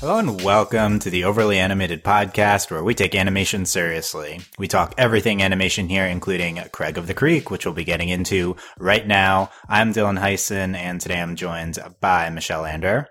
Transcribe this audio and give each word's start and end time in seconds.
Hello 0.00 0.16
and 0.16 0.42
welcome 0.42 0.98
to 1.00 1.10
the 1.10 1.24
Overly 1.24 1.58
Animated 1.58 2.02
Podcast, 2.02 2.70
where 2.70 2.82
we 2.82 2.94
take 2.94 3.14
animation 3.14 3.66
seriously. 3.66 4.40
We 4.58 4.66
talk 4.66 4.94
everything 4.96 5.42
animation 5.42 5.90
here, 5.90 6.06
including 6.06 6.58
Craig 6.72 6.96
of 6.96 7.06
the 7.06 7.12
Creek, 7.12 7.50
which 7.50 7.66
we'll 7.66 7.74
be 7.74 7.84
getting 7.84 8.08
into 8.08 8.56
right 8.78 9.06
now. 9.06 9.50
I'm 9.68 9.92
Dylan 9.92 10.18
Heisen, 10.18 10.74
and 10.74 11.02
today 11.02 11.20
I'm 11.20 11.36
joined 11.36 11.78
by 12.00 12.30
Michelle 12.30 12.64
Ander. 12.64 13.08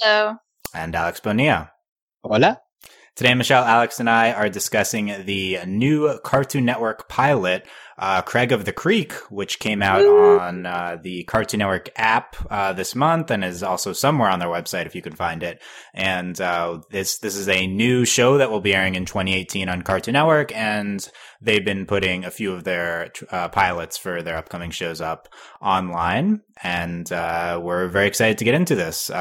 Hello. 0.00 0.36
And 0.74 0.94
Alex 0.94 1.20
Bonilla. 1.20 1.70
Hola. 2.24 2.62
Today, 3.14 3.34
Michelle, 3.34 3.64
Alex, 3.64 4.00
and 4.00 4.08
I 4.08 4.32
are 4.32 4.48
discussing 4.48 5.12
the 5.26 5.58
new 5.66 6.18
Cartoon 6.20 6.64
Network 6.64 7.10
pilot 7.10 7.66
uh, 8.02 8.20
Craig 8.20 8.50
of 8.50 8.64
the 8.64 8.72
Creek, 8.72 9.12
which 9.30 9.60
came 9.60 9.80
out 9.80 10.04
on 10.04 10.66
uh, 10.66 10.98
the 11.00 11.22
Cartoon 11.22 11.58
Network 11.58 11.88
app 11.94 12.34
uh, 12.50 12.72
this 12.72 12.96
month 12.96 13.30
and 13.30 13.44
is 13.44 13.62
also 13.62 13.92
somewhere 13.92 14.28
on 14.28 14.40
their 14.40 14.48
website 14.48 14.86
if 14.86 14.96
you 14.96 15.02
can 15.02 15.14
find 15.14 15.44
it. 15.44 15.62
And 15.94 16.38
uh, 16.40 16.80
this 16.90 17.18
this 17.18 17.36
is 17.36 17.48
a 17.48 17.68
new 17.68 18.04
show 18.04 18.38
that 18.38 18.50
will 18.50 18.60
be 18.60 18.74
airing 18.74 18.96
in 18.96 19.04
2018 19.04 19.68
on 19.68 19.82
Cartoon 19.82 20.14
Network, 20.14 20.52
and 20.52 21.08
they've 21.40 21.64
been 21.64 21.86
putting 21.86 22.24
a 22.24 22.32
few 22.32 22.52
of 22.52 22.64
their 22.64 23.12
uh, 23.30 23.48
pilots 23.50 23.96
for 23.96 24.20
their 24.20 24.36
upcoming 24.36 24.72
shows 24.72 25.00
up 25.00 25.28
online. 25.60 26.40
And 26.64 27.10
uh, 27.12 27.60
we're 27.62 27.86
very 27.86 28.08
excited 28.08 28.38
to 28.38 28.44
get 28.44 28.54
into 28.54 28.74
this. 28.74 29.12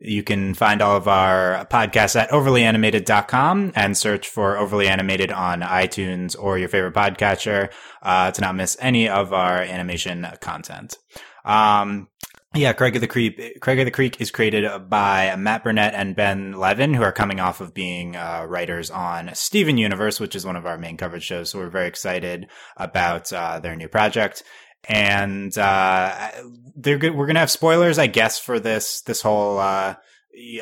you 0.00 0.22
can 0.24 0.54
find 0.54 0.82
all 0.82 0.96
of 0.96 1.06
our 1.06 1.66
podcasts 1.66 2.20
at 2.20 2.30
overlyanimated.com 2.30 3.72
and 3.76 3.96
search 3.96 4.28
for 4.28 4.56
Overly 4.56 4.88
Animated 4.88 5.30
on 5.30 5.60
iTunes 5.60 6.36
or 6.38 6.58
your 6.58 6.68
favorite 6.68 6.94
podcatcher 6.94 7.70
uh, 8.08 8.30
to 8.30 8.40
not 8.40 8.56
miss 8.56 8.74
any 8.80 9.06
of 9.06 9.34
our 9.34 9.58
animation 9.58 10.26
content. 10.40 10.96
Um, 11.44 12.08
yeah, 12.54 12.72
Craig 12.72 12.94
of 12.94 13.02
the 13.02 13.06
Creek. 13.06 13.60
Craig 13.60 13.78
of 13.78 13.84
the 13.84 13.90
Creek 13.90 14.18
is 14.18 14.30
created 14.30 14.88
by 14.88 15.36
Matt 15.36 15.62
Burnett 15.62 15.92
and 15.92 16.16
Ben 16.16 16.54
Levin, 16.54 16.94
who 16.94 17.02
are 17.02 17.12
coming 17.12 17.38
off 17.38 17.60
of 17.60 17.74
being 17.74 18.16
uh, 18.16 18.46
writers 18.48 18.90
on 18.90 19.34
Steven 19.34 19.76
Universe, 19.76 20.18
which 20.18 20.34
is 20.34 20.46
one 20.46 20.56
of 20.56 20.64
our 20.64 20.78
main 20.78 20.96
coverage 20.96 21.24
shows. 21.24 21.50
So 21.50 21.58
we're 21.58 21.68
very 21.68 21.86
excited 21.86 22.46
about 22.78 23.30
uh, 23.30 23.60
their 23.60 23.76
new 23.76 23.88
project. 23.88 24.42
And 24.88 25.56
uh, 25.58 26.30
they're 26.76 26.96
good. 26.96 27.14
We're 27.14 27.26
gonna 27.26 27.40
have 27.40 27.50
spoilers, 27.50 27.98
I 27.98 28.06
guess, 28.06 28.38
for 28.38 28.58
this 28.58 29.02
this 29.02 29.20
whole 29.20 29.58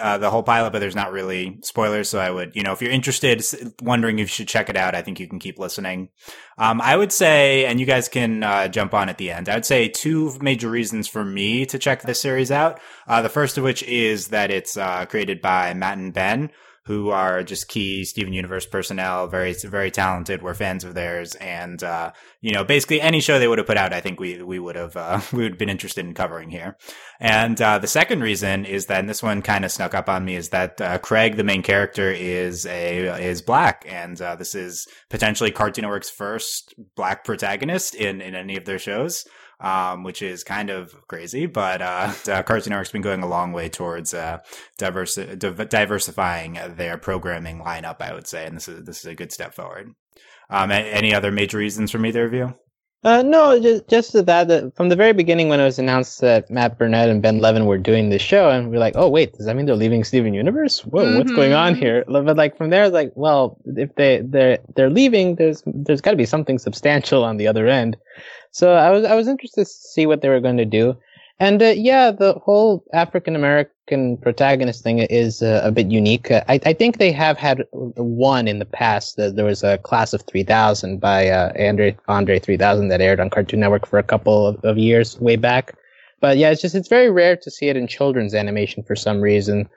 uh, 0.00 0.18
the 0.18 0.30
whole 0.30 0.42
pilot, 0.42 0.72
but 0.72 0.78
there's 0.78 0.94
not 0.94 1.12
really 1.12 1.58
spoilers. 1.62 2.08
So 2.08 2.18
I 2.18 2.30
would, 2.30 2.56
you 2.56 2.62
know, 2.62 2.72
if 2.72 2.80
you're 2.80 2.90
interested, 2.90 3.42
wondering 3.82 4.18
if 4.18 4.24
you 4.24 4.32
should 4.32 4.48
check 4.48 4.68
it 4.68 4.76
out, 4.76 4.94
I 4.94 5.02
think 5.02 5.20
you 5.20 5.28
can 5.28 5.38
keep 5.38 5.58
listening. 5.58 6.10
Um, 6.58 6.80
I 6.80 6.96
would 6.96 7.12
say, 7.12 7.66
and 7.66 7.78
you 7.78 7.86
guys 7.86 8.08
can 8.08 8.42
uh, 8.42 8.68
jump 8.68 8.94
on 8.94 9.08
at 9.08 9.18
the 9.18 9.30
end. 9.30 9.48
I 9.48 9.54
would 9.54 9.66
say 9.66 9.88
two 9.88 10.36
major 10.40 10.70
reasons 10.70 11.08
for 11.08 11.24
me 11.24 11.66
to 11.66 11.78
check 11.78 12.02
this 12.02 12.20
series 12.20 12.50
out. 12.50 12.80
Uh, 13.06 13.22
the 13.22 13.28
first 13.28 13.58
of 13.58 13.64
which 13.64 13.82
is 13.82 14.28
that 14.28 14.50
it's 14.50 14.76
uh, 14.76 15.06
created 15.06 15.40
by 15.40 15.74
Matt 15.74 15.98
and 15.98 16.12
Ben, 16.12 16.50
who 16.86 17.10
are 17.10 17.42
just 17.42 17.68
key 17.68 18.04
Steven 18.04 18.32
Universe 18.32 18.64
personnel, 18.64 19.26
very 19.26 19.52
very 19.54 19.90
talented. 19.90 20.42
We're 20.42 20.54
fans 20.54 20.84
of 20.84 20.94
theirs, 20.94 21.34
and 21.36 21.82
uh, 21.82 22.12
you 22.40 22.52
know, 22.52 22.64
basically 22.64 23.00
any 23.00 23.20
show 23.20 23.38
they 23.38 23.48
would 23.48 23.58
have 23.58 23.66
put 23.66 23.76
out, 23.76 23.92
I 23.92 24.00
think 24.00 24.20
we 24.20 24.42
we 24.42 24.58
would 24.58 24.76
have 24.76 24.96
uh, 24.96 25.20
we 25.32 25.42
would 25.42 25.52
have 25.52 25.58
been 25.58 25.68
interested 25.68 26.04
in 26.04 26.14
covering 26.14 26.50
here. 26.50 26.76
And 27.18 27.60
uh, 27.60 27.78
the 27.78 27.86
second 27.86 28.22
reason 28.22 28.64
is 28.64 28.86
that 28.86 29.00
and 29.00 29.08
this 29.08 29.22
one 29.22 29.42
kind 29.42 29.64
of 29.64 29.72
snuck 29.72 29.94
up 29.94 30.08
on 30.08 30.24
me 30.24 30.36
is 30.36 30.50
that 30.50 30.80
uh, 30.80 30.98
Craig, 30.98 31.36
the 31.36 31.44
main 31.44 31.62
character, 31.62 32.10
is 32.10 32.66
a 32.66 33.22
is 33.22 33.42
black, 33.42 33.84
and 33.88 34.20
uh, 34.20 34.36
this 34.36 34.54
is 34.54 34.86
potentially 35.10 35.50
Cartoon 35.50 35.82
Network's 35.82 36.10
first 36.10 36.74
black 36.94 37.24
protagonist 37.24 37.94
in 37.94 38.20
in 38.20 38.34
any 38.34 38.56
of 38.56 38.64
their 38.64 38.78
shows 38.78 39.24
um, 39.60 40.02
which 40.02 40.22
is 40.22 40.44
kind 40.44 40.70
of 40.70 40.94
crazy. 41.08 41.46
But 41.46 41.82
uh, 41.82 42.12
uh, 42.30 42.42
Cartoon 42.42 42.70
Network's 42.70 42.92
been 42.92 43.02
going 43.02 43.22
a 43.22 43.28
long 43.28 43.52
way 43.52 43.68
towards 43.68 44.14
uh, 44.14 44.38
diversi- 44.78 45.68
diversifying 45.68 46.58
their 46.76 46.98
programming 46.98 47.60
lineup, 47.60 48.00
I 48.00 48.14
would 48.14 48.26
say, 48.26 48.46
and 48.46 48.56
this 48.56 48.68
is 48.68 48.84
this 48.84 48.98
is 48.98 49.06
a 49.06 49.14
good 49.14 49.32
step 49.32 49.54
forward. 49.54 49.92
Um, 50.48 50.70
any 50.70 51.12
other 51.12 51.32
major 51.32 51.58
reasons 51.58 51.90
from 51.90 52.06
either 52.06 52.24
of 52.24 52.32
you? 52.32 52.54
Uh, 53.06 53.22
no, 53.22 53.56
just 53.60 53.86
just 53.86 54.12
that, 54.14 54.48
that 54.48 54.74
from 54.74 54.88
the 54.88 54.96
very 54.96 55.12
beginning 55.12 55.48
when 55.48 55.60
it 55.60 55.64
was 55.64 55.78
announced 55.78 56.20
that 56.20 56.50
Matt 56.50 56.76
Burnett 56.76 57.08
and 57.08 57.22
Ben 57.22 57.38
Levin 57.38 57.66
were 57.66 57.78
doing 57.78 58.10
this 58.10 58.20
show, 58.20 58.50
and 58.50 58.68
we're 58.68 58.80
like, 58.80 58.94
oh 58.96 59.08
wait, 59.08 59.32
does 59.34 59.46
that 59.46 59.54
mean 59.54 59.64
they're 59.64 59.76
leaving 59.76 60.02
Steven 60.02 60.34
Universe? 60.34 60.84
Whoa, 60.84 61.04
mm-hmm. 61.04 61.18
what's 61.18 61.30
going 61.30 61.52
on 61.52 61.74
mm-hmm. 61.74 61.82
here? 61.82 62.04
But 62.08 62.36
like 62.36 62.56
from 62.56 62.70
there, 62.70 62.88
like, 62.88 63.12
well, 63.14 63.58
if 63.64 63.94
they 63.94 64.22
they're 64.24 64.58
they're 64.74 64.90
leaving, 64.90 65.36
there's 65.36 65.62
there's 65.66 66.00
got 66.00 66.10
to 66.10 66.16
be 66.16 66.26
something 66.26 66.58
substantial 66.58 67.22
on 67.22 67.36
the 67.36 67.46
other 67.46 67.68
end. 67.68 67.96
So 68.50 68.72
I 68.72 68.90
was 68.90 69.04
I 69.04 69.14
was 69.14 69.28
interested 69.28 69.66
to 69.66 69.70
see 69.70 70.06
what 70.06 70.20
they 70.20 70.28
were 70.28 70.40
going 70.40 70.56
to 70.56 70.64
do, 70.64 70.96
and 71.38 71.62
uh, 71.62 71.66
yeah, 71.76 72.10
the 72.10 72.34
whole 72.34 72.84
African 72.92 73.36
American 73.36 74.16
protagonist 74.18 74.82
thing 74.82 74.98
is 74.98 75.42
uh, 75.42 75.60
a 75.64 75.70
bit 75.70 75.88
unique. 75.88 76.30
Uh, 76.30 76.42
I 76.48 76.60
I 76.64 76.72
think 76.72 76.98
they 76.98 77.12
have 77.12 77.38
had 77.38 77.64
one 77.72 78.48
in 78.48 78.58
the 78.58 78.64
past. 78.64 79.16
there 79.16 79.44
was 79.44 79.62
a 79.62 79.78
Class 79.78 80.12
of 80.12 80.22
3000 80.22 81.00
by 81.00 81.28
uh, 81.28 81.52
Andre 81.58 81.96
Andre 82.08 82.38
3000 82.38 82.88
that 82.88 83.00
aired 83.00 83.20
on 83.20 83.30
Cartoon 83.30 83.60
Network 83.60 83.86
for 83.86 83.98
a 83.98 84.02
couple 84.02 84.46
of, 84.46 84.64
of 84.64 84.78
years 84.78 85.18
way 85.20 85.36
back. 85.36 85.74
But 86.20 86.38
yeah, 86.38 86.50
it's 86.50 86.62
just 86.62 86.74
it's 86.74 86.88
very 86.88 87.10
rare 87.10 87.36
to 87.36 87.50
see 87.50 87.68
it 87.68 87.76
in 87.76 87.86
children's 87.86 88.34
animation 88.34 88.82
for 88.82 88.96
some 88.96 89.20
reason 89.20 89.68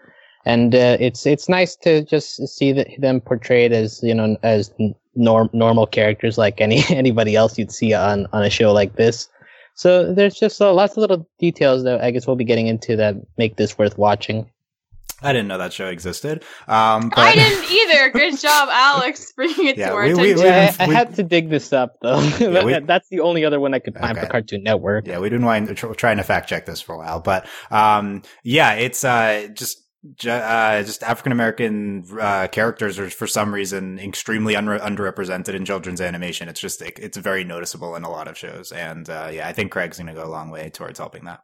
and 0.46 0.74
uh, 0.74 0.98
it's 1.00 1.26
it's 1.26 1.50
nice 1.50 1.76
to 1.76 2.04
just 2.04 2.48
see 2.48 2.72
the, 2.72 2.86
them 2.98 3.22
portrayed 3.22 3.72
as 3.72 4.02
you 4.02 4.14
know 4.14 4.38
as 4.44 4.74
norm, 5.16 5.50
normal 5.54 5.86
characters 5.86 6.38
like 6.38 6.62
any 6.62 6.84
anybody 6.90 7.36
else 7.36 7.58
you'd 7.58 7.72
see 7.72 7.94
on 7.94 8.28
on 8.34 8.44
a 8.44 8.50
show 8.50 8.72
like 8.72 8.96
this. 8.96 9.28
So 9.80 10.14
there's 10.14 10.36
just 10.36 10.62
uh, 10.62 10.74
lots 10.74 10.98
of 10.98 10.98
little 10.98 11.26
details 11.40 11.86
that 11.86 12.02
I 12.02 12.12
guess 12.12 12.28
we'll 12.28 12.36
be 12.36 12.44
getting 12.44 12.68
into 12.68 12.98
that 12.98 13.16
make 13.38 13.56
this 13.56 13.78
worth 13.78 13.98
watching. 13.98 14.52
I 15.22 15.32
didn't 15.32 15.48
know 15.48 15.58
that 15.58 15.72
show 15.72 15.88
existed. 15.88 16.44
Um, 16.68 17.08
but... 17.08 17.20
I 17.20 17.34
didn't 17.34 17.72
either. 17.72 18.10
Good 18.10 18.38
job, 18.42 18.68
Alex, 18.70 19.32
bringing 19.38 19.68
it 19.68 19.78
yeah, 19.78 19.88
to 19.88 19.96
our 19.96 20.04
we, 20.04 20.12
attention. 20.12 20.36
We, 20.36 20.42
we, 20.42 20.48
yeah, 20.50 20.76
I, 20.78 20.84
I, 20.84 20.88
had 20.88 21.16
to 21.16 21.24
dig 21.24 21.50
this 21.50 21.72
up 21.72 21.96
though. 22.02 22.20
Yeah, 22.40 22.80
That's 22.86 23.08
the 23.08 23.22
only 23.22 23.46
other 23.46 23.62
one 23.62 23.74
I 23.74 23.80
could 23.80 23.94
find 23.94 24.18
okay. 24.18 24.26
for 24.26 24.32
Cartoon 24.32 24.64
Network. 24.64 25.08
Yeah, 25.08 25.20
we 25.20 25.30
didn't 25.30 25.46
mind 25.46 25.74
trying 25.78 26.18
to 26.18 26.24
fact 26.24 26.50
check 26.50 26.66
this 26.66 26.82
for 26.82 26.96
a 26.96 26.98
while, 26.98 27.22
but 27.22 27.48
um, 27.72 28.24
yeah, 28.44 28.74
it's 28.74 29.06
uh, 29.06 29.48
just 29.54 29.89
uh, 30.28 30.84
just 30.84 31.04
African 31.04 31.32
American 31.32 32.06
uh, 32.20 32.48
characters 32.48 32.98
are 33.00 33.10
for 33.10 33.28
some 33.28 33.54
reason 33.54 34.00
extremely 34.00 34.56
un- 34.56 34.66
underrepresented 34.68 35.54
in 35.54 35.66
children's 35.66 36.02
animation. 36.02 36.48
It's 36.48 36.60
just 36.60 36.82
it's 36.82 37.18
very 37.18 37.44
noticeable 37.44 37.96
in 37.96 38.04
a 38.04 38.10
lot 38.10 38.28
of 38.28 38.38
shows, 38.38 38.72
and 38.72 39.10
uh, 39.10 39.30
yeah, 39.32 39.48
I 39.48 39.54
think 39.54 39.72
Craig's 39.72 39.98
going 39.98 40.08
to 40.08 40.14
go 40.14 40.26
a 40.26 40.30
long 40.30 40.50
way 40.50 40.70
towards 40.70 41.00
helping 41.00 41.26
that. 41.26 41.42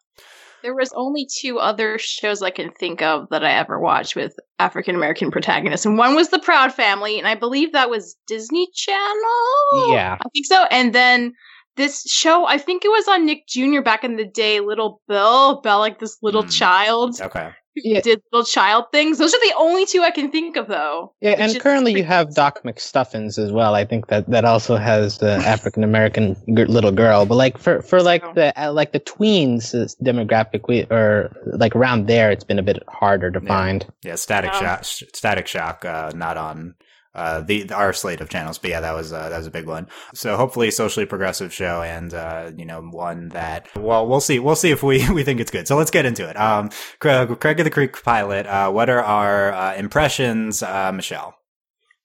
There 0.63 0.75
was 0.75 0.91
only 0.95 1.27
two 1.27 1.59
other 1.59 1.99
shows 1.99 2.41
I 2.41 2.49
can 2.49 2.71
think 2.71 3.01
of 3.01 3.27
that 3.29 3.45
I 3.45 3.51
ever 3.51 3.79
watched 3.79 4.15
with 4.15 4.35
African 4.57 4.95
American 4.95 5.31
protagonists, 5.31 5.85
and 5.85 5.97
one 5.97 6.15
was 6.15 6.29
The 6.29 6.39
Proud 6.39 6.73
Family, 6.73 7.19
and 7.19 7.27
I 7.27 7.35
believe 7.35 7.73
that 7.73 7.89
was 7.89 8.15
Disney 8.27 8.67
Channel. 8.73 9.93
Yeah, 9.93 10.17
I 10.19 10.29
think 10.33 10.45
so. 10.45 10.65
And 10.71 10.93
then 10.93 11.33
this 11.75 12.03
show, 12.07 12.47
I 12.47 12.57
think 12.57 12.85
it 12.85 12.89
was 12.89 13.07
on 13.07 13.25
Nick 13.25 13.47
Jr. 13.47 13.81
back 13.81 14.03
in 14.03 14.15
the 14.15 14.25
day, 14.25 14.59
Little 14.59 15.01
Bill, 15.07 15.59
about 15.59 15.79
like 15.79 15.99
this 15.99 16.17
little 16.23 16.43
mm. 16.43 16.51
child. 16.51 17.19
Okay 17.21 17.51
yeah. 17.75 18.01
did 18.01 18.21
little 18.31 18.45
child 18.45 18.85
things. 18.91 19.17
Those 19.17 19.33
are 19.33 19.39
the 19.39 19.53
only 19.57 19.85
two 19.85 20.01
I 20.01 20.11
can 20.11 20.31
think 20.31 20.55
of, 20.55 20.67
though. 20.67 21.13
Yeah, 21.21 21.35
and 21.37 21.59
currently 21.59 21.93
you 21.93 22.03
have 22.03 22.33
Doc 22.33 22.63
McStuffins 22.63 23.37
as 23.37 23.51
well. 23.51 23.75
I 23.75 23.85
think 23.85 24.07
that 24.07 24.29
that 24.29 24.45
also 24.45 24.77
has 24.77 25.17
the 25.17 25.33
African 25.33 25.83
American 25.83 26.35
g- 26.55 26.65
little 26.65 26.91
girl. 26.91 27.25
But 27.25 27.35
like 27.35 27.57
for 27.57 27.81
for 27.81 28.01
like 28.01 28.35
the 28.35 28.53
uh, 28.61 28.71
like 28.71 28.91
the 28.91 28.99
tweens 28.99 29.73
demographic, 30.01 30.67
we 30.67 30.83
or 30.85 31.35
like 31.45 31.75
around 31.75 32.07
there, 32.07 32.31
it's 32.31 32.43
been 32.43 32.59
a 32.59 32.63
bit 32.63 32.81
harder 32.87 33.31
to 33.31 33.39
yeah. 33.41 33.47
find. 33.47 33.85
Yeah, 34.03 34.15
Static 34.15 34.53
Shock, 34.53 34.83
Static 34.83 35.47
Shock, 35.47 35.85
uh, 35.85 36.11
not 36.15 36.37
on 36.37 36.75
uh, 37.15 37.41
the 37.41 37.71
our 37.71 37.93
slate 37.93 38.21
of 38.21 38.29
channels. 38.29 38.57
But 38.57 38.71
yeah, 38.71 38.81
that 38.81 38.93
was 38.93 39.13
uh, 39.13 39.29
that 39.29 39.37
was 39.37 39.47
a 39.47 39.51
big 39.51 39.67
one. 39.67 39.87
So 40.13 40.37
hopefully, 40.37 40.69
socially 40.71 41.05
progressive 41.05 41.53
show, 41.53 41.81
and 41.81 42.13
uh, 42.13 42.51
you 42.55 42.65
know, 42.65 42.81
one 42.81 43.29
that 43.29 43.67
well, 43.75 44.07
we'll 44.07 44.21
see. 44.21 44.39
We'll 44.39 44.55
see 44.55 44.71
if 44.71 44.83
we 44.83 45.09
we 45.13 45.23
think 45.23 45.39
it's 45.39 45.51
good. 45.51 45.67
So 45.67 45.77
let's 45.77 45.91
get 45.91 46.05
into 46.05 46.29
it. 46.29 46.37
Um, 46.37 46.69
Craig, 46.99 47.39
Craig 47.39 47.59
of 47.59 47.63
the 47.63 47.71
Creek 47.71 48.01
pilot. 48.03 48.45
Uh, 48.45 48.71
what 48.71 48.89
are 48.89 49.01
our 49.01 49.53
uh, 49.53 49.75
impressions, 49.75 50.61
uh, 50.61 50.91
Michelle? 50.91 51.35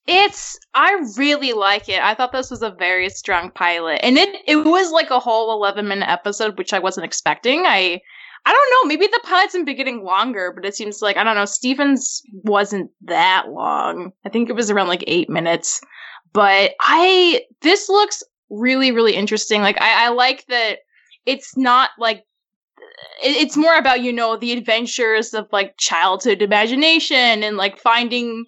It's 0.06 0.58
I 0.74 1.04
really 1.16 1.52
like 1.52 1.88
it. 1.88 2.00
I 2.00 2.14
thought 2.14 2.32
this 2.32 2.50
was 2.50 2.62
a 2.62 2.70
very 2.70 3.08
strong 3.10 3.50
pilot. 3.50 4.00
And 4.02 4.16
it 4.16 4.28
it 4.46 4.56
was 4.56 4.90
like 4.90 5.10
a 5.10 5.20
whole 5.20 5.52
11 5.52 5.86
minute 5.86 6.08
episode 6.08 6.58
which 6.58 6.72
I 6.72 6.78
wasn't 6.78 7.06
expecting. 7.06 7.64
I 7.66 8.00
I 8.46 8.52
don't 8.52 8.70
know. 8.70 8.88
Maybe 8.88 9.06
the 9.06 9.20
pilot's 9.24 9.52
been 9.52 9.64
getting 9.76 10.04
longer, 10.04 10.52
but 10.54 10.64
it 10.64 10.74
seems 10.74 11.02
like 11.02 11.16
I 11.16 11.24
don't 11.24 11.36
know. 11.36 11.44
Stevens 11.44 12.22
wasn't 12.44 12.90
that 13.02 13.46
long. 13.48 14.12
I 14.24 14.28
think 14.28 14.48
it 14.48 14.56
was 14.56 14.70
around 14.70 14.88
like 14.88 15.04
eight 15.06 15.28
minutes. 15.28 15.80
But 16.32 16.72
I 16.80 17.42
this 17.60 17.88
looks 17.88 18.22
really 18.50 18.92
really 18.92 19.14
interesting. 19.14 19.62
Like 19.62 19.80
I, 19.80 20.06
I 20.06 20.08
like 20.10 20.44
that 20.48 20.78
it's 21.26 21.56
not 21.56 21.90
like 21.98 22.24
it's 23.22 23.56
more 23.56 23.76
about 23.76 24.02
you 24.02 24.12
know 24.12 24.36
the 24.36 24.52
adventures 24.52 25.34
of 25.34 25.46
like 25.52 25.74
childhood 25.78 26.42
imagination 26.42 27.42
and 27.42 27.56
like 27.56 27.78
finding 27.78 28.46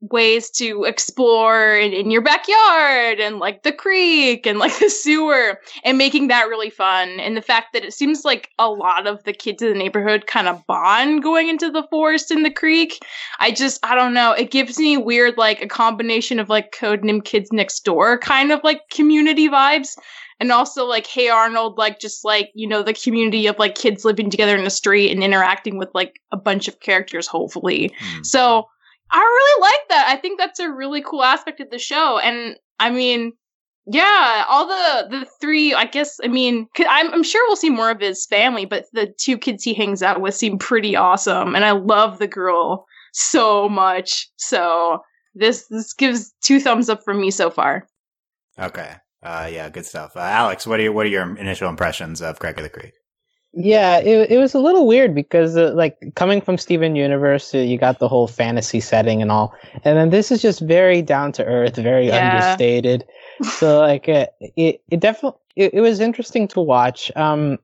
ways 0.00 0.48
to 0.48 0.84
explore 0.84 1.76
in, 1.76 1.92
in, 1.92 2.10
your 2.10 2.22
backyard 2.22 3.20
and 3.20 3.38
like 3.38 3.62
the 3.62 3.72
creek 3.72 4.46
and 4.46 4.58
like 4.58 4.76
the 4.78 4.88
sewer 4.88 5.60
and 5.84 5.98
making 5.98 6.28
that 6.28 6.48
really 6.48 6.70
fun. 6.70 7.20
And 7.20 7.36
the 7.36 7.42
fact 7.42 7.72
that 7.72 7.84
it 7.84 7.92
seems 7.92 8.24
like 8.24 8.50
a 8.58 8.70
lot 8.70 9.06
of 9.06 9.22
the 9.24 9.32
kids 9.32 9.62
in 9.62 9.68
the 9.68 9.78
neighborhood 9.78 10.26
kind 10.26 10.48
of 10.48 10.66
bond 10.66 11.22
going 11.22 11.48
into 11.48 11.70
the 11.70 11.86
forest 11.90 12.30
and 12.30 12.44
the 12.44 12.50
creek. 12.50 13.04
I 13.38 13.50
just, 13.50 13.84
I 13.84 13.94
don't 13.94 14.14
know. 14.14 14.32
It 14.32 14.50
gives 14.50 14.78
me 14.78 14.96
weird, 14.96 15.36
like 15.36 15.62
a 15.62 15.68
combination 15.68 16.38
of 16.38 16.48
like 16.48 16.72
Codename 16.72 17.24
Kids 17.24 17.52
Next 17.52 17.84
Door 17.84 18.18
kind 18.18 18.52
of 18.52 18.60
like 18.64 18.88
community 18.90 19.48
vibes. 19.48 19.96
And 20.38 20.50
also 20.50 20.86
like 20.86 21.06
Hey 21.06 21.28
Arnold, 21.28 21.76
like 21.76 22.00
just 22.00 22.24
like, 22.24 22.50
you 22.54 22.66
know, 22.66 22.82
the 22.82 22.94
community 22.94 23.46
of 23.46 23.58
like 23.58 23.74
kids 23.74 24.06
living 24.06 24.30
together 24.30 24.56
in 24.56 24.64
the 24.64 24.70
street 24.70 25.12
and 25.12 25.22
interacting 25.22 25.76
with 25.76 25.90
like 25.92 26.18
a 26.32 26.38
bunch 26.38 26.66
of 26.66 26.80
characters, 26.80 27.26
hopefully. 27.26 27.92
Mm. 28.02 28.24
So 28.24 28.66
I 29.12 29.18
really 29.18 29.60
like 29.62 29.88
that. 29.88 30.06
I 30.08 30.16
think 30.16 30.38
that's 30.38 30.60
a 30.60 30.70
really 30.70 31.02
cool 31.02 31.22
aspect 31.22 31.60
of 31.60 31.70
the 31.70 31.78
show. 31.78 32.18
And 32.18 32.56
I 32.78 32.90
mean, 32.90 33.32
yeah, 33.86 34.44
all 34.48 34.66
the 34.66 35.08
the 35.10 35.26
three. 35.40 35.74
I 35.74 35.84
guess 35.84 36.18
I 36.22 36.28
mean, 36.28 36.66
I'm 36.78 37.12
I'm 37.12 37.22
sure 37.22 37.44
we'll 37.48 37.56
see 37.56 37.70
more 37.70 37.90
of 37.90 38.00
his 38.00 38.26
family, 38.26 38.64
but 38.64 38.86
the 38.92 39.12
two 39.18 39.38
kids 39.38 39.64
he 39.64 39.74
hangs 39.74 40.02
out 40.02 40.20
with 40.20 40.34
seem 40.34 40.58
pretty 40.58 40.96
awesome, 40.96 41.54
and 41.54 41.64
I 41.64 41.72
love 41.72 42.18
the 42.18 42.28
girl 42.28 42.86
so 43.12 43.68
much. 43.68 44.28
So 44.36 45.00
this 45.34 45.66
this 45.68 45.92
gives 45.92 46.32
two 46.42 46.60
thumbs 46.60 46.88
up 46.88 47.02
from 47.04 47.20
me 47.20 47.30
so 47.30 47.50
far. 47.50 47.86
Okay. 48.58 48.94
Uh, 49.22 49.48
yeah, 49.52 49.68
good 49.68 49.84
stuff. 49.84 50.16
Uh, 50.16 50.20
Alex, 50.20 50.66
what 50.66 50.80
are 50.80 50.82
your 50.82 50.92
what 50.92 51.06
are 51.06 51.10
your 51.10 51.36
initial 51.36 51.68
impressions 51.68 52.22
of 52.22 52.38
Craig 52.38 52.58
of 52.58 52.62
the 52.62 52.70
Creek? 52.70 52.92
Yeah, 53.52 53.98
it 53.98 54.30
it 54.30 54.38
was 54.38 54.54
a 54.54 54.60
little 54.60 54.86
weird 54.86 55.12
because 55.12 55.56
uh, 55.56 55.72
like 55.74 56.14
coming 56.14 56.40
from 56.40 56.56
Steven 56.56 56.94
Universe, 56.94 57.52
uh, 57.52 57.58
you 57.58 57.78
got 57.78 57.98
the 57.98 58.06
whole 58.06 58.28
fantasy 58.28 58.78
setting 58.78 59.20
and 59.22 59.32
all, 59.32 59.52
and 59.84 59.98
then 59.98 60.10
this 60.10 60.30
is 60.30 60.40
just 60.40 60.60
very 60.60 61.02
down 61.02 61.32
to 61.32 61.44
earth, 61.44 61.74
very 61.74 62.06
yeah. 62.06 62.30
understated. 62.30 63.04
So 63.42 63.80
like 63.80 64.08
uh, 64.08 64.26
it 64.40 64.82
it 64.90 65.00
definitely 65.00 65.40
it, 65.56 65.74
it, 65.74 65.80
was 65.80 65.98
interesting 65.98 66.46
to 66.48 66.60
watch. 66.60 67.10
Um, 67.16 67.58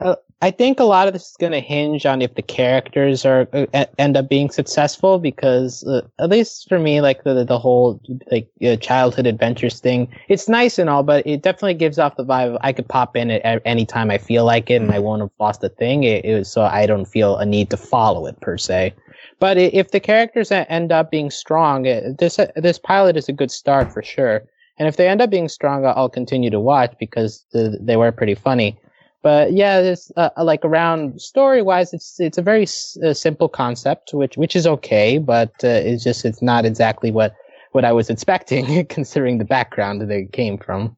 uh, 0.00 0.16
I 0.42 0.50
think 0.50 0.80
a 0.80 0.84
lot 0.84 1.06
of 1.06 1.12
this 1.12 1.28
is 1.28 1.36
going 1.38 1.52
to 1.52 1.60
hinge 1.60 2.06
on 2.06 2.22
if 2.22 2.34
the 2.34 2.42
characters 2.42 3.26
are 3.26 3.46
uh, 3.52 3.84
end 3.98 4.16
up 4.16 4.30
being 4.30 4.48
successful 4.48 5.18
because 5.18 5.84
uh, 5.84 6.00
at 6.18 6.30
least 6.30 6.66
for 6.66 6.78
me, 6.78 7.02
like 7.02 7.24
the 7.24 7.44
the 7.44 7.58
whole 7.58 8.00
like 8.30 8.48
uh, 8.64 8.76
childhood 8.76 9.26
adventures 9.26 9.80
thing, 9.80 10.08
it's 10.28 10.48
nice 10.48 10.78
and 10.78 10.88
all, 10.88 11.02
but 11.02 11.26
it 11.26 11.42
definitely 11.42 11.74
gives 11.74 11.98
off 11.98 12.16
the 12.16 12.24
vibe 12.24 12.54
of 12.54 12.58
I 12.62 12.72
could 12.72 12.88
pop 12.88 13.16
in 13.16 13.30
at 13.30 13.60
any 13.66 13.84
time 13.84 14.10
I 14.10 14.16
feel 14.16 14.46
like 14.46 14.70
it, 14.70 14.80
and 14.80 14.90
I 14.92 14.98
won't 14.98 15.20
have 15.20 15.30
lost 15.38 15.62
a 15.62 15.68
thing. 15.68 16.04
It, 16.04 16.24
it 16.24 16.34
was 16.34 16.50
so 16.50 16.62
I 16.62 16.86
don't 16.86 17.04
feel 17.04 17.36
a 17.36 17.44
need 17.44 17.68
to 17.70 17.76
follow 17.76 18.24
it 18.26 18.40
per 18.40 18.56
se. 18.56 18.94
But 19.40 19.58
if 19.58 19.90
the 19.90 20.00
characters 20.00 20.50
end 20.50 20.90
up 20.90 21.10
being 21.10 21.30
strong, 21.30 21.82
this 22.18 22.38
this 22.56 22.78
pilot 22.78 23.18
is 23.18 23.28
a 23.28 23.32
good 23.32 23.50
start 23.50 23.92
for 23.92 24.02
sure. 24.02 24.42
And 24.78 24.88
if 24.88 24.96
they 24.96 25.08
end 25.08 25.20
up 25.20 25.28
being 25.28 25.48
strong, 25.48 25.84
I'll 25.84 26.08
continue 26.08 26.48
to 26.48 26.60
watch 26.60 26.94
because 26.98 27.44
the, 27.52 27.76
they 27.78 27.96
were 27.96 28.10
pretty 28.12 28.34
funny. 28.34 28.78
But 29.22 29.52
yeah, 29.52 29.80
it's 29.80 30.10
uh, 30.16 30.30
uh, 30.36 30.44
like 30.44 30.64
around 30.64 31.20
story 31.20 31.62
wise, 31.62 31.92
it's 31.92 32.18
it's 32.18 32.38
a 32.38 32.42
very 32.42 32.62
s- 32.62 32.96
uh, 33.04 33.12
simple 33.12 33.48
concept, 33.48 34.14
which 34.14 34.36
which 34.36 34.56
is 34.56 34.66
okay, 34.66 35.18
but 35.18 35.52
uh, 35.62 35.68
it's 35.68 36.02
just 36.02 36.24
it's 36.24 36.40
not 36.40 36.64
exactly 36.64 37.10
what 37.10 37.34
what 37.72 37.84
I 37.84 37.92
was 37.92 38.08
expecting, 38.08 38.86
considering 38.88 39.38
the 39.38 39.44
background 39.44 40.00
that 40.00 40.10
it 40.10 40.32
came 40.32 40.56
from. 40.56 40.96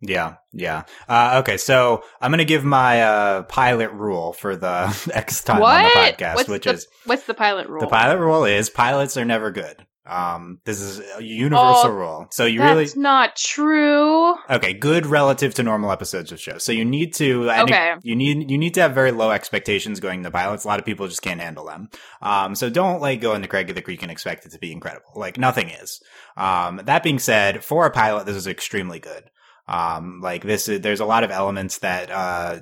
Yeah, 0.00 0.36
yeah. 0.52 0.84
Uh, 1.08 1.38
okay, 1.40 1.56
so 1.56 2.04
I'm 2.20 2.30
gonna 2.30 2.44
give 2.44 2.64
my 2.64 3.02
uh, 3.02 3.42
pilot 3.44 3.90
rule 3.90 4.32
for 4.32 4.54
the 4.54 5.10
X 5.12 5.42
time 5.42 5.60
what? 5.60 5.74
on 5.74 5.82
the 5.82 6.12
podcast, 6.12 6.34
what's 6.36 6.48
which 6.48 6.64
the, 6.64 6.74
is 6.74 6.86
what's 7.06 7.24
the 7.24 7.34
pilot 7.34 7.68
rule? 7.68 7.80
The 7.80 7.86
pilot 7.88 8.18
rule 8.18 8.44
is 8.44 8.70
pilots 8.70 9.16
are 9.16 9.24
never 9.24 9.50
good. 9.50 9.84
Um, 10.06 10.60
this 10.64 10.80
is 10.80 11.00
a 11.16 11.22
universal 11.22 11.90
oh, 11.90 11.94
rule. 11.94 12.26
So 12.30 12.44
you 12.44 12.60
that's 12.60 12.70
really 12.70 12.84
That's 12.84 12.96
not 12.96 13.36
true. 13.36 14.34
Okay, 14.48 14.72
good 14.72 15.06
relative 15.06 15.54
to 15.54 15.62
normal 15.62 15.90
episodes 15.90 16.30
of 16.32 16.40
shows. 16.40 16.62
So 16.62 16.72
you 16.72 16.84
need 16.84 17.14
to 17.14 17.50
okay. 17.50 17.94
you 18.02 18.14
need 18.14 18.50
you 18.50 18.58
need 18.58 18.74
to 18.74 18.82
have 18.82 18.94
very 18.94 19.10
low 19.10 19.30
expectations 19.30 20.00
going 20.00 20.22
to 20.22 20.30
pilots. 20.30 20.64
A 20.64 20.68
lot 20.68 20.78
of 20.78 20.84
people 20.84 21.08
just 21.08 21.22
can't 21.22 21.40
handle 21.40 21.66
them. 21.66 21.88
Um, 22.22 22.54
so 22.54 22.70
don't 22.70 23.00
like 23.00 23.20
go 23.20 23.34
into 23.34 23.48
Craig 23.48 23.68
of 23.68 23.74
the 23.74 23.82
Creek 23.82 24.02
and 24.02 24.10
expect 24.10 24.46
it 24.46 24.52
to 24.52 24.58
be 24.58 24.72
incredible. 24.72 25.12
Like 25.16 25.38
nothing 25.38 25.70
is. 25.70 26.00
Um, 26.36 26.80
that 26.84 27.02
being 27.02 27.18
said, 27.18 27.64
for 27.64 27.86
a 27.86 27.90
pilot, 27.90 28.26
this 28.26 28.36
is 28.36 28.46
extremely 28.46 29.00
good. 29.00 29.24
Um, 29.68 30.20
like 30.22 30.44
this, 30.44 30.68
is, 30.68 30.80
there's 30.80 31.00
a 31.00 31.06
lot 31.06 31.24
of 31.24 31.30
elements 31.32 31.78
that 31.78 32.10
uh, 32.10 32.60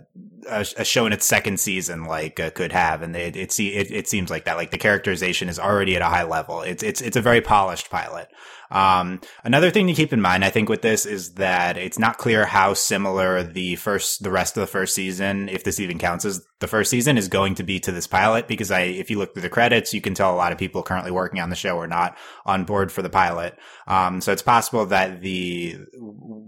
a, 0.49 0.67
a 0.79 0.85
show 0.85 1.07
in 1.07 1.13
its 1.13 1.27
second 1.27 1.61
season 1.61 2.05
like 2.05 2.41
uh, 2.41 2.51
could 2.51 2.73
have, 2.73 3.03
and 3.03 3.15
it 3.17 3.37
it, 3.37 3.59
it 3.59 3.91
it 3.91 4.09
seems 4.09 4.31
like 4.31 4.45
that. 4.45 4.57
Like 4.57 4.71
the 4.71 4.79
characterization 4.79 5.49
is 5.49 5.59
already 5.59 5.97
at 5.97 6.03
a 6.03 6.07
high 6.07 6.25
level. 6.25 6.63
It's 6.63 6.83
it's 6.83 7.01
it's 7.01 7.17
a 7.17 7.23
very 7.23 7.41
polished 7.41 7.91
pilot. 7.91 8.29
Um, 8.75 9.21
another 9.45 9.71
thing 9.71 9.87
to 9.87 9.95
keep 9.95 10.13
in 10.13 10.21
mind, 10.21 10.45
I 10.45 10.51
think, 10.51 10.69
with 10.69 10.83
this 10.83 11.07
is 11.07 11.35
that 11.35 11.79
it's 11.79 11.99
not 11.99 12.19
clear 12.19 12.45
how 12.45 12.75
similar 12.75 13.43
the 13.43 13.77
first, 13.77 14.23
the 14.23 14.31
rest 14.31 14.57
of 14.57 14.63
the 14.63 14.67
first 14.67 14.95
season, 14.95 15.49
if 15.49 15.63
this 15.63 15.79
even 15.79 15.99
counts 15.99 16.25
as 16.25 16.45
the 16.59 16.67
first 16.67 16.91
season, 16.91 17.17
is 17.17 17.29
going 17.29 17.55
to 17.55 17.63
be 17.63 17.79
to 17.81 17.93
this 17.93 18.09
pilot. 18.09 18.49
Because 18.49 18.71
I, 18.71 18.81
if 18.81 19.11
you 19.11 19.19
look 19.19 19.33
through 19.33 19.43
the 19.43 19.49
credits, 19.49 19.95
you 19.95 20.01
can 20.01 20.15
tell 20.15 20.35
a 20.35 20.37
lot 20.37 20.53
of 20.53 20.59
people 20.59 20.83
currently 20.83 21.13
working 21.13 21.41
on 21.41 21.51
the 21.51 21.57
show 21.57 21.79
are 21.79 21.87
not 21.87 22.19
on 22.45 22.65
board 22.65 22.91
for 22.91 23.03
the 23.03 23.11
pilot. 23.11 23.57
Um, 23.87 24.21
so 24.21 24.33
it's 24.33 24.43
possible 24.43 24.87
that 24.87 25.21
the 25.21 25.77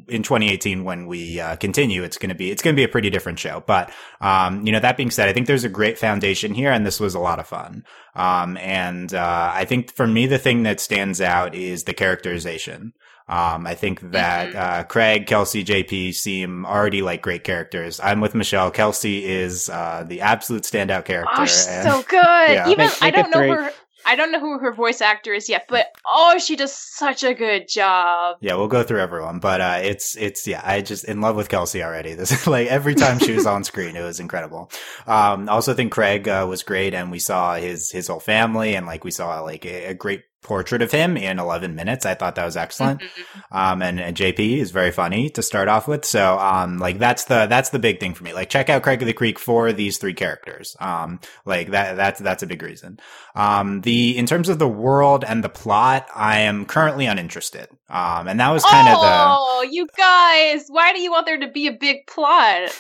in 0.09 0.23
2018 0.23 0.85
when 0.85 1.07
we 1.07 1.39
uh, 1.39 1.57
continue, 1.57 2.03
it's 2.03 2.19
going 2.19 2.31
to 2.31 2.35
be 2.35 2.51
it's 2.51 2.63
going 2.63 2.75
to 2.75 2.81
be 2.81 2.85
a 2.85 2.89
pretty 2.89 3.11
different 3.11 3.39
show. 3.39 3.63
But 3.67 3.93
um, 4.21 4.67
you 4.67 4.73
know, 4.73 4.81
that 4.81 4.97
being 4.97 5.11
said, 5.11 5.29
I 5.29 5.33
think 5.33 5.47
there's 5.47 5.65
a 5.65 5.69
great 5.69 5.99
foundation 5.99 6.55
here, 6.55 6.73
and 6.73 6.85
this 6.85 6.99
was 6.99 7.15
a 7.15 7.21
lot 7.21 7.39
of 7.39 7.47
fun. 7.47 7.85
Um, 8.17 8.57
and 8.57 9.13
uh, 9.13 9.53
I 9.55 9.67
think 9.67 9.93
for 9.93 10.07
me, 10.07 10.27
the 10.27 10.39
thing 10.39 10.63
that 10.63 10.81
stands 10.81 11.21
out 11.21 11.55
is 11.55 11.85
the 11.85 11.95
characterization. 11.95 12.95
Um, 13.29 13.67
I 13.67 13.75
think 13.75 14.13
that 14.13 14.49
mm-hmm. 14.49 14.59
uh, 14.59 14.83
Craig, 14.85 15.27
Kelsey, 15.27 15.65
JP 15.65 16.15
seem 16.15 16.65
already 16.65 17.03
like 17.03 17.23
great 17.23 17.45
characters. 17.45 18.01
I'm 18.01 18.21
with 18.21 18.35
Michelle. 18.35 18.71
Kelsey 18.71 19.25
is 19.27 19.69
uh, 19.69 20.05
the 20.07 20.21
absolute 20.21 20.63
standout 20.63 21.05
character. 21.05 21.35
Oh, 21.37 21.45
so 21.45 22.03
good. 22.09 22.23
Yeah. 22.23 22.69
Even 22.69 22.87
make, 22.87 23.01
make 23.01 23.03
I 23.03 23.11
don't 23.11 23.31
know 23.31 23.65
her. 23.65 23.73
I 24.07 24.15
don't 24.15 24.31
know 24.31 24.41
who 24.41 24.59
her 24.59 24.73
voice 24.73 25.01
actor 25.01 25.35
is 25.35 25.49
yet, 25.49 25.67
but 25.69 25.87
oh, 26.09 26.39
she 26.39 26.55
does 26.55 26.73
such 26.73 27.25
a 27.25 27.35
good 27.35 27.69
job. 27.69 28.37
Yeah, 28.41 28.55
we'll 28.55 28.69
go 28.69 28.85
through 28.85 29.01
everyone, 29.01 29.41
but 29.41 29.61
uh, 29.61 29.81
it's 29.83 30.17
it's 30.17 30.47
yeah, 30.47 30.63
I 30.65 30.81
just 30.81 31.05
in 31.05 31.21
love 31.21 31.35
with 31.35 31.49
Kelsey 31.49 31.83
already. 31.83 32.07
This 32.17 32.47
like 32.47 32.69
every 32.69 32.95
time 32.95 33.19
she 33.19 33.33
was 33.33 33.47
on 33.47 33.65
screen, 33.71 33.95
it 33.97 34.03
was 34.03 34.21
incredible. 34.21 34.71
Um, 35.07 35.49
also 35.49 35.75
think 35.75 35.93
Craig 35.93 36.29
uh, 36.29 36.47
was 36.49 36.63
great, 36.63 36.95
and 36.95 37.11
we 37.11 37.19
saw 37.19 37.57
his 37.57 37.91
his 37.91 38.07
whole 38.09 38.21
family, 38.21 38.75
and 38.75 38.87
like 38.87 39.05
we 39.05 39.11
saw 39.11 39.41
like 39.41 39.67
a, 39.67 39.87
a 39.87 39.95
great 39.95 40.23
portrait 40.47 40.81
of 40.81 40.93
him 40.93 41.17
in 41.17 41.41
11 41.41 41.75
minutes. 41.75 42.07
I 42.07 42.15
thought 42.15 42.37
that 42.37 42.45
was 42.45 42.57
excellent. 42.57 43.01
Mm-hmm. 43.01 43.57
Um, 43.57 43.83
and, 43.83 44.01
and, 44.01 44.17
JP 44.17 44.59
is 44.59 44.71
very 44.71 44.93
funny 44.93 45.29
to 45.31 45.43
start 45.43 45.67
off 45.69 45.89
with. 45.89 46.05
So, 46.05 46.39
um, 46.39 46.79
like 46.79 46.99
that's 46.99 47.25
the, 47.25 47.47
that's 47.47 47.71
the 47.71 47.81
big 47.81 47.99
thing 47.99 48.15
for 48.15 48.23
me. 48.23 48.33
Like 48.33 48.49
check 48.49 48.71
out 48.71 48.83
Craig 48.83 49.03
of 49.03 49.07
the 49.07 49.13
Creek 49.13 49.41
for 49.41 49.73
these 49.73 49.99
three 49.99 50.15
characters. 50.15 50.77
Um, 50.79 51.21
like 51.45 51.73
that, 51.73 51.97
that's, 51.97 52.21
that's 52.21 52.45
a 52.45 52.47
big 52.47 52.63
reason. 52.63 53.01
Um, 53.35 53.81
the, 53.81 54.17
in 54.17 54.27
terms 54.27 54.49
of 54.49 54.61
the 54.61 54.69
world 54.69 55.25
and 55.25 55.43
the 55.43 55.49
plot, 55.49 56.09
I 56.15 56.41
am 56.41 56.65
currently 56.65 57.07
uninterested. 57.07 57.69
Um, 57.91 58.29
and 58.29 58.39
that 58.39 58.51
was 58.51 58.65
kind 58.65 58.89
of 58.89 58.99
oh, 58.99 59.03
the. 59.03 59.09
Oh, 59.11 59.69
you 59.71 59.89
guys, 59.97 60.67
why 60.69 60.93
do 60.93 61.01
you 61.01 61.11
want 61.11 61.27
there 61.27 61.41
to 61.41 61.49
be 61.49 61.67
a 61.67 61.73
big 61.73 62.07
plot? 62.07 62.71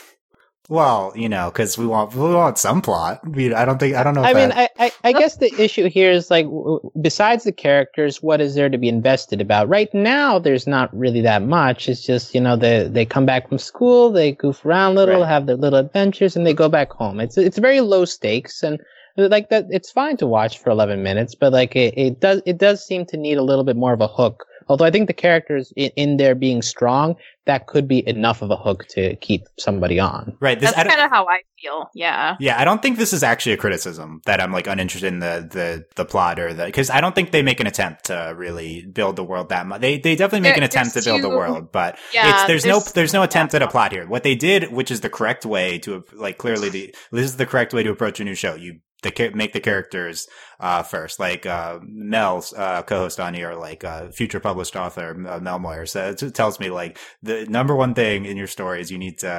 Well, 0.69 1.13
you 1.15 1.29
know, 1.29 1.51
because 1.51 1.79
we 1.79 1.87
want 1.87 2.15
we 2.15 2.35
want 2.35 2.59
some 2.59 2.83
plot. 2.83 3.21
We, 3.27 3.55
I 3.55 3.65
don't 3.65 3.79
think 3.79 3.95
I 3.95 4.03
don't 4.03 4.15
know. 4.15 4.23
I 4.23 4.35
mean, 4.35 4.51
I, 4.51 4.69
I, 4.79 4.93
I 5.05 5.13
guess 5.13 5.37
the 5.37 5.53
issue 5.63 5.89
here 5.89 6.11
is 6.11 6.29
like, 6.29 6.47
besides 7.01 7.45
the 7.45 7.53
characters, 7.53 8.21
what 8.21 8.41
is 8.41 8.57
there 8.57 8.69
to 8.69 8.77
be 8.77 8.89
invested 8.89 9.41
about? 9.41 9.69
Right 9.69 9.93
now, 9.95 10.41
there's 10.41 10.67
not 10.67 10.97
really 10.97 11.21
that 11.21 11.43
much. 11.43 11.89
It's 11.89 12.05
just 12.05 12.35
you 12.35 12.41
know 12.41 12.57
they 12.57 12.89
they 12.89 13.05
come 13.05 13.27
back 13.27 13.49
from 13.49 13.59
school, 13.59 14.11
they 14.11 14.33
goof 14.33 14.65
around 14.65 14.93
a 14.93 14.95
little, 14.97 15.21
right. 15.21 15.29
have 15.29 15.47
their 15.47 15.57
little 15.57 15.79
adventures, 15.79 16.35
and 16.35 16.45
they 16.45 16.55
go 16.55 16.69
back 16.69 16.91
home. 16.91 17.21
It's 17.21 17.39
it's 17.39 17.59
very 17.59 17.81
low 17.81 18.05
stakes 18.05 18.65
and 18.65 18.81
like 19.17 19.51
that. 19.51 19.67
It's 19.71 19.91
fine 19.93 20.17
to 20.17 20.27
watch 20.27 20.59
for 20.59 20.71
11 20.71 21.03
minutes, 21.03 21.37
but 21.37 21.53
like 21.53 21.77
it, 21.77 21.97
it 21.97 22.21
does 22.21 22.43
it 22.45 22.59
does 22.59 22.85
seem 22.85 23.07
to 23.07 23.17
need 23.17 23.39
a 23.39 23.43
little 23.43 23.65
bit 23.65 23.77
more 23.77 23.93
of 23.93 24.01
a 24.01 24.09
hook 24.09 24.47
Although 24.69 24.85
I 24.85 24.91
think 24.91 25.07
the 25.07 25.15
characters 25.15 25.73
in, 25.77 25.91
in 25.97 26.17
there 26.17 26.35
being 26.35 26.63
strong, 26.63 27.17
that 27.47 27.69
could 27.69 27.87
be 27.87 28.07
enough 28.09 28.43
of 28.43 28.51
a 28.51 28.57
hook 28.57 28.87
to 28.89 29.15
keep 29.17 29.47
somebody 29.59 30.01
on. 30.01 30.37
Right. 30.41 30.59
This, 30.59 30.73
That's 30.73 30.89
kind 30.89 31.01
of 31.01 31.11
how 31.11 31.27
I 31.29 31.43
feel. 31.61 31.89
Yeah. 31.95 32.37
Yeah. 32.41 32.61
I 32.61 32.65
don't 32.65 32.83
think 32.83 32.99
this 32.99 33.13
is 33.13 33.23
actually 33.23 33.53
a 33.53 33.57
criticism 33.57 34.21
that 34.27 34.41
I'm 34.41 34.53
like 34.53 34.67
uninterested 34.67 35.13
in 35.13 35.21
the 35.21 35.49
the 35.51 35.85
the 35.95 36.05
plot 36.05 36.41
or 36.41 36.53
the 36.53 36.67
because 36.67 36.91
I 36.91 37.01
don't 37.01 37.15
think 37.15 37.31
they 37.31 37.43
make 37.43 37.61
an 37.61 37.67
attempt 37.67 38.07
to 38.07 38.35
really 38.37 38.85
build 38.85 39.17
the 39.17 39.25
world 39.25 39.51
that 39.51 39.67
much. 39.67 39.81
They 39.81 39.99
they 39.99 40.17
definitely 40.17 40.41
make 40.41 40.55
there, 40.55 40.65
an 40.65 40.65
attempt 40.65 40.95
to 40.95 41.03
build 41.03 41.23
too, 41.23 41.29
the 41.29 41.37
world, 41.37 41.71
but 41.71 41.99
yeah, 42.13 42.47
there's, 42.47 42.65
there's, 42.65 42.67
no 42.67 42.81
there's 42.95 43.13
no 43.13 43.23
attempt 43.23 43.55
yeah. 43.55 43.59
at 43.59 43.63
a 43.63 43.69
plot 43.69 43.93
here. 43.93 44.07
What 44.07 44.25
they 44.25 44.35
did, 44.35 44.73
which 44.73 44.91
is 44.91 45.01
the 45.01 45.11
correct 45.11 45.47
way 45.47 45.79
to 45.81 46.05
like 46.15 46.39
clearly 46.39 46.69
the 46.69 46.95
this 47.13 47.27
is 47.27 47.37
the 47.37 47.47
correct 47.47 47.73
way 47.73 47.85
to 47.85 47.91
approach 47.91 48.19
a 48.19 48.25
new 48.25 48.35
show. 48.35 48.57
You 48.57 48.81
the 49.03 49.31
make 49.35 49.53
the 49.53 49.61
characters 49.61 50.29
uh, 50.59 50.83
first. 50.83 51.21
Like 51.21 51.47
uh, 51.47 51.81
Mel's 51.83 52.53
uh, 52.53 52.83
co-host 52.83 53.21
on 53.21 53.35
here, 53.35 53.55
like 53.55 53.85
uh, 53.85 54.09
future 54.09 54.41
published 54.41 54.77
author 54.77 55.11
uh, 55.29 55.39
Mel 55.41 55.59
Moyer, 55.59 55.87
says 55.87 56.23
it 56.23 56.35
tells 56.35 56.59
me 56.59 56.71
like 56.71 56.99
the 57.23 57.47
number 57.47 57.75
one 57.75 57.95
thing 57.95 58.25
in 58.25 58.37
your 58.37 58.47
story 58.47 58.81
is 58.81 58.91
you 58.91 58.99
need 58.99 59.19
to 59.19 59.31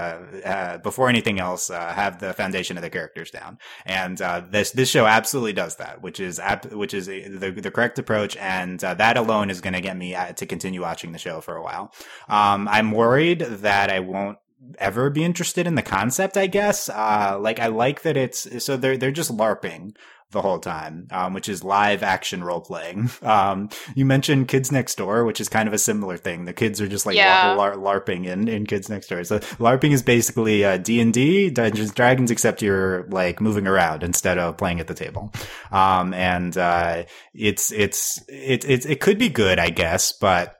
uh, 0.45 0.77
before 0.79 1.09
anything 1.09 1.39
else 1.39 1.69
have 1.69 2.19
the 2.19 2.33
foundation 2.33 2.77
of 2.77 2.83
the 2.83 2.89
characters 2.89 3.31
down, 3.31 3.57
and 3.85 4.17
this 4.51 4.71
this 4.71 4.89
show 4.89 5.05
absolutely 5.05 5.53
does 5.53 5.77
that, 5.77 6.01
which 6.01 6.19
is 6.19 6.39
which 6.71 6.93
is 6.93 7.07
the 7.07 7.53
the 7.55 7.71
correct 7.71 7.99
approach, 7.99 8.35
and 8.37 8.79
that 8.79 9.17
alone 9.17 9.49
is 9.49 9.61
going 9.61 9.73
to 9.73 9.81
get 9.81 9.97
me 9.97 10.15
to 10.35 10.45
continue 10.45 10.81
watching 10.81 11.11
the 11.11 11.17
show 11.17 11.41
for 11.41 11.55
a 11.55 11.63
while. 11.63 11.93
Um, 12.29 12.67
I'm 12.67 12.91
worried 12.91 13.39
that 13.39 13.89
I 13.89 13.99
won't 13.99 14.37
ever 14.77 15.09
be 15.09 15.23
interested 15.23 15.67
in 15.67 15.75
the 15.75 15.81
concept, 15.81 16.37
I 16.37 16.47
guess. 16.47 16.89
Uh, 16.89 17.37
like 17.39 17.59
I 17.59 17.67
like 17.67 18.01
that 18.01 18.17
it's, 18.17 18.63
so 18.63 18.77
they're, 18.77 18.97
they're 18.97 19.11
just 19.11 19.35
LARPing 19.35 19.95
the 20.31 20.41
whole 20.41 20.59
time, 20.59 21.07
um, 21.11 21.33
which 21.33 21.47
is 21.47 21.63
live 21.63 22.03
action 22.03 22.43
role 22.43 22.61
playing. 22.61 23.09
Um, 23.27 23.69
you 23.93 24.05
mentioned 24.05 24.47
Kids 24.47 24.71
Next 24.71 24.95
Door, 24.95 25.25
which 25.25 25.41
is 25.41 25.49
kind 25.49 25.67
of 25.67 25.73
a 25.73 25.77
similar 25.77 26.17
thing. 26.17 26.45
The 26.45 26.53
kids 26.53 26.79
are 26.79 26.87
just 26.87 27.05
like 27.05 27.17
yeah. 27.17 27.53
LAR- 27.55 27.75
LARPing 27.75 28.25
in, 28.25 28.47
in 28.47 28.65
Kids 28.65 28.89
Next 28.89 29.07
Door. 29.07 29.25
So 29.25 29.39
LARPing 29.39 29.91
is 29.91 30.01
basically 30.01 30.63
uh, 30.63 30.77
D 30.77 31.01
and 31.01 31.13
D, 31.13 31.49
Dungeons 31.49 31.91
Dragons, 31.91 32.31
except 32.31 32.61
you're 32.61 33.03
like 33.09 33.41
moving 33.41 33.67
around 33.67 34.01
instead 34.01 34.37
of 34.37 34.57
playing 34.57 34.79
at 34.79 34.87
the 34.87 34.93
table. 34.93 35.33
Um, 35.71 36.13
and 36.13 36.57
uh, 36.57 37.03
it's 37.33 37.71
it's 37.71 38.23
it, 38.29 38.63
it 38.65 38.85
it 38.85 38.99
could 39.01 39.19
be 39.19 39.29
good, 39.29 39.59
I 39.59 39.69
guess, 39.69 40.13
but 40.13 40.55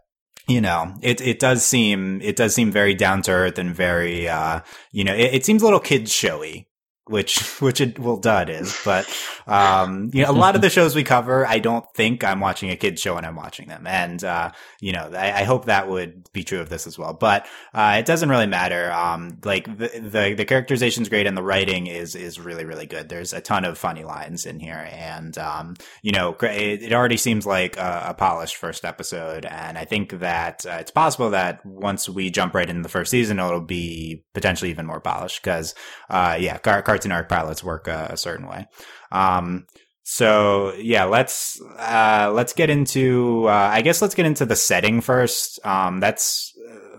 you 0.48 0.62
know, 0.62 0.94
it 1.02 1.20
it 1.22 1.40
does 1.40 1.66
seem 1.66 2.22
it 2.22 2.36
does 2.36 2.56
seem 2.56 2.72
very 2.72 2.94
down 2.94 3.22
to 3.24 3.32
earth 3.32 3.58
and 3.58 3.76
very 3.76 4.28
uh, 4.28 4.62
you 4.92 5.04
know, 5.04 5.14
it, 5.14 5.36
it 5.36 5.46
seems 5.46 5.62
a 5.62 5.66
little 5.66 5.80
kids 5.80 6.12
showy 6.12 6.67
which 7.10 7.40
which 7.62 7.82
it 7.82 8.00
well 8.00 8.18
dud 8.18 8.50
is 8.50 8.78
but 8.84 9.08
um 9.48 10.10
you 10.14 10.24
know 10.24 10.32
a 10.32 10.34
lot 10.34 10.56
of 10.56 10.62
the 10.62 10.70
shows 10.70 10.96
we 10.96 11.04
cover 11.04 11.46
i 11.48 11.60
don't 11.60 11.86
think 11.94 12.24
i'm 12.24 12.40
watching 12.40 12.70
a 12.70 12.76
kids 12.76 13.02
show 13.02 13.18
and 13.18 13.26
i'm 13.26 13.36
watching 13.36 13.68
them. 13.68 13.86
And 13.88 14.24
uh 14.24 14.52
you 14.82 14.92
know 14.92 15.10
i, 15.14 15.42
I 15.42 15.44
hope 15.44 15.66
that 15.66 15.90
would 15.90 16.32
be 16.34 16.44
true 16.44 16.60
of 16.60 16.70
this 16.70 16.88
as 16.88 16.98
well. 16.98 17.14
But 17.14 17.46
uh 17.74 17.98
it 18.00 18.06
doesn't 18.06 18.30
really 18.30 18.48
matter. 18.48 18.92
Um 18.92 19.40
like 19.44 19.66
the 19.66 19.88
the, 19.88 20.34
the 20.36 20.46
characterization 20.46 21.04
is 21.04 21.10
great 21.10 21.28
and 21.28 21.38
the 21.38 21.44
writing 21.44 21.88
is 21.88 22.16
is 22.16 22.40
really 22.40 22.66
really 22.66 22.86
good. 22.86 23.10
There's 23.10 23.34
a 23.34 23.42
ton 23.42 23.66
of 23.66 23.78
funny 23.78 24.04
lines 24.04 24.46
in 24.46 24.60
here. 24.60 24.88
And 24.92 25.38
um 25.38 25.76
you 26.02 26.12
know 26.12 26.36
it, 26.42 26.84
it 26.84 26.94
already 26.94 27.18
seems 27.18 27.46
like 27.46 27.78
a, 27.78 28.08
a, 28.10 28.14
polished 28.14 28.56
first 28.58 28.84
episode. 28.84 29.46
And 29.46 29.78
i 29.78 29.86
think 29.86 30.20
that 30.20 30.66
uh, 30.66 30.78
it's 30.80 30.92
possible 30.92 31.30
that 31.32 31.66
once 31.66 32.10
we 32.10 32.30
jump 32.30 32.54
right 32.54 32.70
into 32.70 32.82
the 32.82 32.90
first 32.90 33.12
season 33.12 33.40
it'll 33.40 33.62
be 33.62 34.24
potentially 34.34 34.72
even 34.72 34.86
more 34.86 35.00
polished 35.00 35.42
because 35.42 35.76
uh 36.10 36.38
yeah 36.40 36.58
car, 36.58 36.82
car 36.82 36.97
arc 37.06 37.30
pilots 37.30 37.64
work 37.64 37.88
uh, 37.88 38.08
a 38.10 38.18
certain 38.18 38.48
way. 38.48 38.66
Um, 39.12 39.66
so 40.10 40.74
yeah, 40.76 41.04
let's 41.04 41.62
uh, 41.78 42.32
let's 42.34 42.54
get 42.54 42.70
into. 42.70 43.46
Uh, 43.48 43.70
I 43.74 43.82
guess 43.82 44.02
let's 44.02 44.16
get 44.16 44.26
into 44.26 44.46
the 44.46 44.56
setting 44.56 45.02
first. 45.02 45.60
Um, 45.66 46.00
that's 46.00 46.54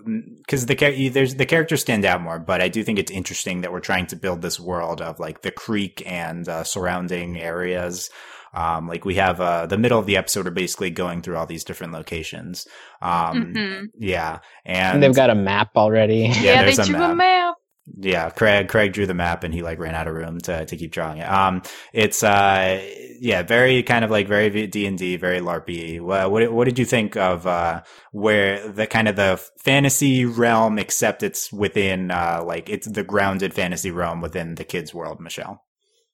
because 0.05 0.64
uh, 0.64 0.67
the 0.67 1.09
there's 1.09 1.35
the 1.35 1.47
characters 1.47 1.81
stand 1.81 2.05
out 2.05 2.21
more, 2.21 2.38
but 2.38 2.61
I 2.61 2.69
do 2.69 2.85
think 2.85 2.99
it's 2.99 3.11
interesting 3.11 3.62
that 3.62 3.73
we're 3.73 3.81
trying 3.81 4.09
to 4.09 4.17
build 4.17 4.43
this 4.43 4.61
world 4.61 5.00
of 5.00 5.19
like 5.19 5.40
the 5.40 5.50
creek 5.50 6.02
and 6.05 6.47
uh, 6.49 6.64
surrounding 6.64 7.38
areas. 7.38 8.11
Um, 8.52 8.88
like 8.88 9.07
we 9.07 9.14
have 9.14 9.40
uh, 9.40 9.64
the 9.64 9.78
middle 9.78 9.99
of 9.99 10.05
the 10.05 10.19
episode 10.19 10.47
are 10.47 10.50
basically 10.50 10.90
going 10.90 11.23
through 11.23 11.37
all 11.37 11.47
these 11.47 11.64
different 11.64 11.95
locations. 11.95 12.67
Um, 13.00 13.55
mm-hmm. 13.55 13.85
Yeah, 13.99 14.40
and, 14.67 14.95
and, 14.95 15.02
they've 15.02 15.14
got 15.14 15.31
a 15.31 15.35
map 15.35 15.71
already. 15.76 16.26
Yeah, 16.26 16.43
yeah 16.43 16.64
they 16.64 16.75
drew 16.75 16.97
a 16.97 16.99
map. 16.99 17.11
a 17.11 17.14
map 17.14 17.55
yeah, 17.97 18.30
Craig 18.30 18.68
Craig 18.68 18.92
drew 18.92 19.07
the 19.07 19.14
map 19.14 19.45
and 19.45 19.54
he 19.54 19.62
like 19.62 19.78
ran 19.78 19.95
out 19.95 20.09
of 20.09 20.14
room 20.14 20.38
to 20.40 20.64
to 20.64 20.76
keep 20.76 20.92
drawing 20.92 21.18
it. 21.18 21.28
Um, 21.28 21.62
it's 21.92 22.23
uh, 22.23 22.83
yeah, 23.21 23.42
very 23.42 23.83
kind 23.83 24.04
of 24.04 24.11
like 24.11 24.28
very 24.28 24.66
D 24.66 24.87
and 24.87 24.99
D, 24.99 25.16
very 25.16 25.40
LARPy. 25.40 26.00
What, 26.00 26.30
what 26.30 26.52
what 26.52 26.64
did 26.64 26.78
you 26.78 26.85
think 26.85 27.16
of 27.16 27.47
uh 27.47 27.83
where 28.12 28.68
the 28.68 28.87
kind 28.87 29.09
of 29.09 29.16
the 29.16 29.40
fantasy 29.59 30.25
realm, 30.25 30.78
except 30.78 31.23
it's 31.23 31.52
within 31.52 32.11
uh 32.11 32.42
like 32.45 32.68
it's 32.68 32.88
the 32.88 33.04
grounded 33.04 33.54
fantasy 33.54 33.90
realm 33.90 34.21
within 34.21 34.57
the 34.57 34.64
kids' 34.64 34.95
world, 34.95 35.21
Michelle? 35.21 35.64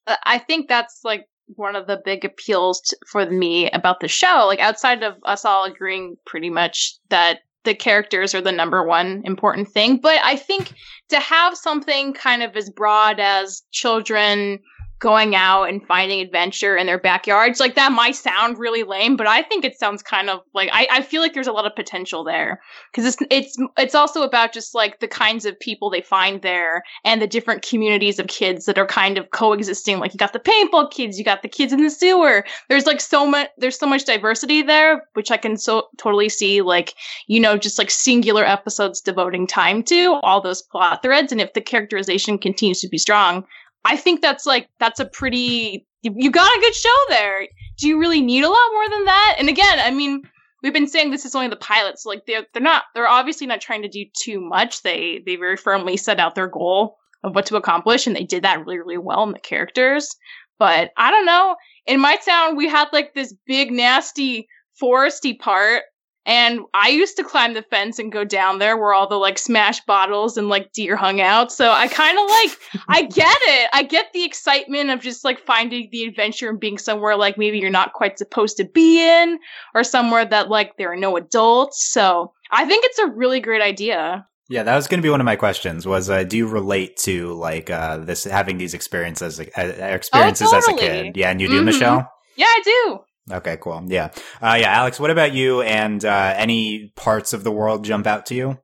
Uh, 0.07 0.15
I 0.23 0.39
think 0.39 0.67
that's 0.67 1.01
like 1.03 1.25
one 1.47 1.75
of 1.75 1.87
the 1.87 2.01
big 2.03 2.25
appeals 2.25 2.81
to, 2.81 2.97
for 3.11 3.29
me 3.29 3.69
about 3.71 3.99
the 3.99 4.07
show. 4.07 4.45
Like 4.47 4.59
outside 4.59 5.03
of 5.03 5.15
us 5.25 5.45
all 5.45 5.65
agreeing 5.65 6.15
pretty 6.25 6.49
much 6.49 6.97
that 7.09 7.39
the 7.65 7.75
characters 7.75 8.33
are 8.33 8.41
the 8.41 8.51
number 8.51 8.85
one 8.85 9.21
important 9.25 9.67
thing. 9.67 9.97
But 9.97 10.19
I 10.23 10.35
think 10.35 10.73
to 11.09 11.19
have 11.19 11.57
something 11.57 12.13
kind 12.13 12.43
of 12.43 12.55
as 12.55 12.69
broad 12.69 13.19
as 13.19 13.63
children 13.71 14.59
going 14.99 15.35
out 15.35 15.65
and 15.65 15.85
finding 15.85 16.21
adventure 16.21 16.77
in 16.77 16.87
their 16.87 16.99
backyards. 16.99 17.59
Like 17.59 17.75
that 17.75 17.91
might 17.91 18.15
sound 18.15 18.57
really 18.57 18.83
lame, 18.83 19.17
but 19.17 19.27
I 19.27 19.41
think 19.41 19.65
it 19.65 19.77
sounds 19.77 20.01
kind 20.01 20.29
of 20.29 20.41
like 20.53 20.69
I, 20.71 20.87
I 20.89 21.01
feel 21.01 21.21
like 21.21 21.33
there's 21.33 21.47
a 21.47 21.51
lot 21.51 21.65
of 21.65 21.75
potential 21.75 22.23
there 22.23 22.61
because 22.91 23.05
it's 23.05 23.17
it's 23.29 23.57
it's 23.77 23.95
also 23.95 24.23
about 24.23 24.53
just 24.53 24.73
like 24.73 24.99
the 24.99 25.07
kinds 25.07 25.45
of 25.45 25.59
people 25.59 25.89
they 25.89 26.01
find 26.01 26.41
there 26.41 26.83
and 27.03 27.21
the 27.21 27.27
different 27.27 27.61
communities 27.61 28.19
of 28.19 28.27
kids 28.27 28.65
that 28.65 28.77
are 28.77 28.87
kind 28.87 29.17
of 29.17 29.31
coexisting. 29.31 29.99
Like 29.99 30.13
you 30.13 30.17
got 30.17 30.33
the 30.33 30.39
paintball 30.39 30.91
kids, 30.91 31.19
you 31.19 31.25
got 31.25 31.41
the 31.41 31.49
kids 31.49 31.73
in 31.73 31.83
the 31.83 31.89
sewer. 31.89 32.45
There's 32.69 32.85
like 32.85 33.01
so 33.01 33.25
much 33.25 33.49
there's 33.57 33.77
so 33.77 33.87
much 33.87 34.05
diversity 34.05 34.61
there, 34.61 35.05
which 35.13 35.29
I 35.29 35.37
can 35.37 35.57
so 35.57 35.89
totally 35.97 36.29
see 36.29 36.61
like 36.61 36.93
you 37.27 37.41
know 37.41 37.57
just 37.57 37.77
like 37.77 37.91
singular 37.91 38.45
episodes 38.45 39.01
devoting 39.01 39.45
time 39.45 39.83
to 39.83 40.19
all 40.23 40.39
those 40.39 40.61
plot 40.61 41.01
threads. 41.01 41.33
And 41.33 41.41
if 41.41 41.51
the 41.51 41.61
characterization 41.61 42.37
continues 42.37 42.79
to 42.79 42.87
be 42.87 42.97
strong, 42.97 43.45
I 43.85 43.95
think 43.95 44.21
that's 44.21 44.45
like 44.45 44.67
that's 44.79 44.99
a 44.99 45.05
pretty 45.05 45.87
you 46.01 46.31
got 46.31 46.55
a 46.55 46.61
good 46.61 46.75
show 46.75 46.95
there. 47.09 47.47
Do 47.77 47.87
you 47.87 47.99
really 47.99 48.21
need 48.21 48.43
a 48.43 48.49
lot 48.49 48.71
more 48.73 48.89
than 48.89 49.05
that? 49.05 49.35
And 49.39 49.49
again, 49.49 49.79
I 49.79 49.91
mean, 49.91 50.21
we've 50.61 50.73
been 50.73 50.87
saying 50.87 51.11
this 51.11 51.25
is 51.25 51.35
only 51.35 51.47
the 51.47 51.55
pilot, 51.55 51.99
so 51.99 52.09
like 52.09 52.25
they're 52.25 52.45
they're 52.53 52.61
not 52.61 52.83
they're 52.93 53.07
obviously 53.07 53.47
not 53.47 53.61
trying 53.61 53.83
to 53.83 53.87
do 53.87 54.05
too 54.19 54.41
much. 54.41 54.81
They 54.81 55.21
they 55.25 55.35
very 55.35 55.57
firmly 55.57 55.97
set 55.97 56.19
out 56.19 56.35
their 56.35 56.47
goal 56.47 56.97
of 57.23 57.35
what 57.35 57.45
to 57.47 57.57
accomplish, 57.57 58.07
and 58.07 58.15
they 58.15 58.23
did 58.23 58.43
that 58.43 58.65
really 58.65 58.79
really 58.79 58.97
well 58.97 59.23
in 59.23 59.31
the 59.31 59.39
characters. 59.39 60.15
But 60.57 60.91
I 60.97 61.11
don't 61.11 61.25
know. 61.25 61.55
In 61.85 61.99
my 61.99 62.15
town, 62.17 62.55
we 62.55 62.67
had 62.67 62.87
like 62.91 63.13
this 63.13 63.33
big 63.45 63.71
nasty 63.71 64.47
foresty 64.81 65.37
part 65.37 65.83
and 66.25 66.61
I 66.73 66.89
used 66.89 67.17
to 67.17 67.23
climb 67.23 67.53
the 67.53 67.61
fence 67.61 67.99
and 67.99 68.11
go 68.11 68.23
down 68.23 68.57
there 68.57 68.77
where 68.77 68.93
all 68.93 69.07
the 69.07 69.15
like 69.15 69.37
smash 69.37 69.79
bottles 69.85 70.37
and 70.37 70.49
like 70.49 70.71
deer 70.73 70.95
hung 70.95 71.21
out. 71.21 71.51
So 71.51 71.69
I 71.69 71.87
kind 71.87 72.17
of 72.17 72.27
like, 72.27 72.83
I 72.87 73.03
get 73.03 73.37
it. 73.41 73.69
I 73.73 73.83
get 73.83 74.11
the 74.13 74.23
excitement 74.23 74.89
of 74.89 75.01
just 75.01 75.23
like 75.23 75.39
finding 75.39 75.89
the 75.91 76.05
adventure 76.05 76.49
and 76.49 76.59
being 76.59 76.79
somewhere 76.79 77.15
like 77.15 77.37
maybe 77.37 77.59
you're 77.59 77.69
not 77.69 77.93
quite 77.93 78.17
supposed 78.17 78.57
to 78.57 78.65
be 78.65 79.01
in 79.01 79.37
or 79.75 79.83
somewhere 79.83 80.25
that 80.25 80.49
like 80.49 80.77
there 80.77 80.91
are 80.91 80.97
no 80.97 81.15
adults. 81.15 81.85
So 81.91 82.33
I 82.51 82.65
think 82.65 82.85
it's 82.85 82.99
a 82.99 83.07
really 83.07 83.39
great 83.39 83.61
idea. 83.61 84.25
Yeah, 84.47 84.63
that 84.63 84.75
was 84.75 84.87
going 84.87 84.99
to 84.99 85.03
be 85.03 85.09
one 85.09 85.21
of 85.21 85.25
my 85.25 85.35
questions. 85.35 85.87
Was 85.87 86.09
uh, 86.09 86.23
do 86.23 86.37
you 86.37 86.47
relate 86.47 86.97
to 86.97 87.33
like 87.33 87.71
uh, 87.71 87.97
this 87.97 88.25
having 88.25 88.59
these 88.59 88.75
experiences 88.75 89.39
uh, 89.39 89.43
experiences 89.57 90.49
oh, 90.53 90.59
totally. 90.59 90.87
as 90.87 90.99
a 90.99 91.03
kid? 91.03 91.17
Yeah, 91.17 91.31
and 91.31 91.41
you 91.41 91.47
do, 91.47 91.55
mm-hmm. 91.55 91.65
Michelle. 91.65 92.11
Yeah, 92.35 92.45
I 92.45 92.61
do. 92.63 92.99
Okay, 93.31 93.57
cool. 93.59 93.83
Yeah. 93.87 94.11
Uh, 94.41 94.57
yeah, 94.59 94.69
Alex, 94.69 94.99
what 94.99 95.09
about 95.09 95.33
you 95.33 95.61
and 95.61 96.03
uh, 96.05 96.33
any 96.37 96.91
parts 96.95 97.33
of 97.33 97.43
the 97.43 97.51
world 97.51 97.83
jump 97.83 98.05
out 98.05 98.27
to 98.27 98.35
you? 98.35 98.59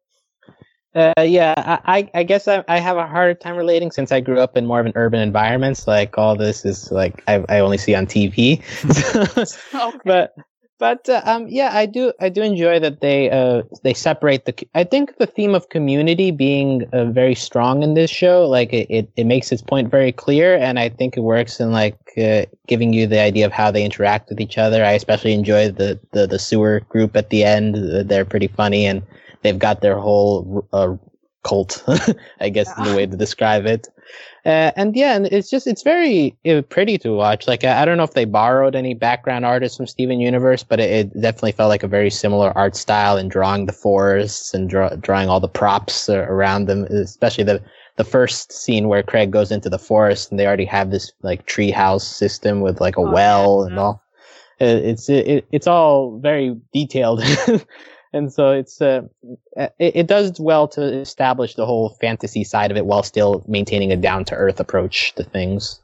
Uh, 0.93 1.13
yeah, 1.21 1.53
I, 1.57 2.09
I 2.13 2.23
guess 2.23 2.47
I, 2.47 2.63
I 2.67 2.79
have 2.79 2.97
a 2.97 3.07
harder 3.07 3.33
time 3.33 3.55
relating 3.55 3.91
since 3.91 4.11
I 4.11 4.19
grew 4.19 4.39
up 4.39 4.57
in 4.57 4.65
more 4.65 4.79
of 4.79 4.85
an 4.85 4.91
urban 4.95 5.21
environment. 5.21 5.77
So 5.77 5.91
like 5.91 6.17
all 6.17 6.35
this 6.35 6.65
is 6.65 6.91
like 6.91 7.23
I, 7.27 7.43
I 7.47 7.59
only 7.59 7.77
see 7.77 7.95
on 7.95 8.05
TV. 8.05 8.61
okay. 9.73 9.99
But 10.03 10.35
but 10.81 11.07
uh, 11.07 11.21
um, 11.25 11.45
yeah, 11.47 11.69
I 11.71 11.85
do 11.85 12.11
I 12.19 12.29
do 12.29 12.41
enjoy 12.41 12.79
that 12.79 13.01
they 13.01 13.29
uh, 13.29 13.61
they 13.83 13.93
separate 13.93 14.45
the. 14.45 14.67
I 14.73 14.83
think 14.83 15.15
the 15.17 15.27
theme 15.27 15.53
of 15.53 15.69
community 15.69 16.31
being 16.31 16.89
uh, 16.91 17.05
very 17.05 17.35
strong 17.35 17.83
in 17.83 17.93
this 17.93 18.09
show, 18.09 18.47
like 18.47 18.73
it, 18.73 18.87
it, 18.89 19.07
it, 19.15 19.25
makes 19.25 19.51
its 19.51 19.61
point 19.61 19.91
very 19.91 20.11
clear, 20.11 20.57
and 20.57 20.79
I 20.79 20.89
think 20.89 21.15
it 21.15 21.19
works 21.19 21.59
in 21.59 21.71
like 21.71 21.99
uh, 22.17 22.45
giving 22.65 22.93
you 22.93 23.05
the 23.05 23.19
idea 23.19 23.45
of 23.45 23.51
how 23.51 23.69
they 23.69 23.85
interact 23.85 24.29
with 24.29 24.41
each 24.41 24.57
other. 24.57 24.83
I 24.83 24.93
especially 24.93 25.33
enjoy 25.33 25.69
the 25.69 25.99
the, 26.13 26.25
the 26.25 26.39
sewer 26.39 26.79
group 26.89 27.15
at 27.15 27.29
the 27.29 27.43
end; 27.43 27.75
they're 28.09 28.25
pretty 28.25 28.47
funny, 28.47 28.87
and 28.87 29.03
they've 29.43 29.59
got 29.59 29.81
their 29.81 29.99
whole 29.99 30.67
uh, 30.73 30.95
cult, 31.43 31.83
I 32.39 32.49
guess, 32.49 32.73
yeah. 32.75 32.85
the 32.85 32.95
way 32.95 33.05
to 33.05 33.15
describe 33.15 33.67
it. 33.67 33.87
Uh, 34.43 34.71
and 34.75 34.95
yeah, 34.95 35.15
and 35.15 35.27
it's 35.27 35.51
just 35.51 35.67
it's 35.67 35.83
very 35.83 36.35
uh, 36.47 36.63
pretty 36.63 36.97
to 36.97 37.11
watch. 37.11 37.47
Like 37.47 37.63
I, 37.63 37.83
I, 37.83 37.85
don't 37.85 37.97
know 37.97 38.03
if 38.03 38.15
they 38.15 38.25
borrowed 38.25 38.75
any 38.75 38.95
background 38.95 39.45
artists 39.45 39.77
from 39.77 39.85
Steven 39.85 40.19
Universe, 40.19 40.63
but 40.63 40.79
it, 40.79 40.89
it 40.89 41.21
definitely 41.21 41.51
felt 41.51 41.69
like 41.69 41.83
a 41.83 41.87
very 41.87 42.09
similar 42.09 42.51
art 42.57 42.75
style 42.75 43.17
in 43.17 43.27
drawing 43.27 43.67
the 43.67 43.73
forests 43.73 44.51
and 44.55 44.67
draw, 44.67 44.89
drawing 44.95 45.29
all 45.29 45.39
the 45.39 45.47
props 45.47 46.09
uh, 46.09 46.21
around 46.21 46.65
them, 46.65 46.85
especially 46.85 47.43
the 47.43 47.61
the 47.97 48.03
first 48.03 48.51
scene 48.51 48.87
where 48.87 49.03
Craig 49.03 49.29
goes 49.29 49.51
into 49.51 49.69
the 49.69 49.77
forest 49.77 50.31
and 50.31 50.39
they 50.39 50.47
already 50.47 50.65
have 50.65 50.89
this 50.89 51.11
like 51.21 51.45
treehouse 51.45 52.01
system 52.01 52.61
with 52.61 52.81
like 52.81 52.97
a 52.97 53.01
oh, 53.01 53.11
well 53.11 53.61
yeah. 53.61 53.69
and 53.69 53.79
all. 53.79 54.03
It's 54.59 55.07
it, 55.07 55.45
it's 55.51 55.67
all 55.67 56.19
very 56.19 56.55
detailed 56.73 57.23
and 58.13 58.31
so 58.31 58.51
it's 58.51 58.81
uh, 58.81 59.01
it, 59.55 59.73
it, 59.79 60.07
does 60.07 60.39
well 60.39 60.67
to 60.69 60.81
establish 60.81 61.55
the 61.55 61.65
whole 61.65 61.89
fantasy 62.01 62.43
side 62.43 62.71
of 62.71 62.77
it 62.77 62.85
while 62.85 63.03
still 63.03 63.43
maintaining 63.47 63.91
a 63.91 63.97
down 63.97 64.25
to 64.25 64.35
earth 64.35 64.59
approach 64.59 65.13
to 65.15 65.23
things. 65.23 65.79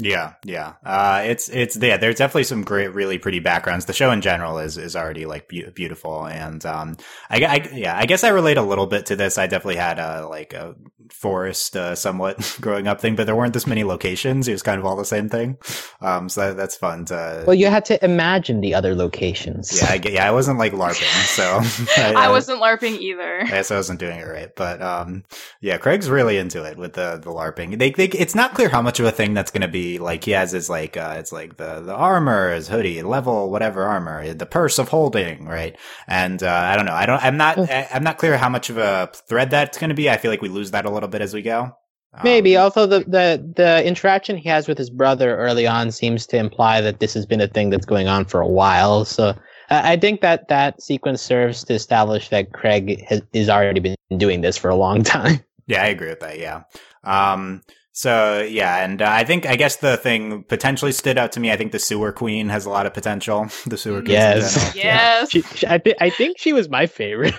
Yeah, 0.00 0.34
yeah. 0.44 0.74
Uh, 0.84 1.22
it's 1.26 1.48
it's 1.48 1.76
yeah. 1.76 1.96
There's 1.96 2.14
definitely 2.14 2.44
some 2.44 2.62
great, 2.62 2.94
really 2.94 3.18
pretty 3.18 3.40
backgrounds. 3.40 3.86
The 3.86 3.92
show 3.92 4.12
in 4.12 4.20
general 4.20 4.58
is 4.58 4.78
is 4.78 4.94
already 4.94 5.26
like 5.26 5.48
be- 5.48 5.68
beautiful, 5.74 6.24
and 6.24 6.64
um, 6.64 6.96
I, 7.28 7.44
I, 7.44 7.68
yeah, 7.72 7.98
I 7.98 8.06
guess 8.06 8.22
I 8.22 8.28
relate 8.28 8.58
a 8.58 8.62
little 8.62 8.86
bit 8.86 9.06
to 9.06 9.16
this. 9.16 9.38
I 9.38 9.48
definitely 9.48 9.76
had 9.76 9.98
a 9.98 10.28
like 10.28 10.52
a 10.52 10.76
forest, 11.10 11.76
uh, 11.76 11.96
somewhat 11.96 12.56
growing 12.60 12.86
up 12.86 13.00
thing, 13.00 13.16
but 13.16 13.24
there 13.24 13.34
weren't 13.34 13.54
this 13.54 13.66
many 13.66 13.82
locations. 13.82 14.46
It 14.46 14.52
was 14.52 14.62
kind 14.62 14.78
of 14.78 14.86
all 14.86 14.94
the 14.94 15.04
same 15.04 15.28
thing. 15.28 15.58
Um, 16.00 16.28
so 16.28 16.42
that, 16.42 16.56
that's 16.56 16.76
fun 16.76 17.06
to. 17.06 17.42
Well, 17.44 17.56
you 17.56 17.66
had 17.66 17.84
to 17.86 18.04
imagine 18.04 18.60
the 18.60 18.74
other 18.74 18.94
locations. 18.94 19.80
Yeah, 19.80 19.88
I, 19.90 20.00
yeah. 20.08 20.28
I 20.28 20.30
wasn't 20.30 20.60
like 20.60 20.74
larping, 20.74 21.26
so 21.26 21.60
I, 22.00 22.26
I, 22.26 22.28
wasn't 22.28 22.62
larping 22.62 23.00
either. 23.00 23.42
I 23.42 23.46
guess 23.46 23.72
I 23.72 23.76
wasn't 23.76 23.98
doing 23.98 24.20
it 24.20 24.28
right, 24.28 24.54
but 24.54 24.80
um, 24.80 25.24
yeah, 25.60 25.76
Craig's 25.78 26.08
really 26.08 26.36
into 26.36 26.62
it 26.62 26.76
with 26.76 26.92
the 26.92 27.18
the 27.20 27.30
larping. 27.30 27.76
They, 27.80 27.90
they 27.90 28.06
it's 28.06 28.36
not 28.36 28.54
clear 28.54 28.68
how 28.68 28.82
much 28.82 29.00
of 29.00 29.06
a 29.06 29.12
thing 29.12 29.34
that's 29.34 29.50
going 29.50 29.62
to 29.62 29.68
be 29.68 29.87
like 29.96 30.24
he 30.24 30.32
has 30.32 30.52
his 30.52 30.68
like 30.68 30.98
uh, 30.98 31.16
it's 31.18 31.32
like 31.32 31.56
the 31.56 31.80
the 31.80 31.94
armor, 31.94 32.52
his 32.52 32.68
hoodie, 32.68 33.02
level 33.02 33.50
whatever 33.50 33.84
armor, 33.84 34.34
the 34.34 34.44
purse 34.44 34.78
of 34.78 34.88
holding, 34.88 35.46
right? 35.46 35.74
And 36.06 36.42
uh, 36.42 36.50
I 36.50 36.76
don't 36.76 36.84
know. 36.84 36.92
I 36.92 37.06
don't. 37.06 37.24
I'm 37.24 37.38
not. 37.38 37.58
I'm 37.70 38.04
not 38.04 38.18
clear 38.18 38.36
how 38.36 38.50
much 38.50 38.68
of 38.68 38.76
a 38.76 39.10
thread 39.28 39.50
that's 39.50 39.78
going 39.78 39.88
to 39.88 39.96
be. 39.96 40.10
I 40.10 40.18
feel 40.18 40.30
like 40.30 40.42
we 40.42 40.50
lose 40.50 40.72
that 40.72 40.84
a 40.84 40.90
little 40.90 41.08
bit 41.08 41.22
as 41.22 41.32
we 41.32 41.40
go. 41.40 41.72
Um, 42.12 42.20
Maybe. 42.24 42.56
Also, 42.56 42.86
the, 42.86 43.00
the 43.00 43.52
the 43.56 43.86
interaction 43.86 44.36
he 44.36 44.48
has 44.48 44.68
with 44.68 44.76
his 44.76 44.90
brother 44.90 45.36
early 45.36 45.66
on 45.66 45.90
seems 45.90 46.26
to 46.26 46.36
imply 46.36 46.82
that 46.82 47.00
this 47.00 47.14
has 47.14 47.24
been 47.24 47.40
a 47.40 47.48
thing 47.48 47.70
that's 47.70 47.86
going 47.86 48.08
on 48.08 48.26
for 48.26 48.40
a 48.40 48.48
while. 48.48 49.06
So 49.06 49.34
I 49.70 49.96
think 49.96 50.22
that 50.22 50.48
that 50.48 50.82
sequence 50.82 51.20
serves 51.20 51.64
to 51.64 51.74
establish 51.74 52.30
that 52.30 52.52
Craig 52.52 53.04
has, 53.04 53.22
has 53.34 53.50
already 53.50 53.80
been 53.80 53.96
doing 54.16 54.40
this 54.40 54.56
for 54.56 54.70
a 54.70 54.76
long 54.76 55.02
time. 55.04 55.40
Yeah, 55.66 55.82
I 55.82 55.86
agree 55.88 56.08
with 56.08 56.20
that. 56.20 56.38
Yeah. 56.38 56.62
Um, 57.04 57.62
so 57.98 58.42
yeah, 58.42 58.84
and 58.84 59.02
uh, 59.02 59.08
I 59.10 59.24
think 59.24 59.44
I 59.44 59.56
guess 59.56 59.74
the 59.74 59.96
thing 59.96 60.44
potentially 60.44 60.92
stood 60.92 61.18
out 61.18 61.32
to 61.32 61.40
me. 61.40 61.50
I 61.50 61.56
think 61.56 61.72
the 61.72 61.80
sewer 61.80 62.12
queen 62.12 62.48
has 62.48 62.64
a 62.64 62.70
lot 62.70 62.86
of 62.86 62.94
potential. 62.94 63.48
The 63.66 63.76
sewer 63.76 64.02
queen, 64.02 64.12
yes, 64.12 64.72
yes. 64.76 65.32
She, 65.32 65.42
she, 65.42 65.66
I, 65.66 65.78
th- 65.78 65.96
I 66.00 66.08
think 66.08 66.38
she 66.38 66.52
was 66.52 66.68
my 66.68 66.86
favorite. 66.86 67.34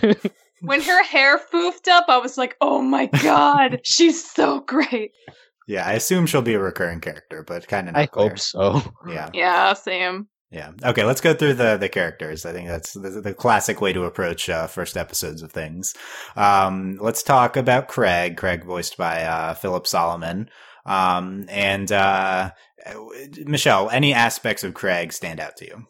when 0.62 0.82
her 0.82 1.04
hair 1.06 1.39
foofed 1.39 1.88
up, 1.88 2.08
I 2.10 2.18
was 2.18 2.38
like, 2.38 2.58
"Oh 2.60 2.82
my 2.82 3.06
god, 3.06 3.80
she's 3.86 4.30
so 4.30 4.60
great." 4.60 5.12
Yeah, 5.66 5.88
I 5.88 5.94
assume 5.94 6.25
she'll 6.25 6.42
be 6.42 6.56
a 6.56 6.60
recurring 6.60 7.00
character, 7.00 7.42
but 7.48 7.66
kind 7.70 7.88
of. 7.88 7.96
I 7.96 8.08
clear. 8.08 8.28
hope 8.28 8.39
so. 8.39 8.82
Yeah. 9.08 9.30
Yeah, 9.34 9.72
same. 9.75 10.28
Yeah. 10.51 10.72
Okay, 10.84 11.03
let's 11.03 11.22
go 11.22 11.36
through 11.36 11.53
the 11.53 11.77
the 11.77 11.89
characters. 11.89 12.44
I 12.46 12.53
think 12.53 12.68
that's 12.68 12.94
the, 12.94 13.22
the 13.22 13.34
classic 13.36 13.82
way 13.82 13.94
to 13.94 14.06
approach 14.06 14.50
uh, 14.50 14.65
first 14.65 14.98
episodes 14.98 15.44
of 15.44 15.51
things. 15.51 15.94
Um, 16.36 16.98
let's 17.00 17.22
talk 17.22 17.56
about 17.56 17.88
Craig. 17.88 18.36
Craig, 18.36 18.65
voiced 18.65 18.98
by 18.98 19.24
uh, 19.24 19.53
Philip 19.53 19.86
Solomon. 19.86 20.50
Um, 20.86 21.46
and 21.50 21.91
uh, 21.91 22.51
Michelle, 23.46 23.91
any 23.91 24.13
aspects 24.13 24.63
of 24.63 24.74
Craig 24.74 25.13
stand 25.13 25.39
out 25.39 25.56
to 25.58 25.65
you? 25.65 25.88